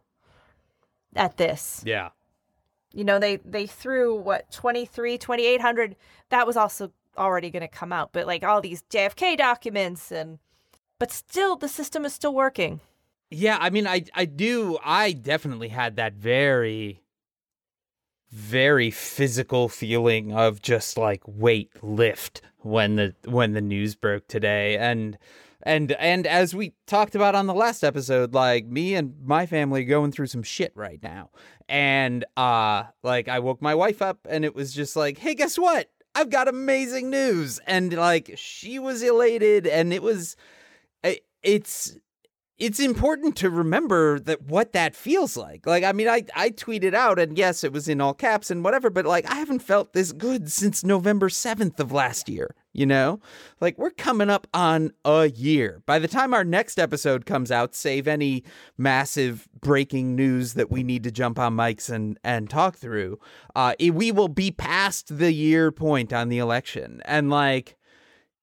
at 1.15 1.37
this. 1.37 1.83
Yeah. 1.87 2.11
You 2.93 3.05
know, 3.05 3.19
they 3.19 3.37
they 3.37 3.67
threw 3.67 4.15
what 4.15 4.51
23, 4.51 5.17
2800. 5.19 5.97
That 6.31 6.47
was 6.47 6.57
also 6.57 6.93
already 7.17 7.51
going 7.51 7.63
to 7.63 7.69
come 7.69 7.93
out, 7.93 8.13
but 8.13 8.27
like 8.27 8.45
all 8.45 8.61
these 8.61 8.83
JFK 8.91 9.37
documents 9.37 10.11
and 10.11 10.39
but 10.99 11.11
still 11.11 11.57
the 11.57 11.69
system 11.69 12.05
is 12.05 12.15
still 12.15 12.35
working. 12.35 12.81
Yeah, 13.31 13.59
I 13.61 13.71
mean, 13.71 13.87
I 13.87 14.05
I 14.15 14.27
do. 14.27 14.79
I 14.85 15.13
definitely 15.13 15.69
had 15.69 15.97
that 15.97 16.13
very, 16.13 17.01
very 18.31 18.91
physical 18.91 19.69
feeling 19.69 20.33
of 20.33 20.61
just 20.61 20.99
like 20.99 21.23
weight 21.27 21.73
lift 21.83 22.43
when 22.59 22.97
the 22.97 23.15
when 23.25 23.53
the 23.55 23.63
news 23.63 23.95
broke 23.95 24.29
today, 24.29 24.77
and 24.77 25.19
and 25.63 25.93
and 25.93 26.27
as 26.27 26.55
we 26.55 26.75
talked 26.87 27.15
about 27.15 27.35
on 27.35 27.47
the 27.47 27.55
last 27.55 27.83
episode, 27.83 28.35
like 28.35 28.67
me 28.67 28.95
and 28.95 29.15
my 29.25 29.47
family 29.47 29.85
going 29.85 30.13
through 30.13 30.27
some 30.27 30.43
shit 30.43 30.73
right 30.75 31.03
now, 31.03 31.31
and 31.69 32.25
uh, 32.37 32.85
like 33.03 33.29
I 33.29 33.39
woke 33.39 33.63
my 33.63 33.75
wife 33.75 34.03
up, 34.03 34.19
and 34.29 34.45
it 34.45 34.55
was 34.55 34.75
just 34.75 34.95
like, 34.95 35.19
hey, 35.19 35.35
guess 35.35 35.59
what? 35.59 35.89
I've 36.15 36.31
got 36.31 36.49
amazing 36.49 37.11
news, 37.11 37.59
and 37.67 37.93
like 37.93 38.33
she 38.37 38.79
was 38.79 39.03
elated, 39.03 39.67
and 39.67 39.93
it 39.93 40.03
was, 40.03 40.37
it, 41.03 41.25
it's 41.43 41.97
it's 42.59 42.79
important 42.79 43.35
to 43.37 43.51
remember 43.51 44.21
that 44.21 44.43
what 44.43 44.73
that 44.73 44.95
feels 44.95 45.37
like. 45.37 45.67
Like, 45.67 45.85
I 45.85 45.93
mean, 45.93 46.09
I, 46.09 46.25
I 46.37 46.51
tweeted 46.51 46.95
out, 46.95 47.19
and 47.19 47.37
yes, 47.37 47.65
it 47.65 47.73
was 47.73 47.89
in 47.89 48.01
all 48.01 48.15
caps 48.15 48.51
and 48.51 48.63
whatever, 48.63 48.91
but 48.91 49.07
like, 49.07 49.29
I 49.31 49.37
haven't 49.37 49.61
felt 49.61 49.93
this 49.93 50.13
good 50.13 50.51
since 50.51 50.85
November 50.85 51.29
7th 51.29 51.81
of 51.81 51.93
last 51.93 52.29
year, 52.29 52.55
you 52.73 52.87
know? 52.87 53.21
Like, 53.61 53.79
we're 53.79 53.91
coming 53.91 54.31
up 54.31 54.47
on 54.53 54.93
a 55.05 55.31
year. 55.31 55.83
By 55.87 55.99
the 55.99 56.09
time 56.09 56.35
our 56.35 56.45
next 56.45 56.79
episode 56.79 57.27
comes 57.27 57.51
out, 57.51 57.75
save 57.75 58.07
any 58.07 58.45
massive 58.77 59.49
breaking 59.61 60.15
news 60.15 60.55
that 60.55 60.71
we 60.71 60.83
need 60.83 61.05
to 61.05 61.11
jump 61.11 61.39
on 61.39 61.57
mics 61.57 61.91
and, 61.91 62.19
and 62.23 62.51
talk 62.51 62.77
through, 62.77 63.19
uh, 63.57 63.75
it, 63.79 63.95
we 63.95 64.13
will 64.13 64.29
be 64.29 64.51
past 64.51 65.19
the 65.19 65.33
year 65.33 65.73
point 65.73 66.13
on 66.13 66.29
the 66.29 66.39
election. 66.39 67.01
And 67.07 67.31
like, 67.31 67.77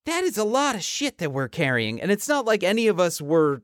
that 0.05 0.23
is 0.23 0.37
a 0.37 0.43
lot 0.43 0.75
of 0.75 0.83
shit 0.83 1.19
that 1.19 1.31
we're 1.31 1.47
carrying. 1.47 2.01
And 2.01 2.11
it's 2.11 2.27
not 2.27 2.45
like 2.45 2.63
any 2.63 2.87
of 2.87 2.99
us 2.99 3.21
were 3.21 3.61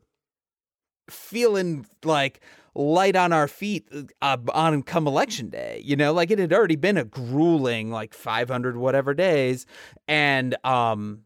feeling 1.09 1.85
like 2.03 2.41
light 2.73 3.15
on 3.15 3.31
our 3.31 3.47
feet 3.47 3.87
uh, 4.21 4.37
on 4.53 4.83
come 4.83 5.07
election 5.07 5.49
day 5.49 5.82
you 5.84 5.95
know 5.95 6.11
like 6.11 6.30
it 6.30 6.39
had 6.39 6.51
already 6.51 6.75
been 6.75 6.97
a 6.97 7.05
grueling 7.05 7.89
like 7.89 8.13
500 8.13 8.75
whatever 8.75 9.13
days 9.13 9.65
and 10.07 10.55
um 10.65 11.21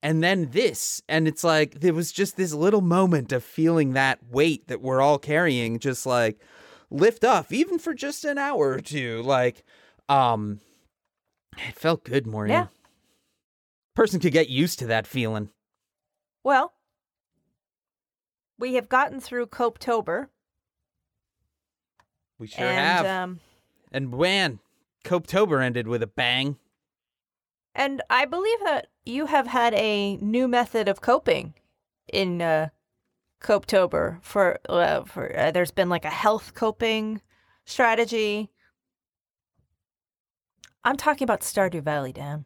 and 0.00 0.22
then 0.22 0.50
this 0.52 1.02
and 1.08 1.26
it's 1.26 1.42
like 1.42 1.80
there 1.80 1.94
was 1.94 2.12
just 2.12 2.36
this 2.36 2.52
little 2.52 2.82
moment 2.82 3.32
of 3.32 3.42
feeling 3.42 3.94
that 3.94 4.20
weight 4.30 4.68
that 4.68 4.80
we're 4.80 5.00
all 5.00 5.18
carrying 5.18 5.80
just 5.80 6.06
like 6.06 6.38
lift 6.90 7.24
off 7.24 7.50
even 7.50 7.78
for 7.78 7.92
just 7.92 8.24
an 8.24 8.38
hour 8.38 8.68
or 8.70 8.80
two 8.80 9.22
like 9.22 9.64
um 10.08 10.60
it 11.56 11.74
felt 11.74 12.04
good 12.04 12.26
Maureen. 12.26 12.52
Yeah. 12.52 12.66
person 13.96 14.20
could 14.20 14.32
get 14.32 14.48
used 14.48 14.78
to 14.80 14.86
that 14.86 15.06
feeling 15.06 15.48
Well, 16.44 16.73
we 18.58 18.74
have 18.74 18.88
gotten 18.88 19.20
through 19.20 19.46
Copetober, 19.46 20.28
we 22.38 22.46
sure 22.46 22.66
and 22.66 22.76
have 22.78 23.06
um, 23.06 23.40
And 23.92 24.10
man, 24.10 24.60
Copetober 25.04 25.62
ended 25.62 25.86
with 25.86 26.02
a 26.02 26.06
bang. 26.06 26.56
and 27.74 28.02
I 28.10 28.24
believe 28.24 28.58
that 28.64 28.88
you 29.04 29.26
have 29.26 29.46
had 29.46 29.74
a 29.74 30.16
new 30.16 30.48
method 30.48 30.88
of 30.88 31.00
coping 31.00 31.54
in 32.12 32.40
uh, 32.42 32.68
Copetober. 33.40 34.22
For 34.22 34.58
uh, 34.68 35.04
for 35.04 35.36
uh, 35.36 35.50
there's 35.50 35.70
been 35.70 35.88
like 35.88 36.04
a 36.04 36.10
health 36.10 36.54
coping 36.54 37.20
strategy. 37.64 38.50
I'm 40.84 40.96
talking 40.96 41.24
about 41.24 41.40
Stardew 41.40 41.82
Valley, 41.82 42.12
Dan. 42.12 42.44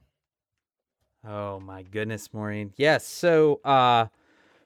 Oh 1.26 1.58
my 1.60 1.82
goodness, 1.82 2.32
Maureen. 2.32 2.72
Yes. 2.76 3.04
So, 3.04 3.60
uh, 3.64 4.06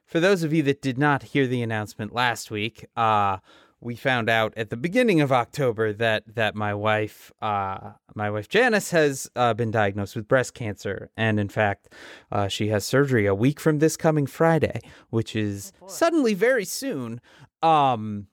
for 0.05 0.19
those 0.19 0.43
of 0.43 0.53
you 0.53 0.63
that 0.63 0.81
did 0.81 0.97
not 0.97 1.23
hear 1.23 1.47
the 1.47 1.61
announcement 1.61 2.13
last 2.13 2.51
week, 2.51 2.85
uh, 2.95 3.37
we 3.83 3.95
found 3.95 4.29
out 4.29 4.53
at 4.55 4.69
the 4.69 4.77
beginning 4.77 5.19
of 5.19 5.31
October 5.31 5.91
that 5.93 6.23
that 6.35 6.55
my 6.55 6.73
wife, 6.73 7.31
uh, 7.41 7.91
my 8.15 8.29
wife 8.29 8.47
Janice, 8.47 8.91
has 8.91 9.29
uh, 9.35 9.53
been 9.53 9.71
diagnosed 9.71 10.15
with 10.15 10.27
breast 10.27 10.53
cancer, 10.53 11.09
and 11.17 11.39
in 11.39 11.49
fact, 11.49 11.89
uh, 12.31 12.47
she 12.47 12.69
has 12.69 12.85
surgery 12.85 13.25
a 13.25 13.35
week 13.35 13.59
from 13.59 13.79
this 13.79 13.97
coming 13.97 14.25
Friday, 14.25 14.79
which 15.09 15.35
is 15.35 15.73
suddenly 15.85 16.33
very 16.33 16.65
soon. 16.65 17.19
Um, 17.61 18.27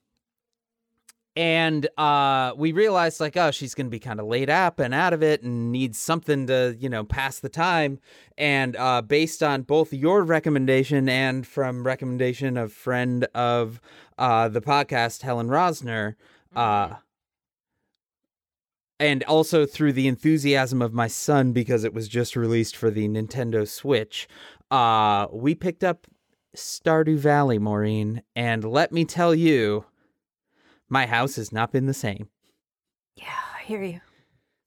and 1.36 1.88
uh, 1.96 2.52
we 2.56 2.72
realized 2.72 3.20
like 3.20 3.36
oh 3.36 3.50
she's 3.50 3.74
going 3.74 3.86
to 3.86 3.90
be 3.90 3.98
kind 3.98 4.20
of 4.20 4.26
laid 4.26 4.50
up 4.50 4.80
and 4.80 4.92
out 4.92 5.12
of 5.12 5.22
it 5.22 5.42
and 5.42 5.70
needs 5.70 5.98
something 5.98 6.46
to 6.46 6.76
you 6.78 6.88
know 6.88 7.04
pass 7.04 7.38
the 7.38 7.48
time. 7.48 7.98
And 8.36 8.76
uh, 8.76 9.02
based 9.02 9.42
on 9.42 9.62
both 9.62 9.92
your 9.92 10.22
recommendation 10.22 11.08
and 11.08 11.46
from 11.46 11.86
recommendation 11.86 12.56
of 12.56 12.72
friend 12.72 13.24
of 13.34 13.80
uh, 14.18 14.48
the 14.48 14.60
podcast 14.60 15.22
helen 15.22 15.48
rosner 15.48 16.14
uh, 16.54 16.94
and 18.98 19.22
also 19.24 19.66
through 19.66 19.92
the 19.92 20.08
enthusiasm 20.08 20.82
of 20.82 20.92
my 20.92 21.06
son 21.06 21.52
because 21.52 21.84
it 21.84 21.94
was 21.94 22.08
just 22.08 22.36
released 22.36 22.76
for 22.76 22.90
the 22.90 23.08
nintendo 23.08 23.66
switch 23.66 24.28
uh, 24.70 25.26
we 25.32 25.54
picked 25.54 25.82
up 25.84 26.06
stardew 26.56 27.16
valley 27.16 27.58
maureen. 27.58 28.22
And 28.34 28.64
let 28.64 28.92
me 28.92 29.04
tell 29.04 29.34
you 29.34 29.84
my 30.90 31.06
house 31.06 31.36
has 31.36 31.50
not 31.52 31.72
been 31.72 31.86
the 31.86 31.94
same. 31.94 32.28
Yeah, 33.16 33.24
I 33.58 33.62
hear 33.64 33.82
you. 33.82 34.00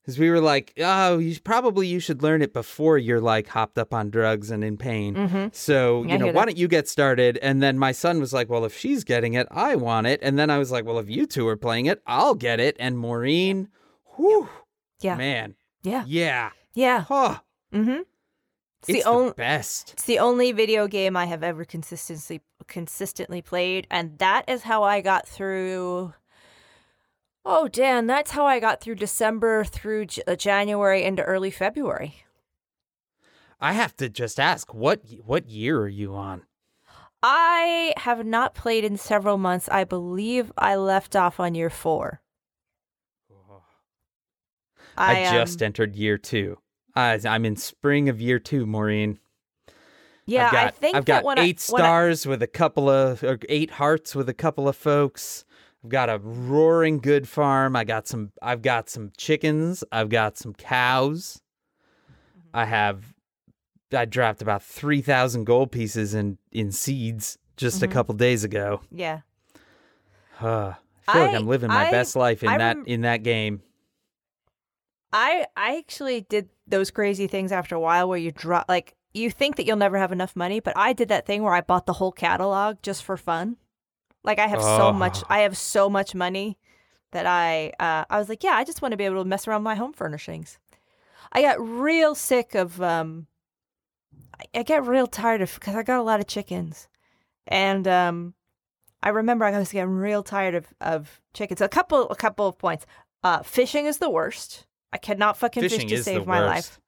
Because 0.01 0.19
we 0.19 0.29
were 0.29 0.41
like, 0.41 0.73
oh, 0.79 1.17
you 1.17 1.39
probably 1.39 1.87
you 1.87 2.01
should 2.01 2.21
learn 2.23 2.41
it 2.41 2.51
before 2.51 2.97
you're 2.97 3.21
like 3.21 3.47
hopped 3.47 3.77
up 3.77 3.93
on 3.93 4.09
drugs 4.09 4.51
and 4.51 4.61
in 4.61 4.75
pain. 4.75 5.15
Mm-hmm. 5.15 5.47
So 5.53 6.03
Yeah, 6.03 6.13
you 6.13 6.17
know, 6.19 6.27
why 6.33 6.43
don't 6.43 6.57
you 6.57 6.67
get 6.67 6.89
started? 6.89 7.37
And 7.41 7.63
then 7.63 7.77
my 7.79 7.93
son 7.93 8.19
was 8.19 8.33
like, 8.33 8.49
well, 8.49 8.65
if 8.65 8.77
she's 8.77 9.05
getting 9.05 9.33
it, 9.35 9.47
I 9.49 9.75
want 9.75 10.07
it. 10.07 10.19
And 10.21 10.37
then 10.37 10.49
I 10.49 10.57
was 10.57 10.71
like, 10.71 10.83
well, 10.83 10.99
if 10.99 11.09
you 11.09 11.25
two 11.25 11.47
are 11.47 11.55
playing 11.55 11.85
it, 11.85 12.01
I'll 12.05 12.35
get 12.35 12.59
it. 12.59 12.75
And 12.79 12.97
Maureen, 12.97 13.69
whew, 14.17 14.49
Yeah. 14.99 15.15
man, 15.15 15.55
Yeah. 15.83 16.03
yeah, 16.05 16.49
Yeah. 16.73 17.01
huh, 17.07 17.39
Mm-hmm. 17.73 18.01
It's, 18.83 18.89
it's 18.89 19.03
the 19.05 19.09
only 19.09 19.33
best. 19.33 19.93
it's 19.93 20.03
the 20.03 20.19
only 20.19 20.51
video 20.51 20.87
game 20.87 21.15
I 21.15 21.25
have 21.25 21.41
ever 21.41 21.63
consistently 21.63 22.41
consistently 22.67 23.41
played, 23.41 23.87
and 23.89 24.17
that 24.17 24.43
is 24.49 24.63
how 24.63 24.83
I 24.83 24.99
got 24.99 25.25
through. 25.25 26.13
Oh, 27.45 27.69
Dan, 27.69 28.07
that's 28.07 28.31
how 28.31 28.45
I 28.45 28.59
got 28.59 28.81
through 28.81 28.95
December 28.95 29.63
through 29.63 30.07
J- 30.07 30.23
uh, 30.27 30.35
January 30.35 31.03
into 31.03 31.23
early 31.23 31.49
February. 31.49 32.25
I 33.61 33.71
have 33.71 33.95
to 33.97 34.09
just 34.09 34.37
ask, 34.37 34.73
what 34.73 35.01
what 35.23 35.49
year 35.49 35.79
are 35.79 35.87
you 35.87 36.13
on? 36.13 36.43
I 37.21 37.93
have 37.95 38.25
not 38.25 38.53
played 38.53 38.83
in 38.83 38.97
several 38.97 39.37
months. 39.37 39.69
I 39.69 39.85
believe 39.85 40.51
I 40.57 40.75
left 40.75 41.15
off 41.15 41.39
on 41.39 41.55
year 41.55 41.69
four. 41.69 42.21
I, 44.97 45.25
um, 45.25 45.33
just 45.33 45.63
entered 45.63 45.95
year 45.95 46.17
two. 46.17 46.59
I, 46.95 47.19
I'm 47.25 47.45
in 47.45 47.55
spring 47.55 48.09
of 48.09 48.21
year 48.21 48.39
two, 48.39 48.65
Maureen. 48.65 49.19
yeah. 50.25 50.51
Got, 50.51 50.67
I 50.67 50.69
think 50.71 50.95
I've 50.95 51.05
got 51.05 51.23
eight 51.39 51.67
I, 51.69 51.73
when 51.73 51.81
I- 51.81 51.85
stars 51.85 52.25
with 52.27 52.41
a 52.43 52.47
couple 52.47 52.89
of 52.89 53.23
or 53.23 53.39
eight 53.49 53.71
hearts 53.71 54.15
with 54.15 54.29
a 54.29 54.33
couple 54.33 54.67
of 54.67 54.75
folks. 54.75 55.45
I've 55.83 55.89
got 55.89 56.09
a 56.09 56.17
roaring 56.19 56.99
good 56.99 57.27
farm. 57.27 57.75
I 57.75 57.83
got 57.83 58.07
some. 58.07 58.31
I've 58.41 58.61
got 58.61 58.89
some 58.89 59.11
chickens. 59.17 59.83
I've 59.91 60.07
got 60.09 60.37
some 60.37 60.53
cows. 60.53 61.41
Mm-hmm. 62.09 62.57
I 62.57 62.65
have. 62.65 63.13
I 63.95 64.05
dropped 64.05 64.41
about 64.41 64.63
three 64.63 65.01
thousand 65.01 65.43
gold 65.43 65.71
pieces 65.71 66.13
in 66.13 66.37
in 66.51 66.71
seeds 66.71 67.37
just 67.57 67.77
Mm-hmm. 67.81 67.85
a 67.91 67.93
couple 67.93 68.15
days 68.15 68.43
ago. 68.43 68.81
yeah. 68.91 69.21
Uh, 70.41 70.73
I 71.07 71.13
feel 71.13 71.21
like 71.21 71.31
I- 71.31 71.35
I'm 71.35 71.47
living 71.47 71.67
my 71.69 71.87
I- 71.87 71.91
best 71.91 72.15
life 72.15 72.43
in 72.43 72.57
that 72.57 72.77
in 72.85 73.01
that 73.01 73.23
game. 73.23 73.61
I 75.11 75.45
I 75.57 75.77
actually 75.77 76.21
did 76.21 76.49
those 76.67 76.91
crazy 76.91 77.27
things 77.27 77.51
after 77.51 77.75
a 77.75 77.79
while 77.79 78.07
where 78.07 78.17
you 78.17 78.31
drop 78.31 78.65
like 78.69 78.95
you 79.13 79.29
think 79.29 79.57
that 79.57 79.65
you'll 79.65 79.77
never 79.77 79.97
have 79.97 80.11
enough 80.11 80.35
money, 80.35 80.59
but 80.59 80.75
I 80.75 80.93
did 80.93 81.09
that 81.09 81.25
thing 81.25 81.43
where 81.43 81.53
I 81.53 81.61
bought 81.61 81.85
the 81.85 81.93
whole 81.93 82.11
catalog 82.11 82.77
just 82.81 83.03
for 83.03 83.17
fun. 83.17 83.57
Like 84.23 84.39
I 84.39 84.47
have 84.47 84.61
so 84.61 84.91
much 84.91 85.19
Oh. 85.23 85.27
I 85.29 85.39
have 85.39 85.57
so 85.57 85.89
much 85.89 86.15
money 86.15 86.57
that 87.11 87.25
I 87.25 87.73
uh, 87.79 88.05
I 88.09 88.17
was 88.17 88.29
like, 88.29 88.43
yeah, 88.43 88.53
I 88.55 88.63
just 88.63 88.81
want 88.81 88.91
to 88.93 88.97
be 88.97 89.03
able 89.03 89.21
to 89.23 89.29
mess 89.29 89.47
around 89.47 89.61
with 89.61 89.65
my 89.65 89.75
home 89.75 89.93
furnishings. 89.93 90.57
I 91.31 91.41
got 91.41 91.59
real 91.59 92.15
sick 92.15 92.55
of 92.55 92.81
um 92.81 93.27
I, 94.39 94.59
I 94.59 94.63
get 94.63 94.85
real 94.85 95.07
tired 95.07 95.41
of 95.41 95.53
because 95.53 95.75
I 95.75 95.83
got 95.83 95.99
a 95.99 96.03
lot 96.03 96.19
of 96.19 96.27
chickens. 96.27 96.87
And 97.47 97.87
um 97.87 98.33
I 99.03 99.09
remember 99.09 99.43
I 99.45 99.57
was 99.57 99.71
getting 99.71 99.89
real 99.91 100.23
tired 100.23 100.55
of, 100.55 100.67
of 100.79 101.21
chickens. 101.33 101.59
A 101.61 101.67
couple 101.67 102.09
a 102.09 102.15
couple 102.15 102.47
of 102.47 102.57
points. 102.57 102.85
Uh 103.23 103.43
fishing 103.43 103.85
is 103.85 103.97
the 103.97 104.09
worst. 104.09 104.65
I 104.93 104.97
cannot 104.97 105.37
fucking 105.37 105.63
Fishing 105.63 105.89
fish 105.89 105.97
to 105.99 106.03
save 106.03 106.27
my 106.27 106.45
life. 106.45 106.79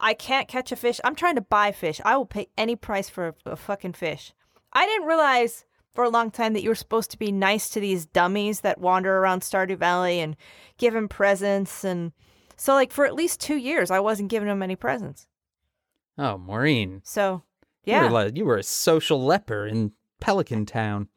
I 0.00 0.12
can't 0.12 0.48
catch 0.48 0.72
a 0.72 0.76
fish. 0.76 1.00
I'm 1.04 1.14
trying 1.14 1.36
to 1.36 1.40
buy 1.40 1.70
fish. 1.72 2.00
I 2.04 2.16
will 2.16 2.26
pay 2.26 2.48
any 2.58 2.74
price 2.74 3.08
for 3.08 3.28
a, 3.28 3.52
a 3.52 3.56
fucking 3.56 3.92
fish. 3.92 4.34
I 4.72 4.84
didn't 4.84 5.06
realize 5.06 5.64
for 5.94 6.02
a 6.02 6.10
long 6.10 6.32
time 6.32 6.52
that 6.52 6.62
you 6.62 6.68
were 6.68 6.74
supposed 6.74 7.12
to 7.12 7.18
be 7.18 7.32
nice 7.32 7.70
to 7.70 7.80
these 7.80 8.06
dummies 8.06 8.60
that 8.60 8.80
wander 8.80 9.18
around 9.18 9.42
Stardew 9.42 9.78
Valley 9.78 10.20
and 10.20 10.36
give 10.76 10.94
them 10.94 11.08
presents 11.08 11.84
and 11.84 12.12
so 12.56 12.74
like 12.74 12.92
for 12.92 13.06
at 13.06 13.14
least 13.14 13.40
2 13.40 13.56
years 13.56 13.90
I 13.90 14.00
wasn't 14.00 14.30
giving 14.30 14.48
them 14.48 14.62
any 14.62 14.76
presents. 14.76 15.26
Oh, 16.16 16.36
Maureen, 16.38 17.00
So, 17.04 17.42
you 17.84 17.92
yeah. 17.92 18.04
were, 18.04 18.10
like, 18.10 18.36
you 18.36 18.44
were 18.44 18.56
a 18.56 18.62
social 18.64 19.24
leper 19.24 19.68
in 19.68 19.92
Pelican 20.20 20.66
Town. 20.66 21.08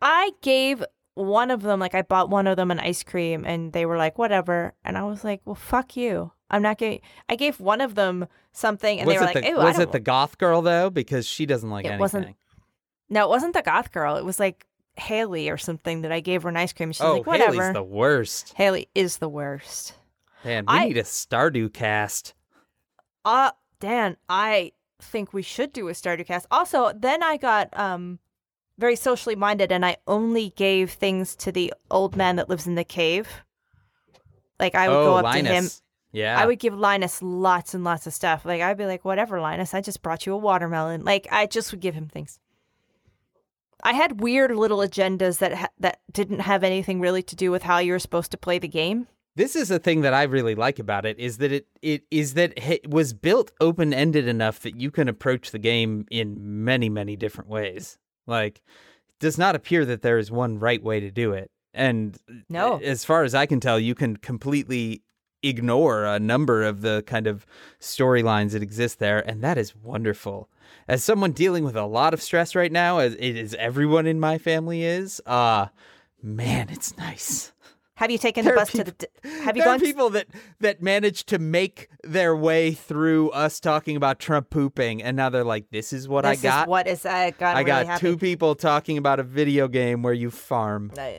I 0.00 0.30
gave 0.42 0.84
one 1.14 1.50
of 1.50 1.62
them, 1.62 1.80
like 1.80 1.94
I 1.94 2.02
bought 2.02 2.28
one 2.30 2.46
of 2.46 2.56
them 2.56 2.70
an 2.70 2.80
ice 2.80 3.02
cream, 3.02 3.44
and 3.44 3.72
they 3.72 3.86
were 3.86 3.96
like, 3.96 4.18
"Whatever," 4.18 4.74
and 4.84 4.98
I 4.98 5.04
was 5.04 5.24
like, 5.24 5.40
"Well, 5.44 5.54
fuck 5.54 5.96
you. 5.96 6.32
I'm 6.50 6.62
not 6.62 6.78
giving." 6.78 7.00
I 7.28 7.36
gave 7.36 7.60
one 7.60 7.80
of 7.80 7.94
them 7.94 8.26
something, 8.52 8.98
and 8.98 9.06
was 9.06 9.14
they 9.14 9.18
were 9.20 9.26
like, 9.26 9.34
the 9.34 9.48
"Ew, 9.48 9.58
I 9.58 9.64
was 9.64 9.78
it 9.78 9.92
the 9.92 10.00
goth 10.00 10.38
girl 10.38 10.62
though? 10.62 10.90
Because 10.90 11.26
she 11.26 11.46
doesn't 11.46 11.70
like 11.70 11.84
It 11.84 11.88
anything. 11.88 12.00
wasn't- 12.00 12.36
No, 13.08 13.24
it 13.24 13.28
wasn't 13.28 13.54
the 13.54 13.62
goth 13.62 13.92
girl. 13.92 14.16
It 14.16 14.24
was 14.24 14.40
like 14.40 14.66
Haley 14.96 15.48
or 15.50 15.56
something 15.56 16.02
that 16.02 16.12
I 16.12 16.20
gave 16.20 16.42
her 16.42 16.48
an 16.48 16.56
ice 16.56 16.72
cream. 16.72 16.92
She's 16.92 17.00
oh, 17.00 17.14
like, 17.18 17.26
"Whatever." 17.26 17.52
Haley's 17.62 17.74
the 17.74 17.82
worst. 17.82 18.52
Haley 18.54 18.88
is 18.94 19.18
the 19.18 19.28
worst. 19.28 19.94
Man, 20.44 20.64
we 20.66 20.74
I- 20.74 20.88
need 20.88 20.98
a 20.98 21.02
Stardew 21.02 21.72
cast. 21.72 22.34
Uh, 23.24 23.52
Dan, 23.80 24.16
I 24.28 24.72
think 25.00 25.32
we 25.32 25.42
should 25.42 25.72
do 25.72 25.88
a 25.88 25.92
Stardew 25.92 26.26
cast. 26.26 26.46
Also, 26.50 26.92
then 26.94 27.22
I 27.22 27.36
got 27.36 27.68
um 27.78 28.18
very 28.78 28.96
socially 28.96 29.36
minded, 29.36 29.70
and 29.72 29.84
I 29.84 29.96
only 30.06 30.50
gave 30.50 30.92
things 30.92 31.36
to 31.36 31.52
the 31.52 31.72
old 31.90 32.16
man 32.16 32.36
that 32.36 32.48
lives 32.48 32.66
in 32.66 32.74
the 32.74 32.84
cave. 32.84 33.28
Like 34.58 34.74
I 34.74 34.88
would 34.88 34.96
oh, 34.96 35.04
go 35.04 35.14
up 35.16 35.24
Linus. 35.24 35.48
to 35.48 35.54
him. 35.54 35.68
Yeah. 36.12 36.40
I 36.40 36.46
would 36.46 36.60
give 36.60 36.74
Linus 36.74 37.20
lots 37.22 37.74
and 37.74 37.82
lots 37.82 38.06
of 38.06 38.12
stuff. 38.12 38.44
Like 38.44 38.62
I'd 38.62 38.78
be 38.78 38.86
like, 38.86 39.04
"Whatever, 39.04 39.40
Linus. 39.40 39.74
I 39.74 39.80
just 39.80 40.02
brought 40.02 40.26
you 40.26 40.32
a 40.32 40.36
watermelon." 40.36 41.04
Like 41.04 41.26
I 41.30 41.46
just 41.46 41.72
would 41.72 41.80
give 41.80 41.94
him 41.94 42.08
things. 42.08 42.38
I 43.82 43.92
had 43.92 44.20
weird 44.20 44.54
little 44.54 44.78
agendas 44.78 45.38
that 45.38 45.54
ha- 45.54 45.68
that 45.80 46.00
didn't 46.12 46.40
have 46.40 46.64
anything 46.64 47.00
really 47.00 47.22
to 47.24 47.36
do 47.36 47.50
with 47.50 47.64
how 47.64 47.78
you 47.78 47.92
were 47.92 47.98
supposed 47.98 48.30
to 48.30 48.38
play 48.38 48.58
the 48.58 48.68
game. 48.68 49.08
This 49.36 49.56
is 49.56 49.70
a 49.72 49.80
thing 49.80 50.02
that 50.02 50.14
I 50.14 50.22
really 50.22 50.54
like 50.54 50.78
about 50.78 51.04
it 51.04 51.18
is 51.18 51.38
that 51.38 51.50
it 51.50 51.66
it 51.82 52.04
is 52.10 52.34
that 52.34 52.52
it 52.56 52.88
was 52.88 53.12
built 53.12 53.50
open 53.60 53.92
ended 53.92 54.28
enough 54.28 54.60
that 54.60 54.80
you 54.80 54.92
can 54.92 55.08
approach 55.08 55.50
the 55.50 55.58
game 55.58 56.06
in 56.10 56.64
many 56.64 56.88
many 56.88 57.16
different 57.16 57.50
ways. 57.50 57.98
Like, 58.26 58.58
it 59.08 59.18
does 59.20 59.38
not 59.38 59.54
appear 59.54 59.84
that 59.84 60.02
there 60.02 60.18
is 60.18 60.30
one 60.30 60.58
right 60.58 60.82
way 60.82 61.00
to 61.00 61.10
do 61.10 61.32
it, 61.32 61.50
and 61.72 62.16
No. 62.48 62.78
as 62.78 63.04
far 63.04 63.22
as 63.24 63.34
I 63.34 63.46
can 63.46 63.60
tell, 63.60 63.78
you 63.78 63.94
can 63.94 64.16
completely 64.16 65.02
ignore 65.42 66.04
a 66.04 66.18
number 66.18 66.62
of 66.62 66.80
the 66.80 67.02
kind 67.06 67.26
of 67.26 67.44
storylines 67.80 68.52
that 68.52 68.62
exist 68.62 68.98
there, 68.98 69.20
and 69.28 69.42
that 69.42 69.58
is 69.58 69.76
wonderful. 69.76 70.48
As 70.88 71.04
someone 71.04 71.32
dealing 71.32 71.64
with 71.64 71.76
a 71.76 71.84
lot 71.84 72.14
of 72.14 72.22
stress 72.22 72.54
right 72.54 72.72
now, 72.72 72.98
as 72.98 73.14
it 73.14 73.36
is 73.36 73.54
everyone 73.56 74.06
in 74.06 74.18
my 74.18 74.38
family 74.38 74.84
is, 74.84 75.20
uh 75.26 75.66
man, 76.22 76.68
it's 76.70 76.96
nice. 76.96 77.52
Have 77.96 78.10
you 78.10 78.18
taken 78.18 78.44
There 78.44 78.54
the 78.54 78.60
bus 78.60 78.72
to 78.72 78.84
the? 78.84 78.90
d- 78.92 79.06
Have 79.44 79.56
you 79.56 79.62
there 79.62 79.72
gone? 79.72 79.76
are 79.80 79.84
people 79.84 80.10
that 80.10 80.26
that 80.60 80.82
manage 80.82 81.24
to 81.26 81.38
make 81.38 81.88
their 82.02 82.34
way 82.34 82.72
through 82.72 83.30
us 83.30 83.60
talking 83.60 83.96
about 83.96 84.18
Trump 84.18 84.50
pooping, 84.50 85.00
and 85.02 85.16
now 85.16 85.28
they're 85.30 85.44
like, 85.44 85.70
"This 85.70 85.92
is 85.92 86.08
what 86.08 86.22
this 86.22 86.40
I 86.40 86.42
got. 86.42 86.62
Is 86.66 86.68
what 86.68 86.86
is 86.88 87.06
I 87.06 87.30
got? 87.30 87.54
I 87.54 87.60
really 87.60 87.66
got 87.66 87.86
happy. 87.86 88.00
two 88.00 88.16
people 88.16 88.56
talking 88.56 88.98
about 88.98 89.20
a 89.20 89.22
video 89.22 89.68
game 89.68 90.02
where 90.02 90.12
you 90.12 90.30
farm." 90.32 90.90
Uh, 90.98 91.10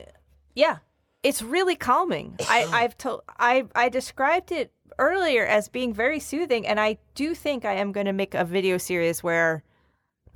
yeah, 0.54 0.78
it's 1.22 1.40
really 1.40 1.76
calming. 1.76 2.36
I 2.48 2.66
I've 2.70 2.98
told 2.98 3.22
I 3.38 3.64
I 3.74 3.88
described 3.88 4.52
it 4.52 4.70
earlier 4.98 5.46
as 5.46 5.68
being 5.68 5.94
very 5.94 6.20
soothing, 6.20 6.66
and 6.66 6.78
I 6.78 6.98
do 7.14 7.34
think 7.34 7.64
I 7.64 7.72
am 7.74 7.90
going 7.92 8.06
to 8.06 8.12
make 8.12 8.34
a 8.34 8.44
video 8.44 8.76
series 8.78 9.22
where. 9.22 9.62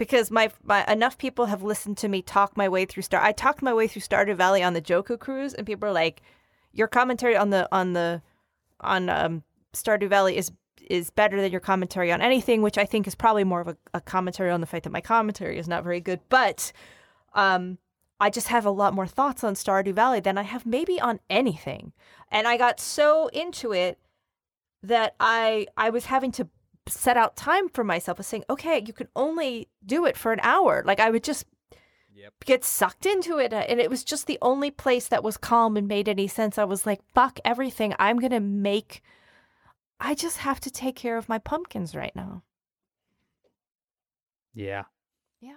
Because 0.01 0.31
my, 0.31 0.51
my 0.65 0.83
enough 0.91 1.19
people 1.19 1.45
have 1.45 1.63
listened 1.63 1.99
to 1.99 2.09
me 2.09 2.23
talk 2.23 2.57
my 2.57 2.71
way 2.71 2.87
through 2.87 3.03
Star. 3.03 3.21
I 3.21 3.33
talked 3.33 3.61
my 3.61 3.75
way 3.75 3.87
through 3.87 4.01
Stardew 4.01 4.35
Valley 4.35 4.63
on 4.63 4.73
the 4.73 4.81
JoCo 4.81 5.19
cruise, 5.19 5.53
and 5.53 5.67
people 5.67 5.87
are 5.91 5.93
like, 5.93 6.23
your 6.73 6.89
commentary 6.89 7.37
on 7.37 7.51
the 7.51 7.69
on 7.71 7.93
the 7.93 8.23
on 8.81 9.11
um, 9.11 9.43
Stardew 9.75 10.09
Valley 10.09 10.39
is 10.39 10.53
is 10.89 11.11
better 11.11 11.39
than 11.39 11.53
your 11.53 11.61
commentary 11.61 12.11
on 12.11 12.23
anything, 12.23 12.63
which 12.63 12.79
I 12.79 12.87
think 12.87 13.07
is 13.07 13.15
probably 13.15 13.45
more 13.45 13.61
of 13.61 13.69
a, 13.69 13.77
a 13.93 14.01
commentary 14.01 14.51
on 14.51 14.63
the 14.63 14.67
fact 14.67 14.85
that 14.85 14.91
my 14.91 15.03
commentary 15.03 15.59
is 15.59 15.69
not 15.69 15.85
very 15.85 16.01
good. 16.01 16.21
But 16.31 16.73
um, 17.35 17.77
I 18.19 18.31
just 18.31 18.49
have 18.49 18.65
a 18.65 18.71
lot 18.71 18.95
more 18.95 19.07
thoughts 19.07 19.45
on 19.45 19.53
Stardew 19.53 19.93
Valley 19.93 20.21
than 20.21 20.39
I 20.39 20.45
have 20.45 20.65
maybe 20.65 20.99
on 20.99 21.21
anything. 21.29 21.93
And 22.31 22.49
I 22.49 22.57
got 22.57 22.81
so 22.81 23.29
into 23.35 23.73
it 23.75 23.99
that 24.83 25.15
I 25.21 25.67
I 25.77 25.91
was 25.91 26.07
having 26.07 26.33
to 26.33 26.49
set 26.89 27.17
out 27.17 27.37
time 27.37 27.69
for 27.69 27.85
myself 27.85 28.19
of 28.19 28.27
saying, 28.27 28.45
okay, 28.51 28.83
you 28.85 28.93
can 28.93 29.09
only 29.15 29.69
do 29.85 30.07
it 30.07 30.17
for 30.17 30.33
an 30.33 30.41
hour. 30.43 30.83
Like 30.85 31.01
I 31.01 31.11
would 31.11 31.25
just 31.25 31.47
Yep. 32.13 32.35
get 32.45 32.65
sucked 32.65 33.07
into 33.07 33.39
it. 33.39 33.53
Uh, 33.53 33.65
and 33.69 33.81
it 33.81 33.89
was 33.89 34.05
just 34.05 34.27
the 34.27 34.39
only 34.43 34.71
place 34.71 35.09
that 35.09 35.23
was 35.23 35.37
calm 35.39 35.77
and 35.77 35.89
made 35.89 36.09
any 36.09 36.27
sense. 36.29 36.59
I 36.59 36.65
was 36.65 36.85
like, 36.85 37.01
fuck 37.15 37.39
everything. 37.45 37.95
I'm 37.99 38.19
going 38.19 38.33
to 38.33 38.41
make, 38.41 39.01
I 39.99 40.15
just 40.15 40.39
have 40.39 40.61
to 40.61 40.71
take 40.71 40.97
care 40.97 41.17
of 41.17 41.29
my 41.31 41.39
pumpkins 41.39 41.95
right 41.95 42.15
now. 42.15 42.43
Yeah. 44.53 44.85
Yeah. 45.41 45.57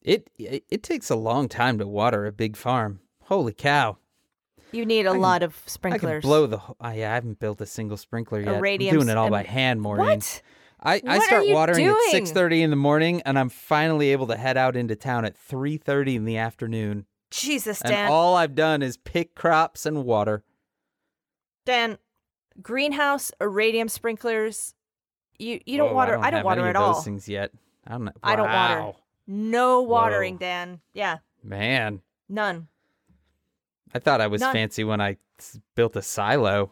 It, 0.00 0.30
it 0.38 0.64
it 0.70 0.82
takes 0.82 1.10
a 1.10 1.16
long 1.16 1.48
time 1.48 1.78
to 1.78 1.86
water 1.86 2.24
a 2.24 2.32
big 2.32 2.56
farm. 2.56 3.00
Holy 3.24 3.52
cow! 3.52 3.98
You 4.72 4.84
need 4.84 5.06
a 5.06 5.10
I 5.10 5.12
can- 5.12 5.20
lot 5.20 5.42
of 5.42 5.54
I 5.54 5.60
could 5.64 5.70
sprinklers. 5.70 6.22
blow 6.24 6.46
the. 6.46 6.58
Oh, 6.58 6.74
yeah, 6.80 7.10
I 7.10 7.14
haven't 7.14 7.38
built 7.40 7.60
a 7.60 7.66
single 7.66 7.96
sprinkler 7.96 8.40
yet. 8.40 8.54
I'm 8.56 8.78
doing 8.78 9.08
it 9.08 9.16
all 9.16 9.30
by 9.30 9.42
hand, 9.42 9.80
Maureen. 9.80 10.06
What? 10.06 10.42
I, 10.80 11.02
I 11.06 11.18
start 11.20 11.44
watering 11.48 11.86
doing? 11.86 11.96
at 12.06 12.12
six 12.12 12.30
thirty 12.30 12.62
in 12.62 12.70
the 12.70 12.76
morning, 12.76 13.20
and 13.22 13.36
I'm 13.38 13.48
finally 13.48 14.12
able 14.12 14.28
to 14.28 14.36
head 14.36 14.56
out 14.56 14.76
into 14.76 14.94
town 14.94 15.24
at 15.24 15.36
three 15.36 15.76
thirty 15.76 16.14
in 16.14 16.24
the 16.24 16.36
afternoon. 16.36 17.06
Jesus, 17.30 17.80
Dan! 17.80 17.92
And 18.04 18.12
all 18.12 18.36
I've 18.36 18.54
done 18.54 18.80
is 18.82 18.96
pick 18.96 19.34
crops 19.34 19.84
and 19.86 20.04
water. 20.04 20.44
Dan, 21.66 21.98
greenhouse, 22.62 23.32
radium 23.40 23.88
sprinklers. 23.88 24.74
You 25.38 25.60
you 25.66 25.78
don't 25.78 25.90
Oh, 25.90 25.94
water. 25.94 26.16
I 26.18 26.30
don't, 26.30 26.38
have 26.38 26.44
water 26.44 26.60
any 26.60 26.70
at 26.70 26.76
all. 26.76 27.00
things 27.02 27.28
yet. 27.28 27.50
I 27.86 27.92
don't. 27.92 28.04
know. 28.04 28.12
I 28.22 28.36
don't 28.36 28.48
water. 28.50 28.92
No 29.26 29.82
watering, 29.82 30.34
Whoa. 30.34 30.38
Dan. 30.40 30.80
Yeah, 30.94 31.18
Man, 31.42 32.02
none. 32.28 32.68
I 33.94 33.98
thought 33.98 34.20
I 34.20 34.26
was 34.26 34.40
None. 34.40 34.52
fancy 34.52 34.84
when 34.84 35.00
I 35.00 35.16
s- 35.38 35.58
built 35.74 35.96
a 35.96 36.02
silo. 36.02 36.70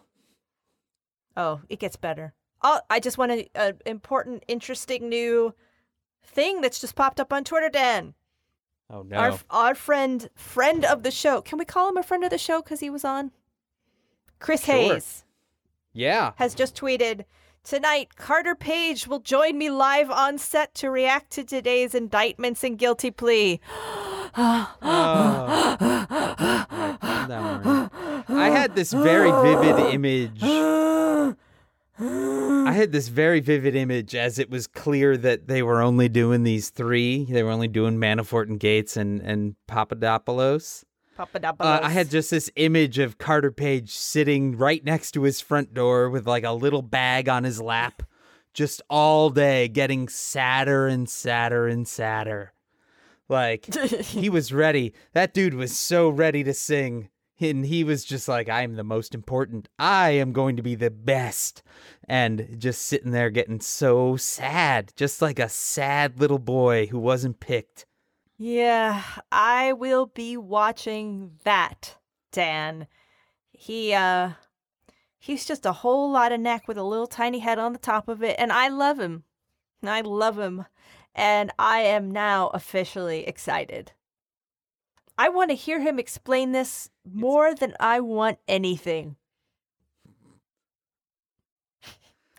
Oh, 1.36 1.60
it 1.68 1.78
gets 1.78 1.96
better. 1.96 2.34
Oh, 2.62 2.80
I 2.88 3.00
just 3.00 3.18
want 3.18 3.32
an 3.54 3.78
important, 3.84 4.44
interesting 4.48 5.08
new 5.08 5.54
thing 6.24 6.60
that's 6.60 6.80
just 6.80 6.94
popped 6.94 7.20
up 7.20 7.32
on 7.32 7.44
Twitter, 7.44 7.68
Dan. 7.68 8.14
Oh 8.88 9.02
no! 9.02 9.16
Our 9.16 9.38
our 9.50 9.74
friend, 9.74 10.28
friend 10.34 10.84
of 10.84 11.02
the 11.02 11.10
show. 11.10 11.42
Can 11.42 11.58
we 11.58 11.64
call 11.64 11.88
him 11.88 11.96
a 11.96 12.02
friend 12.02 12.22
of 12.24 12.30
the 12.30 12.38
show 12.38 12.62
because 12.62 12.80
he 12.80 12.88
was 12.90 13.04
on? 13.04 13.32
Chris 14.38 14.64
Sure. 14.64 14.74
Hayes 14.74 15.24
yeah. 15.92 16.32
has 16.36 16.54
just 16.54 16.76
tweeted 16.76 17.24
tonight. 17.66 18.16
Carter 18.16 18.54
Page 18.54 19.06
will 19.06 19.18
join 19.18 19.58
me 19.58 19.68
live 19.68 20.10
on 20.10 20.38
set 20.38 20.74
to 20.76 20.88
react 20.88 21.30
to 21.32 21.44
today's 21.44 21.94
indictments 21.94 22.64
and 22.64 22.78
guilty 22.78 23.10
plea. 23.10 23.60
Oh. 24.38 24.68
I 28.28 28.50
had 28.50 28.74
this 28.74 28.92
very 28.92 29.30
vivid 29.30 29.94
image. 29.94 30.42
I 31.98 32.72
had 32.72 32.92
this 32.92 33.08
very 33.08 33.40
vivid 33.40 33.74
image 33.74 34.14
as 34.14 34.38
it 34.38 34.50
was 34.50 34.66
clear 34.66 35.16
that 35.16 35.48
they 35.48 35.62
were 35.62 35.80
only 35.80 36.10
doing 36.10 36.42
these 36.42 36.68
three. 36.68 37.24
They 37.24 37.42
were 37.42 37.50
only 37.50 37.68
doing 37.68 37.96
Manafort 37.96 38.48
and 38.48 38.60
Gates 38.60 38.96
and 38.96 39.22
and 39.22 39.56
Papadopoulos. 39.66 40.84
Papadopoulos. 41.16 41.80
Uh, 41.80 41.80
I 41.82 41.90
had 41.90 42.10
just 42.10 42.30
this 42.30 42.50
image 42.56 42.98
of 42.98 43.18
Carter 43.18 43.50
Page 43.50 43.90
sitting 43.90 44.56
right 44.56 44.84
next 44.84 45.12
to 45.12 45.22
his 45.22 45.40
front 45.40 45.74
door 45.74 46.10
with 46.10 46.26
like 46.26 46.44
a 46.44 46.52
little 46.52 46.82
bag 46.82 47.28
on 47.28 47.44
his 47.44 47.60
lap, 47.60 48.02
just 48.52 48.82
all 48.90 49.30
day, 49.30 49.68
getting 49.68 50.08
sadder 50.08 50.86
and 50.86 51.08
sadder 51.08 51.66
and 51.66 51.88
sadder. 51.88 52.52
Like 53.28 53.72
he 53.74 54.28
was 54.28 54.52
ready. 54.52 54.94
That 55.12 55.34
dude 55.34 55.54
was 55.54 55.76
so 55.76 56.08
ready 56.08 56.44
to 56.44 56.54
sing. 56.54 57.08
And 57.38 57.66
he 57.66 57.84
was 57.84 58.04
just 58.04 58.28
like, 58.28 58.48
I 58.48 58.62
am 58.62 58.76
the 58.76 58.84
most 58.84 59.14
important. 59.14 59.68
I 59.78 60.10
am 60.10 60.32
going 60.32 60.56
to 60.56 60.62
be 60.62 60.74
the 60.74 60.90
best. 60.90 61.62
And 62.08 62.56
just 62.58 62.82
sitting 62.86 63.10
there 63.10 63.28
getting 63.28 63.60
so 63.60 64.16
sad, 64.16 64.92
just 64.96 65.20
like 65.20 65.38
a 65.38 65.48
sad 65.50 66.18
little 66.18 66.38
boy 66.38 66.86
who 66.86 66.98
wasn't 66.98 67.40
picked. 67.40 67.84
Yeah, 68.38 69.02
I 69.32 69.72
will 69.72 70.06
be 70.06 70.36
watching 70.36 71.32
that, 71.44 71.96
Dan. 72.32 72.86
He 73.52 73.94
uh 73.94 74.32
he's 75.18 75.46
just 75.46 75.64
a 75.64 75.72
whole 75.72 76.10
lot 76.10 76.32
of 76.32 76.40
neck 76.40 76.68
with 76.68 76.76
a 76.76 76.82
little 76.82 77.06
tiny 77.06 77.38
head 77.38 77.58
on 77.58 77.72
the 77.72 77.78
top 77.78 78.08
of 78.08 78.22
it, 78.22 78.36
and 78.38 78.52
I 78.52 78.68
love 78.68 79.00
him. 79.00 79.24
I 79.82 80.00
love 80.02 80.38
him. 80.38 80.66
And 81.14 81.50
I 81.58 81.78
am 81.78 82.10
now 82.10 82.48
officially 82.48 83.26
excited. 83.26 83.92
I 85.16 85.30
want 85.30 85.48
to 85.50 85.56
hear 85.56 85.80
him 85.80 85.98
explain 85.98 86.52
this 86.52 86.90
more 87.10 87.54
than 87.54 87.74
I 87.80 88.00
want 88.00 88.38
anything. 88.46 89.16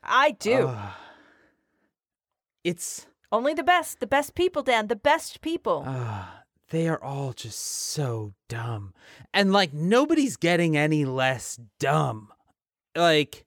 I 0.03 0.31
do. 0.31 0.67
Ah. 0.69 0.97
it's 2.63 3.07
Only 3.31 3.53
the 3.53 3.63
best, 3.63 3.99
the 3.99 4.07
best 4.07 4.35
people, 4.35 4.63
Dan, 4.63 4.87
the 4.87 4.95
best 4.95 5.41
people. 5.41 5.83
Ah, 5.85 6.43
they 6.69 6.87
are 6.87 7.01
all 7.01 7.33
just 7.33 7.59
so 7.59 8.33
dumb. 8.47 8.93
And 9.33 9.51
like 9.51 9.73
nobody's 9.73 10.37
getting 10.37 10.77
any 10.77 11.05
less 11.05 11.59
dumb. 11.79 12.31
Like 12.95 13.45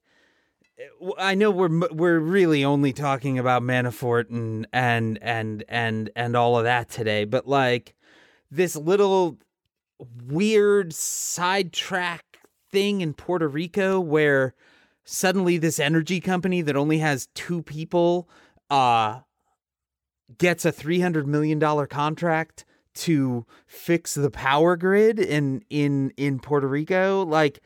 I 1.17 1.35
know 1.35 1.51
we're 1.51 1.89
we're 1.89 2.19
really 2.19 2.63
only 2.63 2.93
talking 2.93 3.39
about 3.39 3.63
Manafort 3.63 4.29
and 4.29 4.67
and 4.71 5.17
and 5.21 5.63
and 5.67 6.09
and 6.15 6.35
all 6.35 6.57
of 6.57 6.63
that 6.63 6.89
today, 6.89 7.25
but 7.25 7.47
like 7.47 7.95
this 8.49 8.75
little 8.75 9.37
weird 10.25 10.93
sidetrack 10.93 12.39
thing 12.71 13.01
in 13.01 13.13
Puerto 13.13 13.47
Rico 13.47 13.99
where 13.99 14.53
suddenly 15.03 15.57
this 15.57 15.79
energy 15.79 16.19
company 16.19 16.61
that 16.61 16.75
only 16.75 16.99
has 16.99 17.27
two 17.33 17.61
people 17.61 18.29
uh 18.69 19.19
gets 20.37 20.65
a 20.65 20.71
$300 20.71 21.25
million 21.25 21.59
contract 21.87 22.65
to 22.93 23.45
fix 23.67 24.13
the 24.13 24.29
power 24.29 24.75
grid 24.75 25.17
in 25.17 25.63
in 25.69 26.11
in 26.17 26.39
Puerto 26.39 26.67
Rico 26.67 27.23
like 27.23 27.61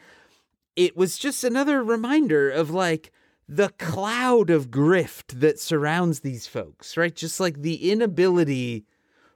it 0.75 0.95
was 0.95 1.17
just 1.17 1.43
another 1.43 1.83
reminder 1.83 2.49
of 2.51 2.69
like 2.69 3.11
the 3.47 3.69
cloud 3.79 4.49
of 4.49 4.69
grift 4.69 5.39
that 5.39 5.59
surrounds 5.59 6.19
these 6.19 6.45
folks 6.45 6.95
right? 6.95 7.15
Just 7.15 7.39
like 7.39 7.61
the 7.61 7.91
inability 7.91 8.85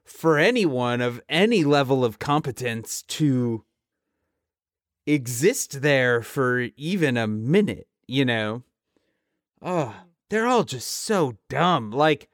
for 0.03 0.37
anyone 0.37 1.01
of 1.01 1.21
any 1.27 1.63
level 1.63 2.05
of 2.05 2.19
competence 2.19 3.01
to 3.03 3.63
exist 5.07 5.81
there 5.81 6.21
for 6.21 6.67
even 6.77 7.17
a 7.17 7.25
minute 7.25 7.87
you 8.05 8.25
know? 8.25 8.61
Oh 9.59 9.95
they're 10.29 10.47
all 10.47 10.63
just 10.63 10.87
so 10.87 11.33
dumb. 11.49 11.91
Like 11.91 12.29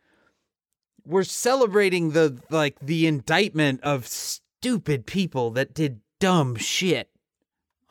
we're 1.06 1.24
celebrating 1.24 2.12
the 2.12 2.42
like 2.50 2.78
the 2.82 3.08
indictment 3.08 3.82
of 3.84 4.08
stupid 4.08 5.06
people 5.06 5.52
that 5.52 5.74
did 5.74 6.00
dumb 6.20 6.56
shit. 6.56 7.10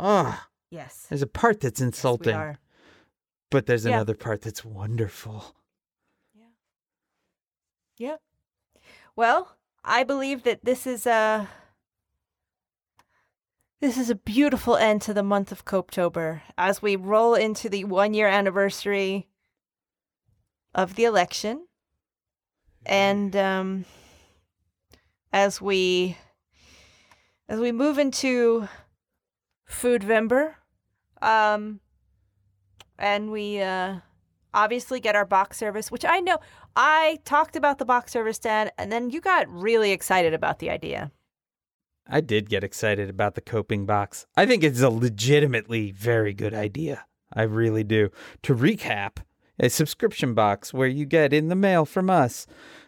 Ugh. 0.01 0.35
yes. 0.71 1.07
There's 1.09 1.23
a 1.23 1.27
part 1.27 1.61
that's 1.61 1.79
Yes, 1.81 1.85
we 1.85 1.87
insulting, 1.87 2.35
are. 2.35 2.59
but 3.51 3.67
there's 3.67 3.85
Yeah. 3.85 3.93
another 3.95 4.15
part 4.15 4.43
that's 4.43 4.65
wonderful. 4.65 5.55
Yeah. 6.35 6.47
Yeah. 7.97 8.17
Well, 9.15 9.57
I 9.85 10.03
believe 10.03 10.43
that 10.43 10.65
this 10.65 10.87
is 10.87 11.07
a 11.07 11.49
this 13.81 13.97
is 13.99 14.09
a 14.11 14.15
beautiful 14.15 14.77
end 14.77 15.03
to 15.03 15.13
the 15.15 15.23
month 15.23 15.53
of 15.53 15.65
Copetober 15.65 16.41
as 16.57 16.81
we 16.81 16.97
roll 16.97 17.35
into 17.35 17.69
the 17.69 17.85
one 17.85 18.15
year 18.15 18.27
anniversary 18.29 19.29
of 20.75 20.95
the 20.95 21.05
election. 21.05 21.67
And 22.87 23.35
um 23.37 23.85
as 25.33 25.61
we 25.61 26.17
as 27.49 27.61
we 27.61 27.73
move 27.73 27.99
into 27.99 28.69
Foodvember, 29.69 30.55
um 31.23 31.81
and 32.99 33.31
we 33.31 33.61
uh 33.61 33.97
obviously 34.53 35.01
get 35.01 35.17
our 35.17 35.25
box 35.25 35.57
service, 35.57 35.91
which 35.91 36.05
I 36.05 36.21
know 36.21 36.39
I 36.77 37.19
talked 37.25 37.57
about 37.57 37.79
the 37.79 37.85
box 37.85 38.13
service, 38.13 38.39
Dad, 38.39 38.73
and 38.79 38.91
then 38.91 39.11
you 39.11 39.21
got 39.21 39.49
really 39.49 39.91
excited 39.91 40.33
about 40.33 40.59
the 40.59 40.71
idea. 40.71 41.11
I 42.07 42.21
did 42.21 42.51
get 42.51 42.63
excited 42.63 43.09
about 43.09 43.35
the 43.35 43.41
coping 43.41 43.87
box. 43.87 44.27
I 44.37 44.47
think 44.47 44.63
it's 44.63 44.83
a 44.83 44.91
legitimately 44.91 45.91
very 45.93 46.35
good 46.35 46.55
idea. 46.55 47.07
I 47.33 47.43
really 47.43 47.83
do. 47.83 48.11
To 48.43 48.55
recap, 48.55 49.19
a 49.59 49.69
subscription 49.71 50.35
box 50.35 50.73
where 50.75 50.89
you 50.89 51.05
get 51.07 51.33
in 51.33 51.49
the 51.49 51.55
mail 51.57 51.85
from 51.85 52.11
us 52.11 52.47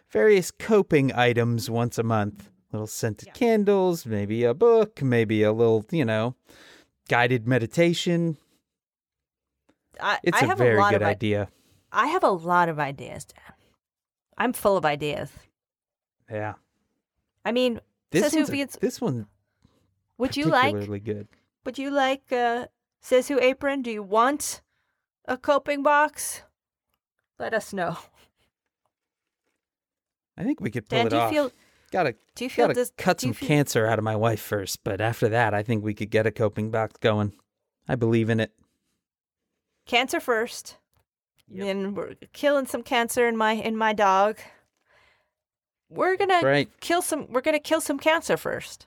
various 0.09 0.51
coping 0.51 1.13
items 1.13 1.69
once 1.69 1.97
a 1.97 2.03
month. 2.03 2.49
little 2.71 2.87
scented 2.87 3.33
candles, 3.33 4.05
maybe 4.05 4.43
a 4.43 4.53
book, 4.53 5.01
maybe 5.01 5.43
a 5.43 5.51
little, 5.53 5.85
you 5.91 6.03
know, 6.05 6.35
guided 7.09 7.47
meditation. 7.47 8.37
I, 9.99 10.19
It's 10.23 10.41
I 10.41 10.45
a 10.45 10.47
have 10.47 10.57
very 10.57 10.77
a 10.77 10.79
lot 10.79 10.91
good 10.93 11.01
of 11.01 11.07
idea. 11.07 11.47
I 11.91 12.07
have 12.07 12.23
a 12.23 12.29
lot 12.31 12.69
of 12.69 12.79
ideas, 12.79 13.25
Dan. 13.25 13.53
I'm 14.37 14.53
full 14.53 14.77
of 14.77 14.85
ideas. 14.85 15.31
Yeah. 16.29 16.53
I 17.45 17.51
mean, 17.51 17.79
This 18.11 18.23
Says 18.31 18.33
who 18.49 18.53
a- 18.61 18.67
this 18.79 19.01
one 19.01 19.27
would 20.17 20.35
you 20.35 20.45
like 20.45 20.75
good. 21.03 21.27
would 21.65 21.77
you 21.77 21.89
like 21.91 22.31
uh 22.31 22.67
says 23.01 23.27
who 23.27 23.39
apron? 23.39 23.81
Do 23.81 23.91
you 23.91 24.03
want 24.03 24.61
a 25.25 25.37
coping 25.37 25.83
box? 25.83 26.43
Let 27.39 27.53
us 27.53 27.73
know. 27.73 27.97
I 30.37 30.43
think 30.43 30.59
we 30.59 30.69
could 30.71 30.87
pull 30.87 30.97
Dan, 30.97 31.07
it 31.07 31.09
do 31.11 31.15
you 31.15 31.21
off. 31.21 31.31
feel 31.31 31.51
gotta 31.91 32.15
do 32.35 32.43
you 32.45 32.49
feel 32.49 32.65
gotta 32.67 32.73
dis- 32.75 32.91
cut 32.97 33.21
some 33.21 33.33
feel- 33.33 33.47
cancer 33.47 33.87
out 33.87 33.97
of 33.97 34.03
my 34.03 34.15
wife 34.15 34.41
first, 34.41 34.83
but 34.83 35.01
after 35.01 35.27
that, 35.29 35.53
I 35.53 35.63
think 35.63 35.83
we 35.83 35.93
could 35.93 36.09
get 36.11 36.25
a 36.27 36.31
coping 36.31 36.69
box 36.71 36.95
going. 36.99 37.33
I 37.87 37.95
believe 37.95 38.29
in 38.29 38.39
it. 38.39 38.51
cancer 39.85 40.19
first? 40.19 40.77
Yep. 41.49 41.67
And 41.67 41.95
we're 41.95 42.15
killing 42.33 42.65
some 42.65 42.83
cancer 42.83 43.25
in 43.27 43.37
my 43.37 43.53
in 43.53 43.77
my 43.77 43.93
dog. 43.93 44.37
We're 45.89 46.17
gonna 46.17 46.41
Right. 46.43 46.69
kill 46.81 47.01
some 47.01 47.31
we're 47.31 47.41
gonna 47.41 47.59
kill 47.59 47.79
some 47.81 47.97
cancer 47.97 48.35
first. 48.35 48.85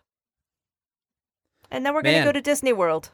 And 1.70 1.86
then 1.86 1.94
we're 1.94 2.02
gonna 2.02 2.24
go 2.24 2.32
to 2.32 2.40
Disney 2.42 2.72
World. 2.72 3.10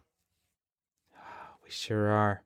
We 1.65 1.71
sure 1.71 2.09
are. 2.09 2.43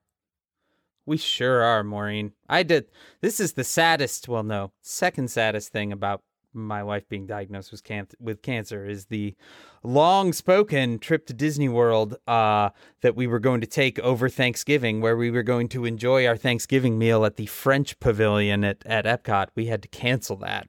We 1.05 1.17
sure 1.17 1.61
are, 1.61 1.83
Maureen. 1.83 2.33
I 2.47 2.63
did. 2.63 2.85
This 3.21 3.39
is 3.39 3.53
the 3.53 3.63
saddest. 3.63 4.27
Well, 4.27 4.43
no, 4.43 4.71
second 4.81 5.29
saddest 5.29 5.71
thing 5.71 5.91
about 5.91 6.21
my 6.53 6.83
wife 6.83 7.07
being 7.07 7.25
diagnosed 7.25 7.71
with 7.71 7.83
can- 7.83 8.07
with 8.19 8.41
cancer 8.41 8.85
is 8.85 9.05
the 9.05 9.35
long-spoken 9.83 10.99
trip 10.99 11.25
to 11.25 11.33
Disney 11.33 11.69
World 11.69 12.17
uh, 12.27 12.69
that 13.01 13.15
we 13.15 13.25
were 13.25 13.39
going 13.39 13.61
to 13.61 13.67
take 13.67 13.97
over 13.99 14.29
Thanksgiving, 14.29 15.01
where 15.01 15.17
we 15.17 15.31
were 15.31 15.43
going 15.43 15.69
to 15.69 15.85
enjoy 15.85 16.27
our 16.27 16.37
Thanksgiving 16.37 16.97
meal 16.97 17.25
at 17.25 17.37
the 17.37 17.45
French 17.45 17.99
Pavilion 17.99 18.63
at 18.63 18.85
at 18.85 19.05
Epcot. 19.05 19.47
We 19.55 19.67
had 19.67 19.81
to 19.81 19.87
cancel 19.87 20.35
that. 20.37 20.67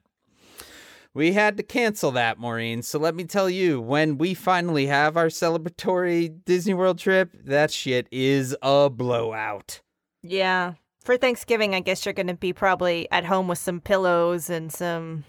We 1.13 1.33
had 1.33 1.57
to 1.57 1.63
cancel 1.63 2.09
that, 2.11 2.39
Maureen. 2.39 2.81
So 2.81 2.97
let 2.97 3.13
me 3.13 3.25
tell 3.25 3.47
you, 3.47 3.79
when 3.79 4.17
we 4.17 4.33
finally 4.33 4.87
have 4.87 5.15
our 5.15 5.27
celebratory 5.27 6.43
Disney 6.43 6.73
World 6.73 6.97
trip, 6.97 7.35
that 7.45 7.69
shit 7.69 8.07
is 8.11 8.57
a 8.63 8.89
blowout. 8.89 9.81
Yeah. 10.23 10.73
For 11.01 11.17
Thanksgiving, 11.17 11.75
I 11.75 11.81
guess 11.81 12.05
you're 12.05 12.13
gonna 12.13 12.33
be 12.33 12.53
probably 12.53 13.11
at 13.11 13.25
home 13.25 13.47
with 13.49 13.57
some 13.59 13.81
pillows 13.81 14.49
and 14.49 14.71
some 14.71 15.25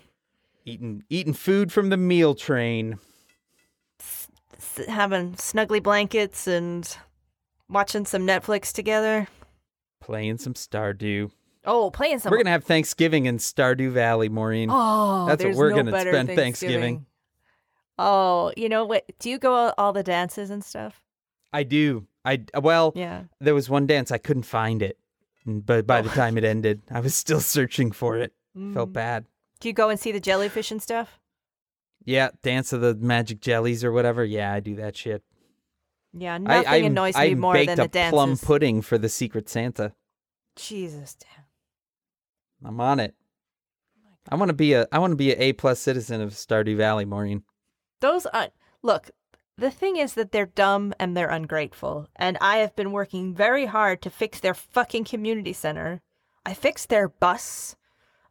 Eating 0.64 1.04
eating 1.10 1.34
food 1.34 1.70
from 1.72 1.90
the 1.90 1.96
meal 1.98 2.34
train. 2.34 2.98
s- 4.00 4.28
having 4.88 5.32
snuggly 5.34 5.82
blankets 5.82 6.46
and 6.46 6.96
watching 7.68 8.06
some 8.06 8.22
Netflix 8.26 8.72
together. 8.72 9.26
Playing 10.00 10.38
some 10.38 10.54
Stardew. 10.54 11.30
Oh, 11.66 11.90
playing 11.90 12.18
some. 12.20 12.30
We're 12.30 12.38
gonna 12.38 12.50
have 12.50 12.64
Thanksgiving 12.64 13.26
in 13.26 13.38
Stardew 13.38 13.90
Valley, 13.90 14.28
Maureen. 14.28 14.68
oh, 14.72 15.26
That's 15.26 15.42
what 15.44 15.54
we're 15.54 15.70
no 15.70 15.76
gonna 15.76 15.90
better 15.92 16.12
spend 16.12 16.28
Thanksgiving. 16.30 17.06
Oh, 17.98 18.52
you 18.56 18.68
know 18.68 18.84
what? 18.84 19.04
Do 19.18 19.28
you 19.30 19.38
go 19.38 19.72
all 19.76 19.92
the 19.92 20.02
dances 20.02 20.50
and 20.50 20.64
stuff? 20.64 21.02
I 21.52 21.62
do. 21.62 22.06
I 22.24 22.44
well, 22.58 22.92
Yeah. 22.94 23.24
there 23.40 23.54
was 23.54 23.68
one 23.68 23.86
dance 23.86 24.10
I 24.10 24.18
couldn't 24.18 24.44
find 24.44 24.82
it, 24.82 24.98
but 25.46 25.86
by 25.86 26.00
the 26.02 26.10
Oh. 26.10 26.14
time 26.14 26.38
it 26.38 26.44
ended, 26.44 26.82
I 26.90 27.00
was 27.00 27.14
still 27.14 27.40
searching 27.56 27.92
for 27.92 28.16
it. 28.16 28.32
Felt 28.72 28.90
Mm. 28.90 28.92
bad. 28.92 29.26
Do 29.60 29.68
you 29.68 29.74
go 29.74 29.88
and 29.90 29.98
see 29.98 30.12
the 30.12 30.20
jellyfish 30.20 30.70
and 30.70 30.80
stuff? 30.82 31.18
Yeah, 32.04 32.30
dance 32.42 32.72
of 32.72 32.80
the 32.82 32.94
magic 32.94 33.40
jellies 33.40 33.82
or 33.82 33.90
whatever. 33.92 34.24
Yeah, 34.24 34.52
I 34.52 34.60
do 34.60 34.76
that 34.76 34.96
shit. 34.96 35.22
Yeah, 36.12 36.38
nothing 36.38 36.66
I, 36.68 36.76
annoys 36.76 37.16
I 37.16 37.28
me 37.30 37.34
more 37.34 37.54
than 37.64 37.76
the 37.76 37.84
a 37.84 37.88
dances. 37.88 38.12
plum 38.12 38.36
pudding 38.38 38.82
for 38.82 38.98
the 38.98 39.08
Secret 39.08 39.48
Santa. 39.48 39.92
Jesus, 40.54 41.16
damn. 41.16 41.44
I'm 42.68 42.80
on 42.80 43.00
it. 43.00 43.14
I 44.28 44.36
want 44.36 44.48
to 44.50 44.54
be 44.54 44.72
a 44.74 44.86
I 44.92 44.98
want 45.00 45.10
to 45.12 45.16
be 45.16 45.32
a 45.32 45.36
A 45.38 45.52
plus 45.54 45.80
citizen 45.80 46.20
of 46.20 46.30
Stardew 46.30 46.76
Valley, 46.76 47.04
Maureen. 47.04 47.42
Those 48.00 48.26
are 48.26 48.48
look. 48.82 49.10
The 49.56 49.70
thing 49.70 49.96
is 49.96 50.14
that 50.14 50.32
they're 50.32 50.46
dumb 50.46 50.94
and 50.98 51.16
they're 51.16 51.28
ungrateful, 51.30 52.08
and 52.16 52.36
I 52.40 52.58
have 52.58 52.74
been 52.74 52.90
working 52.90 53.34
very 53.34 53.66
hard 53.66 54.02
to 54.02 54.10
fix 54.10 54.40
their 54.40 54.54
fucking 54.54 55.04
community 55.04 55.52
center. 55.52 56.00
I 56.44 56.54
fixed 56.54 56.88
their 56.88 57.08
bus. 57.08 57.76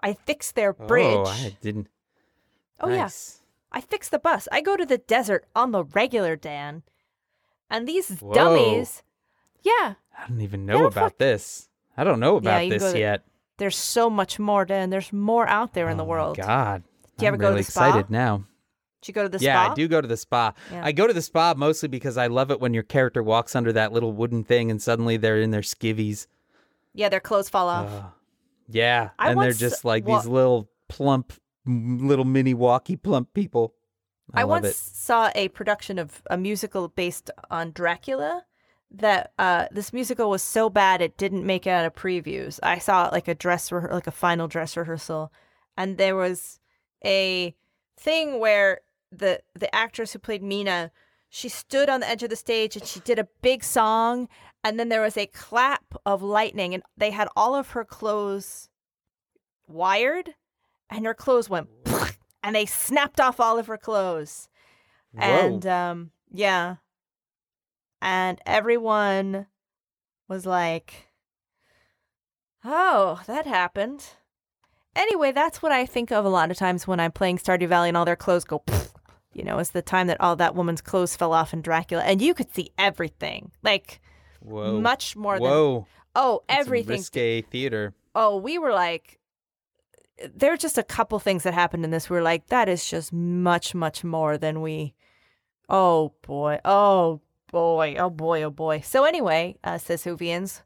I 0.01 0.13
fixed 0.13 0.55
their 0.55 0.75
oh, 0.77 0.85
bridge. 0.87 1.15
Oh, 1.15 1.25
I 1.25 1.57
didn't. 1.61 1.87
Oh, 2.81 2.89
yeah, 2.89 3.09
I 3.71 3.79
fixed 3.79 4.11
the 4.11 4.19
bus. 4.19 4.49
I 4.51 4.59
go 4.59 4.75
to 4.75 4.85
the 4.85 4.97
desert 4.97 5.45
on 5.55 5.71
the 5.71 5.85
regular, 5.85 6.35
Dan, 6.35 6.83
and 7.69 7.87
these 7.87 8.19
Whoa. 8.19 8.33
dummies. 8.33 9.01
Yeah, 9.61 9.93
I 10.19 10.27
don't 10.27 10.41
even 10.41 10.65
know 10.65 10.87
about 10.87 11.11
fuck- 11.11 11.17
this. 11.19 11.69
I 11.95 12.03
don't 12.03 12.19
know 12.19 12.35
about 12.35 12.59
can 12.59 12.69
this 12.69 12.91
to- 12.91 12.99
yet. 12.99 13.23
there's 13.57 13.77
so 13.77 14.09
much 14.09 14.39
more, 14.39 14.65
Dan. 14.65 14.89
There's 14.89 15.13
more 15.13 15.47
out 15.47 15.73
there 15.73 15.87
in 15.87 15.95
the 15.95 16.03
Oh 16.03 16.07
world. 16.07 16.35
God. 16.37 16.83
Do 17.17 17.23
you 17.23 17.27
ever 17.29 17.35
I'm 17.35 17.39
go 17.39 17.47
to 17.47 17.51
really 17.53 17.61
the 17.63 17.71
spa? 17.71 17.87
excited 17.87 18.09
now. 18.09 18.43
Did 19.03 19.09
you 19.09 19.13
go 19.15 19.23
to 19.23 19.37
the 19.37 19.43
yeah, 19.43 19.65
spa? 19.65 19.71
I 19.71 19.75
do 19.75 19.87
go 19.89 19.99
to 19.99 20.07
the 20.07 20.15
spa. 20.15 20.53
Yeah. 20.71 20.81
I 20.85 20.93
go 20.93 21.07
to 21.07 21.13
the 21.13 21.21
spa 21.21 21.53
mostly 21.57 21.89
because 21.89 22.17
I 22.17 22.27
love 22.27 22.51
it 22.51 22.61
when 22.61 22.73
your 22.73 22.83
character 22.83 23.21
walks 23.21 23.53
under 23.53 23.73
that 23.73 23.91
little 23.91 24.13
wooden 24.13 24.45
thing 24.45 24.71
and 24.71 24.81
suddenly 24.81 25.17
they're 25.17 25.41
in 25.41 25.51
their 25.51 25.61
skivvies. 25.61 26.27
Yeah, 26.93 27.09
their 27.09 27.19
clothes 27.19 27.49
fall 27.49 27.67
off. 27.67 27.91
Uh, 27.91 28.03
yeah, 28.69 29.09
I 29.19 29.31
and 29.31 29.41
they're 29.41 29.51
just 29.51 29.83
like 29.83 30.05
these 30.05 30.25
little 30.25 30.69
plump, 30.87 31.33
little 31.65 32.23
mini 32.23 32.53
walkie 32.53 32.95
plump 32.95 33.33
people. 33.33 33.73
I, 34.33 34.41
I, 34.41 34.43
love 34.43 34.63
once 34.63 34.67
it. 34.67 34.75
saw 34.75 35.31
a 35.35 35.49
production 35.49 35.99
of 35.99 36.21
a 36.29 36.37
musical 36.37 36.87
based 36.87 37.29
on 37.51 37.71
Dracula 37.71 38.45
that 38.89 39.33
uh, 39.37 39.65
this 39.69 39.91
musical 39.91 40.29
was 40.29 40.41
so 40.41 40.69
bad 40.69 41.01
it 41.01 41.17
didn't 41.17 41.45
make 41.45 41.67
it 41.67 41.71
out 41.71 41.85
of 41.85 41.93
previews. 41.93 42.57
I 42.63 42.77
saw 42.77 43.09
like 43.11 43.27
a 43.27 43.35
dress 43.35 43.69
rehe- 43.69 43.91
like 43.91 44.07
a 44.07 44.11
final 44.11 44.47
dress 44.47 44.77
rehearsal, 44.77 45.33
and 45.75 45.97
there 45.97 46.15
was 46.15 46.59
a 47.03 47.53
thing 47.97 48.39
where 48.39 48.81
the 49.19 49.41
the 49.55 49.73
actress 49.73 50.13
who 50.13 50.19
played 50.19 50.43
Mina 50.43 50.91
she 51.35 51.49
stood 51.49 51.89
on 51.89 51.99
the 51.99 52.07
edge 52.07 52.21
of 52.21 52.29
the 52.29 52.35
stage 52.35 52.75
and 52.75 52.85
she 52.85 52.99
did 52.99 53.17
a 53.17 53.27
big 53.41 53.63
song 53.63 54.29
and 54.63 54.79
then 54.79 54.89
there 54.89 55.01
was 55.01 55.17
a 55.17 55.25
clap 55.25 55.95
of 56.05 56.21
lightning 56.21 56.75
and 56.75 56.83
they 56.95 57.09
had 57.09 57.27
all 57.35 57.55
of 57.55 57.71
her 57.71 57.83
clothes 57.83 58.69
wired 59.67 60.35
and 60.91 61.07
her 61.07 61.15
clothes 61.15 61.49
went 61.49 61.67
and 62.43 62.55
they 62.55 62.67
snapped 62.67 63.19
off 63.19 63.39
all 63.39 63.57
of 63.57 63.65
her 63.65 63.79
clothes. 63.79 64.47
And 65.17 65.65
um 65.65 66.11
yeah. 66.31 66.75
And 67.99 68.39
everyone 68.45 69.47
was 70.27 70.45
like 70.45 71.07
oh 72.63 73.21
that 73.25 73.47
happened. 73.47 74.05
Anyway 74.95 75.31
that's 75.31 75.63
what 75.63 75.71
i 75.71 75.87
think 75.87 76.11
of 76.11 76.23
a 76.23 76.29
lot 76.29 76.51
of 76.51 76.57
times 76.57 76.85
when 76.85 76.99
i'm 76.99 77.11
playing 77.11 77.39
stardew 77.39 77.67
valley 77.67 77.87
and 77.87 77.97
all 77.97 78.05
their 78.05 78.15
clothes 78.15 78.43
go 78.43 78.63
you 79.33 79.43
know 79.43 79.57
it's 79.59 79.71
the 79.71 79.81
time 79.81 80.07
that 80.07 80.19
all 80.21 80.35
that 80.35 80.55
woman's 80.55 80.81
clothes 80.81 81.15
fell 81.15 81.33
off 81.33 81.53
in 81.53 81.61
dracula 81.61 82.03
and 82.03 82.21
you 82.21 82.33
could 82.33 82.53
see 82.53 82.71
everything 82.77 83.51
like 83.63 83.99
Whoa. 84.41 84.79
much 84.79 85.15
more 85.15 85.39
than 85.39 85.47
oh 86.15 86.43
That's 86.47 86.61
everything 86.61 86.97
risque 86.97 87.41
theater. 87.41 87.93
oh, 88.15 88.37
we 88.37 88.59
were 88.59 88.73
like, 88.73 89.19
there 90.35 90.53
are 90.53 90.57
just 90.57 90.77
a 90.77 90.83
couple 90.83 91.17
things 91.19 91.43
that 91.43 91.53
happened 91.53 91.83
in 91.83 91.91
this. 91.91 92.09
We 92.09 92.17
are 92.17 92.21
like, 92.21 92.47
that 92.47 92.69
is 92.69 92.87
just 92.87 93.11
much, 93.11 93.73
much 93.73 94.03
more 94.03 94.37
than 94.37 94.61
we. 94.61 94.93
Oh 95.69 96.13
boy, 96.21 96.59
oh 96.63 97.21
boy, 97.51 97.95
oh 97.97 98.09
boy, 98.09 98.43
oh 98.43 98.51
boy. 98.51 98.81
So 98.81 99.05
anyway, 99.05 99.57
uh, 99.63 99.77
says 99.77 100.03
Whovians, 100.03 100.61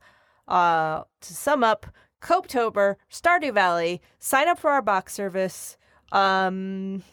uh, 0.48 1.04
to 1.22 1.34
sum 1.34 1.64
up, 1.64 1.86
Copetober, 2.22 2.96
Stardew 3.12 3.54
Valley, 3.54 4.02
sign 4.20 4.48
up 4.50 4.60
for 4.60 4.72
our 4.72 4.82
box 4.82 5.14
service. 5.14 5.78
Um, 6.12 7.04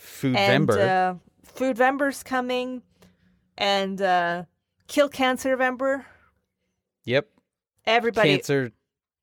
Food 0.00 0.34
and 0.36 0.70
uh, 0.70 1.14
Food 1.44 1.76
Vember's 1.76 2.22
coming, 2.22 2.82
and 3.58 4.00
uh, 4.00 4.44
Kill 4.88 5.08
Cancer 5.10 5.56
Vember. 5.56 6.04
yep. 7.04 7.28
Everybody, 7.86 8.30
Cancer. 8.36 8.72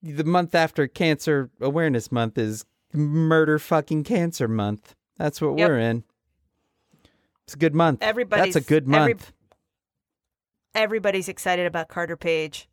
The 0.03 0.23
month 0.23 0.53
after 0.53 0.87
Cancer 0.87 1.49
Awareness 1.59 2.11
Month 2.11 2.37
is 2.37 2.63
Murder 2.93 3.57
Fucking 3.59 4.03
Cancer 4.03 4.47
Month. 4.47 4.95
That's 5.17 5.41
what 5.41 5.57
Yep. 5.57 5.67
we're 5.69 5.79
in. 5.79 6.03
It's 7.45 7.55
a 7.55 7.57
good 7.57 7.73
month. 7.73 8.03
Everybody's 8.03 8.53
That's 8.53 8.65
a 8.65 8.69
good 8.69 8.87
month. 8.87 9.09
every- 9.11 9.33
everybody's 10.75 11.27
excited 11.27 11.65
about 11.65 11.87
Carter 11.87 12.15
Page. 12.17 12.69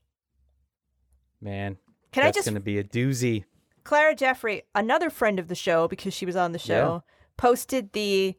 Man, 1.41 1.77
Can 2.13 2.25
that's 2.25 2.37
I 2.37 2.39
just 2.39 2.47
going 2.47 2.55
to 2.55 2.61
be 2.61 2.79
a 2.79 2.85
doozy. 2.85 3.45
Clara 3.85 4.15
Jeffrey, 4.15 4.63
another 4.75 5.11
friend 5.11 5.39
of 5.39 5.49
the 5.49 5.55
show 5.55 5.87
because 5.89 6.13
she 6.15 6.25
was 6.27 6.37
on 6.37 6.53
the 6.53 6.59
show, 6.59 7.03
posted 7.37 7.93
the 7.93 8.37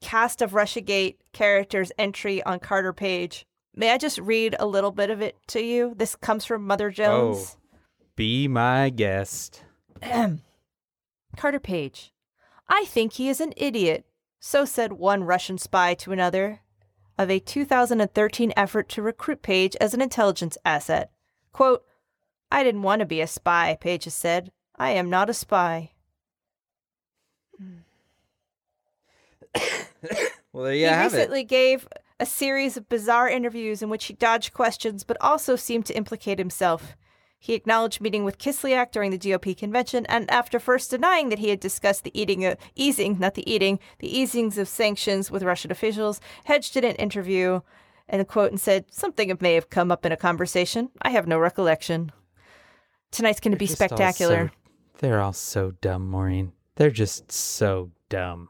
cast 0.00 0.42
of 0.42 0.52
Russiagate 0.52 1.16
characters 1.32 1.92
entry 1.98 2.42
on 2.42 2.60
Carter 2.60 2.92
Page. 2.92 3.46
May 3.74 3.92
I 3.92 3.98
just 3.98 4.18
read 4.18 4.56
a 4.58 4.66
little 4.66 4.90
bit 4.90 5.10
of 5.10 5.20
it 5.20 5.36
to 5.48 5.62
you? 5.62 5.94
This 5.96 6.16
comes 6.16 6.44
from 6.44 6.66
Mother 6.66 6.88
oh, 6.88 6.90
Jones. 6.90 7.56
Oh, 7.56 7.78
Be 8.16 8.48
my 8.48 8.90
guest. 8.90 9.62
Carter 11.36 11.60
Page. 11.60 12.12
I 12.68 12.84
think 12.86 13.14
he 13.14 13.28
is 13.28 13.40
an 13.40 13.52
idiot. 13.56 14.04
So 14.40 14.64
said 14.64 14.92
one 14.94 15.24
Russian 15.24 15.58
spy 15.58 15.94
to 15.94 16.12
another 16.12 16.60
of 17.18 17.30
a 17.30 17.40
2013 17.40 18.52
effort 18.56 18.88
to 18.90 19.02
recruit 19.02 19.42
Page 19.42 19.76
as 19.80 19.94
an 19.94 20.00
intelligence 20.00 20.56
asset. 20.64 21.10
Quote, 21.52 21.84
I 22.50 22.62
didn't 22.62 22.82
want 22.82 23.00
to 23.00 23.06
be 23.06 23.20
a 23.20 23.26
spy, 23.26 23.76
Page 23.80 24.04
has 24.04 24.14
said. 24.14 24.52
I 24.76 24.90
am 24.90 25.10
not 25.10 25.28
a 25.28 25.34
spy. 25.34 25.92
well, 30.52 30.64
there 30.64 30.74
you 30.74 30.86
he 30.86 30.92
have 30.92 31.12
recently 31.12 31.44
gave 31.44 31.88
a 32.20 32.26
series 32.26 32.76
of 32.76 32.88
bizarre 32.88 33.28
interviews 33.28 33.82
in 33.82 33.88
which 33.88 34.06
he 34.06 34.12
dodged 34.14 34.52
questions 34.52 35.04
but 35.04 35.16
also 35.20 35.56
seemed 35.56 35.86
to 35.86 35.96
implicate 35.96 36.38
himself. 36.38 36.96
He 37.40 37.54
acknowledged 37.54 38.00
meeting 38.00 38.24
with 38.24 38.38
Kislyak 38.38 38.90
during 38.90 39.12
the 39.12 39.18
GOP 39.18 39.56
convention, 39.56 40.04
and 40.06 40.28
after 40.28 40.58
first 40.58 40.90
denying 40.90 41.28
that 41.28 41.38
he 41.38 41.50
had 41.50 41.60
discussed 41.60 42.02
the 42.02 42.20
eating, 42.20 42.44
uh, 42.44 42.56
easing, 42.74 43.16
not 43.20 43.34
the 43.34 43.48
eating, 43.48 43.78
the 44.00 44.18
easings 44.18 44.58
of 44.58 44.66
sanctions 44.68 45.30
with 45.30 45.44
Russian 45.44 45.70
officials, 45.70 46.20
hedged 46.44 46.76
in 46.76 46.82
an 46.84 46.96
interview 46.96 47.60
and 48.08 48.20
a 48.20 48.24
quote 48.24 48.50
and 48.50 48.60
said, 48.60 48.86
Something 48.90 49.36
may 49.40 49.54
have 49.54 49.70
come 49.70 49.92
up 49.92 50.04
in 50.04 50.10
a 50.10 50.16
conversation. 50.16 50.90
I 51.00 51.10
have 51.10 51.28
no 51.28 51.38
recollection. 51.38 52.10
Tonight's 53.12 53.38
going 53.40 53.52
to 53.52 53.58
be 53.58 53.66
Just 53.68 53.80
all 53.80 53.88
spectacular. 53.88 54.48
so- 54.48 54.54
they're 54.98 55.20
all 55.20 55.32
so 55.32 55.70
dumb, 55.80 56.08
Maureen. 56.10 56.52
They're 56.74 56.90
just 56.90 57.30
so 57.30 57.92
dumb. 58.08 58.48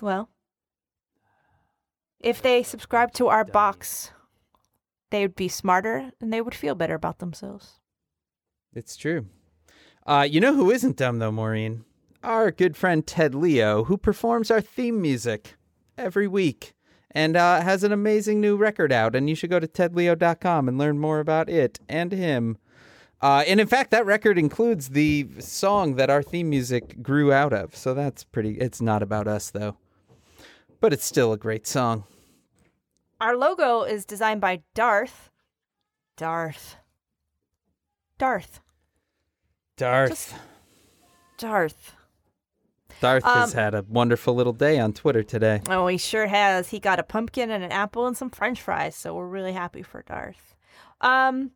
Well, 0.00 0.28
if 2.20 2.42
they 2.42 2.62
subscribe 2.62 3.12
to 3.14 3.28
our 3.28 3.44
box, 3.44 4.10
they 5.10 5.22
would 5.22 5.36
be 5.36 5.48
smarter 5.48 6.10
and 6.20 6.32
they 6.32 6.40
would 6.40 6.54
feel 6.54 6.74
better 6.74 6.94
about 6.94 7.18
themselves. 7.18 7.80
It's 8.74 8.96
true. 8.96 9.26
Uh, 10.06 10.26
you 10.28 10.40
know 10.40 10.54
who 10.54 10.70
isn't 10.70 10.96
dumb 10.96 11.18
though, 11.18 11.32
Maureen? 11.32 11.84
Our 12.22 12.50
good 12.50 12.76
friend 12.76 13.06
Ted 13.06 13.34
Leo, 13.34 13.84
who 13.84 13.96
performs 13.96 14.50
our 14.50 14.60
theme 14.60 15.00
music 15.00 15.54
every 15.96 16.28
week 16.28 16.74
and 17.10 17.36
uh, 17.36 17.62
has 17.62 17.82
an 17.82 17.92
amazing 17.92 18.40
new 18.40 18.56
record 18.56 18.92
out. 18.92 19.14
And 19.16 19.28
you 19.28 19.34
should 19.34 19.50
go 19.50 19.58
to 19.58 19.66
tedleo.com 19.66 20.68
and 20.68 20.76
learn 20.78 20.98
more 20.98 21.20
about 21.20 21.48
it 21.48 21.80
and 21.88 22.12
him. 22.12 22.58
Uh, 23.22 23.44
and 23.46 23.60
in 23.60 23.66
fact, 23.66 23.90
that 23.90 24.04
record 24.04 24.38
includes 24.38 24.90
the 24.90 25.26
song 25.38 25.94
that 25.96 26.10
our 26.10 26.22
theme 26.22 26.50
music 26.50 27.02
grew 27.02 27.32
out 27.32 27.52
of. 27.52 27.74
So 27.74 27.94
that's 27.94 28.24
pretty. 28.24 28.58
It's 28.58 28.82
not 28.82 29.02
about 29.02 29.26
us 29.26 29.50
though, 29.50 29.76
but 30.80 30.92
it's 30.92 31.04
still 31.04 31.32
a 31.32 31.38
great 31.38 31.66
song. 31.66 32.04
Our 33.20 33.36
logo 33.36 33.82
is 33.82 34.04
designed 34.04 34.40
by 34.40 34.62
Darth. 34.74 35.30
Darth. 36.16 36.76
Darth. 38.18 38.60
Darth. 39.76 40.10
Just- 40.10 40.34
Darth. 41.38 41.92
Darth 43.00 43.24
has 43.24 43.54
um, 43.54 43.58
had 43.58 43.74
a 43.74 43.84
wonderful 43.88 44.34
little 44.34 44.54
day 44.54 44.78
on 44.78 44.92
Twitter 44.94 45.22
today. 45.22 45.60
Oh, 45.68 45.86
he 45.86 45.98
sure 45.98 46.26
has. 46.26 46.70
He 46.70 46.80
got 46.80 46.98
a 46.98 47.02
pumpkin 47.02 47.50
and 47.50 47.62
an 47.62 47.70
apple 47.72 48.06
and 48.06 48.16
some 48.16 48.30
french 48.30 48.60
fries, 48.62 48.96
so 48.96 49.14
we're 49.14 49.26
really 49.26 49.52
happy 49.52 49.82
for 49.82 50.02
Darth. 50.02 50.54
Um 51.00 51.50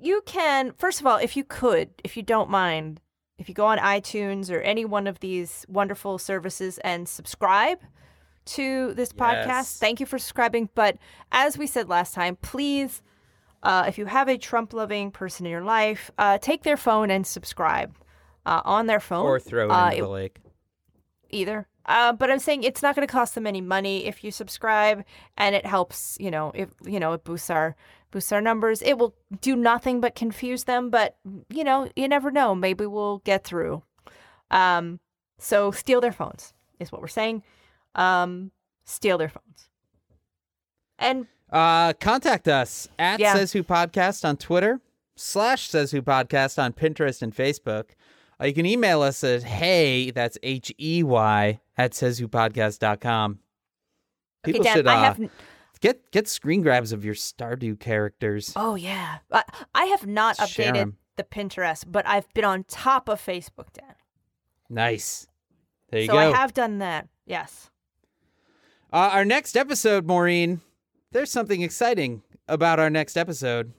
you 0.00 0.20
can 0.26 0.72
first 0.72 1.00
of 1.00 1.06
all, 1.06 1.16
if 1.18 1.36
you 1.36 1.44
could, 1.44 1.90
if 2.02 2.16
you 2.16 2.24
don't 2.24 2.50
mind, 2.50 3.00
if 3.38 3.48
you 3.48 3.54
go 3.54 3.66
on 3.66 3.78
iTunes 3.78 4.50
or 4.50 4.60
any 4.60 4.84
one 4.84 5.06
of 5.06 5.20
these 5.20 5.64
wonderful 5.68 6.18
services 6.18 6.78
and 6.78 7.08
subscribe 7.08 7.78
to 8.44 8.94
this 8.94 9.12
podcast. 9.12 9.46
Yes. 9.46 9.78
Thank 9.78 10.00
you 10.00 10.06
for 10.06 10.18
subscribing, 10.18 10.68
but 10.74 10.96
as 11.30 11.56
we 11.58 11.66
said 11.66 11.88
last 11.88 12.14
time, 12.14 12.36
please 12.36 13.02
uh, 13.62 13.84
if 13.86 13.96
you 13.98 14.06
have 14.06 14.28
a 14.28 14.36
Trump 14.36 14.72
loving 14.72 15.10
person 15.12 15.46
in 15.46 15.52
your 15.52 15.62
life, 15.64 16.10
uh, 16.18 16.38
take 16.38 16.64
their 16.64 16.76
phone 16.76 17.10
and 17.10 17.24
subscribe 17.26 17.94
uh, 18.44 18.60
on 18.64 18.86
their 18.86 18.98
phone. 19.00 19.24
Or 19.24 19.38
throw 19.38 19.66
it 19.66 19.70
Uh, 19.70 19.90
into 19.90 20.02
the 20.02 20.08
lake. 20.08 20.40
either. 21.30 21.68
Uh, 21.86 22.12
but 22.12 22.30
I'm 22.30 22.38
saying 22.38 22.62
it's 22.62 22.82
not 22.82 22.94
going 22.94 23.06
to 23.06 23.12
cost 23.12 23.34
them 23.34 23.46
any 23.46 23.60
money 23.60 24.04
if 24.06 24.22
you 24.22 24.30
subscribe, 24.30 25.04
and 25.36 25.54
it 25.54 25.66
helps. 25.66 26.16
You 26.20 26.30
know, 26.30 26.52
if 26.54 26.68
you 26.84 27.00
know, 27.00 27.12
it 27.12 27.24
boosts 27.24 27.50
our 27.50 27.74
boosts 28.12 28.30
our 28.32 28.40
numbers. 28.40 28.82
It 28.82 28.98
will 28.98 29.14
do 29.40 29.56
nothing 29.56 30.00
but 30.00 30.14
confuse 30.14 30.64
them, 30.64 30.90
but 30.90 31.16
you 31.48 31.64
know, 31.64 31.88
you 31.96 32.06
never 32.08 32.30
know. 32.30 32.54
Maybe 32.54 32.86
we'll 32.86 33.18
get 33.18 33.42
through. 33.44 33.82
Um, 34.50 35.00
so 35.38 35.70
steal 35.72 36.00
their 36.00 36.12
phones 36.12 36.52
is 36.78 36.92
what 36.92 37.00
we're 37.00 37.08
saying. 37.08 37.42
Um, 37.94 38.50
steal 38.84 39.18
their 39.18 39.28
phones. 39.28 39.68
And 40.98 41.26
Uh, 41.50 41.92
contact 41.94 42.48
us 42.48 42.88
at 42.98 43.20
Yeah. 43.20 43.34
Says 43.34 43.52
Who 43.52 43.62
Podcast 43.62 44.26
on 44.26 44.36
Twitter, 44.38 44.80
slash 45.16 45.68
Says 45.68 45.90
Who 45.90 46.00
Podcast 46.02 46.62
on 46.62 46.72
Pinterest 46.72 47.20
and 47.22 47.34
Facebook. 47.34 47.90
Uh, 48.40 48.46
you 48.46 48.54
can 48.54 48.64
email 48.66 49.02
us 49.02 49.22
at 49.22 49.42
hey, 49.42 50.10
that's 50.10 50.38
H 50.42 50.72
E 50.80 51.02
Y, 51.02 51.60
at 51.76 51.92
sayswhopodcast.com. 51.92 53.32
okay, 53.32 53.38
People 54.52 54.64
Dan, 54.64 54.76
should 54.76 54.86
uh, 54.86 54.90
I 54.90 55.04
have. 55.04 55.20
get 55.80 56.10
get 56.10 56.26
screen 56.28 56.62
grabs 56.62 56.92
of 56.92 57.04
your 57.04 57.14
Stardew 57.14 57.78
characters. 57.78 58.52
Oh 58.56 58.74
yeah, 58.74 59.18
I, 59.30 59.42
I 59.74 59.84
have 59.86 60.06
not 60.06 60.36
Share 60.48 60.72
updated 60.72 60.94
the 61.16 61.24
Pinterest, 61.24 61.84
but 61.86 62.06
I've 62.08 62.32
been 62.32 62.44
on 62.46 62.64
top 62.64 63.08
of 63.10 63.20
Facebook, 63.20 63.72
Dan. 63.74 63.94
Nice. 64.70 65.26
There 65.90 66.00
you 66.00 66.06
so 66.06 66.14
go. 66.14 66.18
I 66.18 66.30
have 66.36 66.54
done 66.54 66.78
that. 66.78 67.08
Yes. 67.26 67.68
Uh, 68.92 69.10
our 69.12 69.24
next 69.24 69.56
episode, 69.56 70.06
Maureen, 70.06 70.60
there's 71.12 71.30
something 71.30 71.62
exciting 71.62 72.22
about 72.46 72.78
our 72.78 72.90
next 72.90 73.16
episode. 73.16 73.72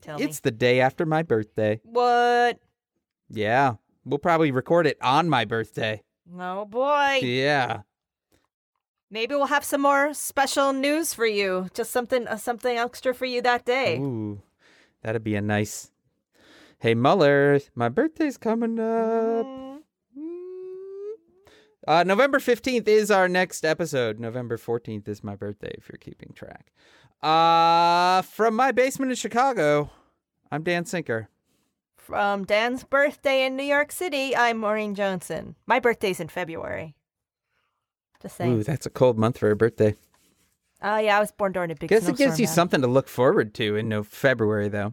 Tell 0.00 0.18
me. 0.18 0.24
It's 0.24 0.40
the 0.40 0.52
day 0.52 0.80
after 0.80 1.04
my 1.04 1.22
birthday. 1.22 1.80
what. 1.84 2.58
Yeah. 3.28 3.74
We'll 4.04 4.18
probably 4.18 4.50
record 4.52 4.86
it 4.86 4.96
on 5.02 5.28
my 5.28 5.44
birthday. 5.44 6.02
Oh 6.38 6.64
boy. 6.64 7.20
Yeah. 7.22 7.82
Maybe 9.10 9.34
we'll 9.34 9.46
have 9.46 9.64
some 9.64 9.82
more 9.82 10.14
special 10.14 10.72
news 10.72 11.12
for 11.12 11.26
you. 11.26 11.68
Just 11.74 11.90
something 11.90 12.26
uh, 12.26 12.36
something 12.36 12.76
extra 12.78 13.12
for 13.14 13.26
you 13.26 13.42
that 13.42 13.64
day. 13.66 13.98
Ooh, 13.98 14.40
that'd 15.02 15.24
be 15.24 15.34
a 15.34 15.42
nice. 15.42 15.90
Hey 16.78 16.94
Mueller, 16.94 17.60
my 17.74 17.88
birthday's 17.88 18.38
coming 18.38 18.78
up. 18.78 19.46
Uh, 21.88 22.04
November 22.04 22.38
fifteenth 22.38 22.86
is 22.86 23.10
our 23.10 23.30
next 23.30 23.64
episode. 23.64 24.20
November 24.20 24.58
fourteenth 24.58 25.08
is 25.08 25.24
my 25.24 25.34
birthday, 25.34 25.72
if 25.78 25.88
you're 25.88 25.96
keeping 25.96 26.30
track. 26.34 26.70
Uh, 27.22 28.20
from 28.20 28.54
my 28.54 28.72
basement 28.72 29.10
in 29.10 29.16
Chicago, 29.16 29.90
I'm 30.52 30.62
Dan 30.62 30.84
Sinker. 30.84 31.30
From 31.96 32.44
Dan's 32.44 32.84
birthday 32.84 33.46
in 33.46 33.56
New 33.56 33.64
York 33.64 33.90
City, 33.90 34.36
I'm 34.36 34.58
Maureen 34.58 34.94
Johnson. 34.94 35.54
My 35.66 35.80
birthday's 35.80 36.20
in 36.20 36.28
February. 36.28 36.94
Just 38.20 38.36
saying. 38.36 38.52
Ooh, 38.52 38.62
that's 38.62 38.84
a 38.84 38.90
cold 38.90 39.18
month 39.18 39.38
for 39.38 39.50
a 39.50 39.56
birthday. 39.56 39.94
Oh 40.82 40.98
yeah, 40.98 41.16
I 41.16 41.20
was 41.20 41.32
born 41.32 41.52
during 41.52 41.70
a 41.70 41.74
big 41.74 41.88
Guess 41.88 42.06
it 42.06 42.18
gives 42.18 42.38
you 42.38 42.44
man. 42.44 42.54
something 42.54 42.82
to 42.82 42.86
look 42.86 43.08
forward 43.08 43.54
to 43.54 43.76
in 43.76 43.88
no 43.88 44.02
February, 44.02 44.68
though. 44.68 44.92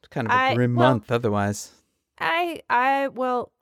It's 0.00 0.08
kind 0.08 0.26
of 0.26 0.32
a 0.32 0.36
I- 0.36 0.54
grim 0.56 0.74
well- 0.74 0.90
month 0.90 1.12
otherwise. 1.12 1.70
I 2.18 2.62
I 2.68 3.06
well, 3.14 3.52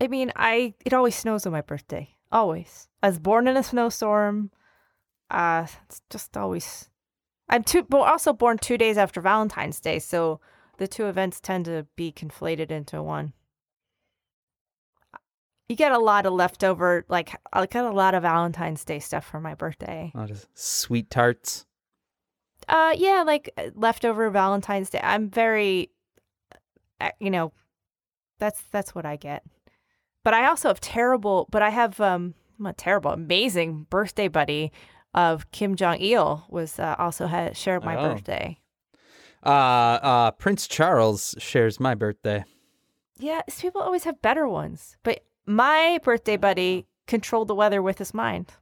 I 0.00 0.08
mean, 0.08 0.32
I 0.36 0.74
it 0.84 0.92
always 0.92 1.14
snows 1.14 1.46
on 1.46 1.52
my 1.52 1.62
birthday. 1.62 2.14
Always. 2.30 2.88
I 3.02 3.08
was 3.08 3.18
born 3.18 3.48
in 3.48 3.56
a 3.56 3.62
snowstorm. 3.62 4.50
Uh, 5.30 5.66
it's 5.84 6.02
just 6.10 6.36
always. 6.36 6.90
I'm 7.48 7.62
two, 7.62 7.84
but 7.84 7.98
also 7.98 8.32
born 8.32 8.58
two 8.58 8.76
days 8.76 8.98
after 8.98 9.20
Valentine's 9.20 9.80
Day, 9.80 10.00
so 10.00 10.40
the 10.78 10.88
two 10.88 11.06
events 11.06 11.40
tend 11.40 11.64
to 11.66 11.86
be 11.96 12.12
conflated 12.12 12.70
into 12.70 13.02
one. 13.02 13.32
You 15.68 15.76
get 15.76 15.92
a 15.92 15.98
lot 15.98 16.26
of 16.26 16.32
leftover, 16.32 17.04
like 17.08 17.34
I 17.52 17.66
got 17.66 17.84
a 17.84 17.94
lot 17.94 18.14
of 18.14 18.22
Valentine's 18.22 18.84
Day 18.84 18.98
stuff 18.98 19.24
for 19.26 19.40
my 19.40 19.54
birthday. 19.54 20.12
A 20.14 20.18
lot 20.18 20.30
of 20.30 20.46
sweet 20.54 21.10
tarts. 21.10 21.66
Uh, 22.68 22.94
yeah, 22.96 23.22
like 23.24 23.50
uh, 23.56 23.70
leftover 23.74 24.28
Valentine's 24.30 24.90
Day. 24.90 25.00
I'm 25.02 25.30
very, 25.30 25.90
uh, 27.00 27.10
you 27.20 27.30
know, 27.30 27.52
that's 28.38 28.62
that's 28.70 28.94
what 28.94 29.06
I 29.06 29.16
get. 29.16 29.44
But 30.26 30.34
I 30.34 30.46
also 30.48 30.66
have 30.66 30.80
terrible. 30.80 31.46
But 31.52 31.62
I 31.62 31.70
have 31.70 32.00
um, 32.00 32.34
not 32.58 32.76
terrible, 32.76 33.12
amazing 33.12 33.86
birthday 33.90 34.26
buddy 34.26 34.72
of 35.14 35.48
Kim 35.52 35.76
Jong 35.76 35.98
Il 36.00 36.44
was 36.48 36.80
uh, 36.80 36.96
also 36.98 37.28
had 37.28 37.56
shared 37.56 37.84
my 37.84 37.94
Oh. 37.94 38.12
birthday. 38.12 38.58
Uh, 39.44 39.48
uh, 40.02 40.30
Prince 40.32 40.66
Charles 40.66 41.36
shares 41.38 41.78
my 41.78 41.94
birthday. 41.94 42.44
Yeah, 43.20 43.42
people 43.56 43.80
always 43.80 44.02
have 44.02 44.20
better 44.20 44.48
ones. 44.48 44.96
But 45.04 45.20
my 45.46 46.00
birthday 46.02 46.36
buddy 46.36 46.86
controlled 47.06 47.46
the 47.46 47.54
weather 47.54 47.80
with 47.80 47.98
his 47.98 48.12
mind. 48.12 48.52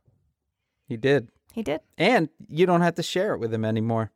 He 0.87 0.99
did. 0.99 1.31
He 1.55 1.63
did. 1.63 1.81
And 1.97 2.29
you 2.47 2.67
don't 2.67 2.83
have 2.83 2.97
to 2.97 3.03
share 3.03 3.33
it 3.33 3.39
with 3.39 3.55
him 3.55 3.65
anymore. 3.65 4.13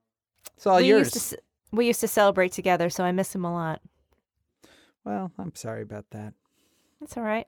It's 0.55 0.67
all 0.67 0.77
we 0.77 0.89
yours. 0.89 1.15
used 1.15 1.31
to 1.31 1.39
we 1.73 1.87
used 1.87 2.01
to 2.01 2.09
celebrate 2.09 2.53
together, 2.53 2.91
so 2.91 3.05
I 3.05 3.13
miss 3.13 3.35
him 3.35 3.47
a 3.47 3.53
lot. 3.55 3.81
Well, 5.03 5.33
I'm 5.39 5.55
sorry 5.55 5.81
about 5.81 6.11
that. 6.11 6.35
That's 7.01 7.17
all 7.17 7.23
right. 7.23 7.47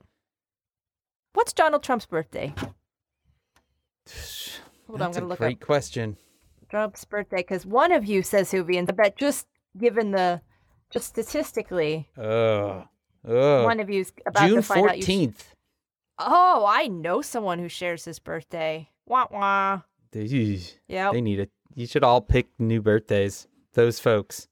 What's 1.32 1.53
Donald 1.53 1.82
Trump's 1.82 2.07
birthday? 2.07 2.55
Hold 4.86 5.01
on, 5.01 5.03
I'm 5.03 5.12
That's 5.12 5.16
a 5.16 5.20
gonna 5.20 5.28
look 5.28 5.38
great 5.38 5.61
up 5.61 5.66
question. 5.66 6.16
Trump's 6.68 7.05
birthday 7.05 7.38
because 7.38 7.66
one 7.66 7.92
of 7.92 8.05
you 8.05 8.22
says 8.22 8.51
be. 8.64 8.78
I 8.78 8.82
bet 8.84 9.16
just 9.16 9.46
given 9.78 10.11
the, 10.12 10.40
just 10.90 11.09
statistically, 11.09 12.09
Oh, 12.16 12.84
oh. 13.26 13.64
one 13.64 13.80
of 13.80 13.90
you's 13.90 14.12
about 14.26 14.48
June 14.48 14.57
to 14.57 14.62
find 14.62 14.88
out. 14.88 14.96
You 14.96 15.03
fourteenth. 15.03 15.55
Oh, 16.18 16.64
I 16.68 16.86
know 16.88 17.22
someone 17.22 17.59
who 17.59 17.68
shares 17.68 18.05
his 18.05 18.18
birthday. 18.18 18.88
Wah 19.07 19.26
wah. 19.30 19.80
Yep. 20.88 21.12
They 21.12 21.20
need 21.20 21.40
it. 21.40 21.51
You 21.74 21.86
should 21.86 22.05
all 22.05 22.20
pick 22.20 22.48
new 22.59 22.82
birthdays. 22.82 23.46
Those 23.74 24.01
folks. 24.01 24.48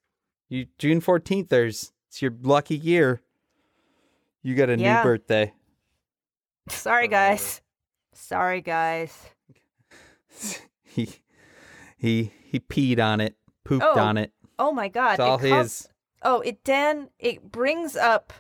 You 0.48 0.66
June 0.78 1.00
fourteenth. 1.00 1.48
There's 1.48 1.92
it's 2.08 2.22
your 2.22 2.32
lucky 2.42 2.76
year. 2.76 3.20
You 4.48 4.54
got 4.54 4.70
a 4.70 4.78
Yeah. 4.78 4.96
new 4.98 5.02
birthday. 5.02 5.52
Sorry, 6.70 7.06
guys. 7.06 7.60
Sorry, 8.14 8.62
guys. 8.62 9.28
he 10.82 11.16
he 11.98 12.32
he 12.44 12.58
peed 12.58 12.98
on 12.98 13.20
it, 13.20 13.36
pooped 13.64 13.84
Oh, 13.86 13.98
on 14.00 14.16
it. 14.16 14.32
Oh 14.58 14.72
my 14.72 14.88
God. 14.88 15.12
It's 15.12 15.20
all 15.20 15.36
it 15.38 15.50
com- 15.50 15.58
his. 15.58 15.88
Oh, 16.22 16.40
it 16.40 16.64
Dan. 16.64 17.10
It 17.18 17.52
brings 17.52 17.94
up 17.94 18.32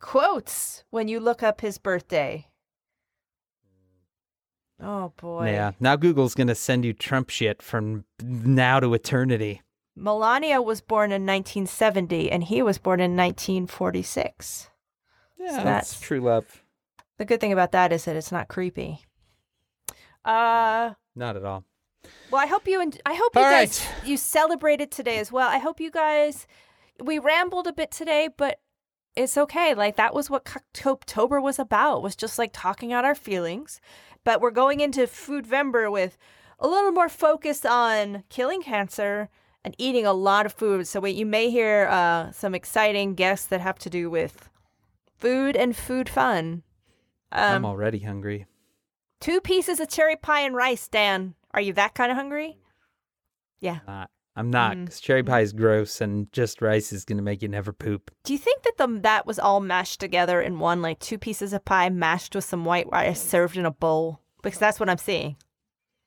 quotes 0.00 0.82
when 0.90 1.06
you 1.06 1.20
look 1.20 1.44
up 1.44 1.60
his 1.60 1.78
birthday. 1.78 2.48
Oh 4.82 5.12
boy. 5.16 5.52
Yeah. 5.52 5.70
Now 5.78 5.94
Google's 5.94 6.34
gonna 6.34 6.56
send 6.56 6.84
you 6.84 6.92
Trump 6.92 7.30
shit 7.30 7.62
from 7.62 8.04
now 8.20 8.80
to 8.80 8.92
eternity. 8.92 9.62
Melania 9.94 10.60
was 10.60 10.80
born 10.80 11.12
in 11.12 11.22
1970, 11.24 12.28
and 12.32 12.42
he 12.42 12.60
was 12.60 12.78
born 12.78 12.98
in 12.98 13.16
1946. 13.16 14.68
Yeah, 15.44 15.50
So 15.50 15.56
that's 15.56 15.64
that's- 15.92 16.00
true 16.00 16.20
love. 16.20 16.62
The 17.18 17.24
good 17.24 17.40
thing 17.40 17.52
about 17.52 17.72
that 17.72 17.92
is 17.92 18.04
that 18.06 18.16
it's 18.16 18.32
not 18.32 18.48
creepy. 18.48 19.04
Uh. 20.24 20.94
Not 21.14 21.36
at 21.36 21.44
all. 21.44 21.64
Well, 22.30 22.42
I 22.42 22.46
hope 22.46 22.66
you 22.66 22.80
and 22.80 23.00
I 23.06 23.14
hope 23.14 23.34
you 23.34 23.42
All 23.42 23.50
guys 23.50 23.86
you 24.04 24.16
celebrated 24.16 24.90
today 24.90 25.18
as 25.18 25.30
well. 25.30 25.48
I 25.48 25.58
hope 25.58 25.80
you 25.80 25.90
guys 25.90 26.46
we 27.02 27.18
rambled 27.18 27.66
a 27.66 27.72
bit 27.72 27.90
today, 27.90 28.28
but 28.36 28.60
it's 29.16 29.38
okay. 29.38 29.74
Like 29.74 29.96
that 29.96 30.14
was 30.14 30.28
what 30.28 30.56
October 30.86 31.40
was 31.40 31.58
about. 31.58 32.02
Was 32.02 32.16
just 32.16 32.38
like 32.38 32.50
talking 32.52 32.92
out 32.92 33.04
our 33.04 33.14
feelings. 33.14 33.80
But 34.24 34.40
we're 34.40 34.50
going 34.50 34.80
into 34.80 35.06
Food 35.06 35.46
Vember 35.46 35.90
with 35.92 36.16
a 36.58 36.66
little 36.66 36.92
more 36.92 37.08
focus 37.08 37.64
on 37.64 38.24
killing 38.30 38.62
cancer 38.62 39.28
and 39.64 39.74
eating 39.78 40.04
a 40.06 40.12
lot 40.12 40.46
of 40.46 40.52
food. 40.52 40.86
So 40.88 41.00
wait, 41.00 41.16
you 41.16 41.26
may 41.26 41.50
hear 41.50 41.86
uh, 41.90 42.32
some 42.32 42.54
exciting 42.54 43.14
guests 43.14 43.46
that 43.48 43.60
have 43.60 43.78
to 43.80 43.90
do 43.90 44.10
with 44.10 44.48
food 45.16 45.56
and 45.56 45.76
food 45.76 46.08
fun. 46.08 46.62
I'm 47.32 47.56
Um, 47.56 47.64
already 47.64 48.00
hungry. 48.00 48.46
two 49.20 49.40
pieces 49.40 49.80
of 49.80 49.88
cherry 49.88 50.16
pie 50.16 50.40
and 50.40 50.54
rice, 50.54 50.86
Dan. 50.88 51.34
Are 51.52 51.60
you 51.60 51.72
that 51.74 51.94
kind 51.94 52.10
of 52.10 52.16
hungry? 52.16 52.58
Yeah. 53.60 54.06
I'm 54.36 54.50
not. 54.50 54.76
Mm. 54.76 54.86
'cause 54.88 55.00
cherry 55.00 55.22
pie 55.22 55.40
is 55.40 55.52
gross, 55.52 56.00
and 56.00 56.30
just 56.32 56.60
rice 56.60 56.92
is 56.92 57.04
gonna 57.04 57.22
make 57.22 57.40
you 57.40 57.48
never 57.48 57.72
poop. 57.72 58.10
Do 58.24 58.32
you 58.32 58.38
think 58.38 58.62
that 58.64 58.76
the 58.76 58.88
that 59.02 59.26
was 59.26 59.38
all 59.38 59.60
mashed 59.60 60.00
together 60.00 60.40
in 60.42 60.58
one, 60.58 60.82
like 60.82 60.98
two 60.98 61.18
pieces 61.18 61.52
of 61.52 61.64
pie 61.64 61.88
mashed 61.88 62.34
with 62.34 62.44
some 62.44 62.64
white 62.64 62.88
rice 62.90 63.22
served 63.22 63.56
in 63.56 63.64
a 63.64 63.70
bowl? 63.70 64.20
Because 64.42 64.58
that's 64.58 64.80
what 64.80 64.90
I'm 64.90 64.98
seeing. 64.98 65.36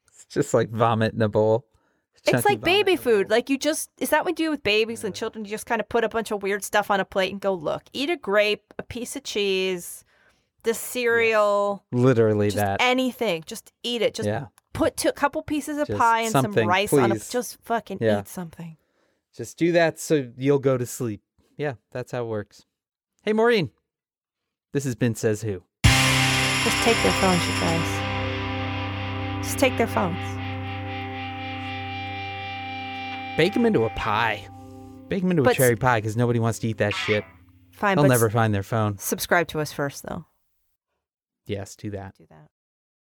It's 0.10 0.26
just 0.26 0.54
like 0.54 0.70
vomit 0.70 1.14
in 1.14 1.22
a 1.22 1.30
bowl. 1.30 1.66
It's 2.28 2.46
like 2.46 2.62
baby 2.62 2.96
food. 2.96 3.30
Like 3.30 3.50
you 3.50 3.58
just 3.58 3.90
is 4.00 4.10
that 4.10 4.26
what 4.26 4.38
you 4.40 4.46
do 4.48 4.52
with 4.52 4.64
babies 4.64 5.04
and 5.04 5.14
children? 5.16 5.46
You 5.46 5.52
just 5.52 5.66
kind 5.66 5.80
of 5.82 5.88
put 5.90 6.04
a 6.04 6.10
bunch 6.10 6.32
of 6.32 6.44
weird 6.44 6.64
stuff 6.64 6.92
on 6.92 7.00
a 7.00 7.06
plate 7.06 7.32
and 7.32 7.40
go, 7.42 7.54
look, 7.54 7.84
eat 7.94 8.10
a 8.10 8.18
grape, 8.18 8.74
a 8.78 8.84
piece 8.84 9.16
of 9.16 9.24
cheese, 9.24 10.04
the 10.64 10.74
cereal, 10.74 11.84
Literally 11.92 12.48
just 12.48 12.58
that. 12.58 12.82
anything. 12.82 13.44
Just 13.46 13.72
eat 13.84 14.02
it. 14.02 14.14
Just 14.14 14.28
yeah. 14.28 14.48
put 14.74 14.98
two, 14.98 15.10
a 15.10 15.14
couple 15.14 15.42
pieces 15.42 15.78
of 15.78 15.88
Just 15.88 16.00
pie 16.00 16.22
and 16.22 16.32
some 16.32 16.52
rice 16.52 16.92
on 16.94 17.12
a 17.12 17.16
please. 17.16 17.30
just 17.30 17.58
fucking 17.64 18.00
Yeah. 18.02 18.20
eat 18.22 18.28
something. 18.28 18.78
Just 19.36 19.58
do 19.58 19.72
that 19.74 20.00
so 20.00 20.32
you'll 20.38 20.60
go 20.60 20.78
to 20.78 20.86
sleep. 20.86 21.22
Yeah, 21.58 21.74
that's 21.92 22.12
how 22.12 22.24
it 22.24 22.28
works. 22.28 22.66
Hey, 23.24 23.34
Maureen. 23.34 23.72
This 24.74 24.84
has 24.84 24.96
been 24.96 25.16
Says 25.16 25.42
Who. 25.42 25.64
Just 25.84 26.78
take 26.84 27.02
their 27.04 27.14
phones, 27.14 27.46
you 27.48 27.54
guys. 27.62 29.46
Just 29.46 29.58
take 29.58 29.78
their 29.78 29.88
phones. 29.88 30.37
Bake 33.38 33.54
them 33.54 33.66
into 33.68 33.86
a 33.86 33.90
pie. 33.92 34.48
Bake 35.10 35.22
them 35.22 35.32
into 35.32 35.48
a 35.48 35.54
cherry 35.54 35.76
pie 35.76 36.00
because 36.02 36.18
nobody 36.18 36.40
wants 36.40 36.58
to 36.60 36.68
eat 36.68 36.80
that 36.80 36.94
shit. 36.94 37.24
Fine, 37.72 37.96
They'll 37.96 38.06
but 38.06 38.10
never 38.10 38.30
find 38.32 38.54
their 38.54 38.64
phone. 38.64 38.98
subscribe 38.98 39.48
to 39.50 39.60
us 39.60 39.72
first, 39.72 40.04
though. 40.04 40.26
Yes, 41.46 41.76
do 41.76 41.92
that. 41.92 42.16
Do 42.18 42.26
that. 42.32 42.50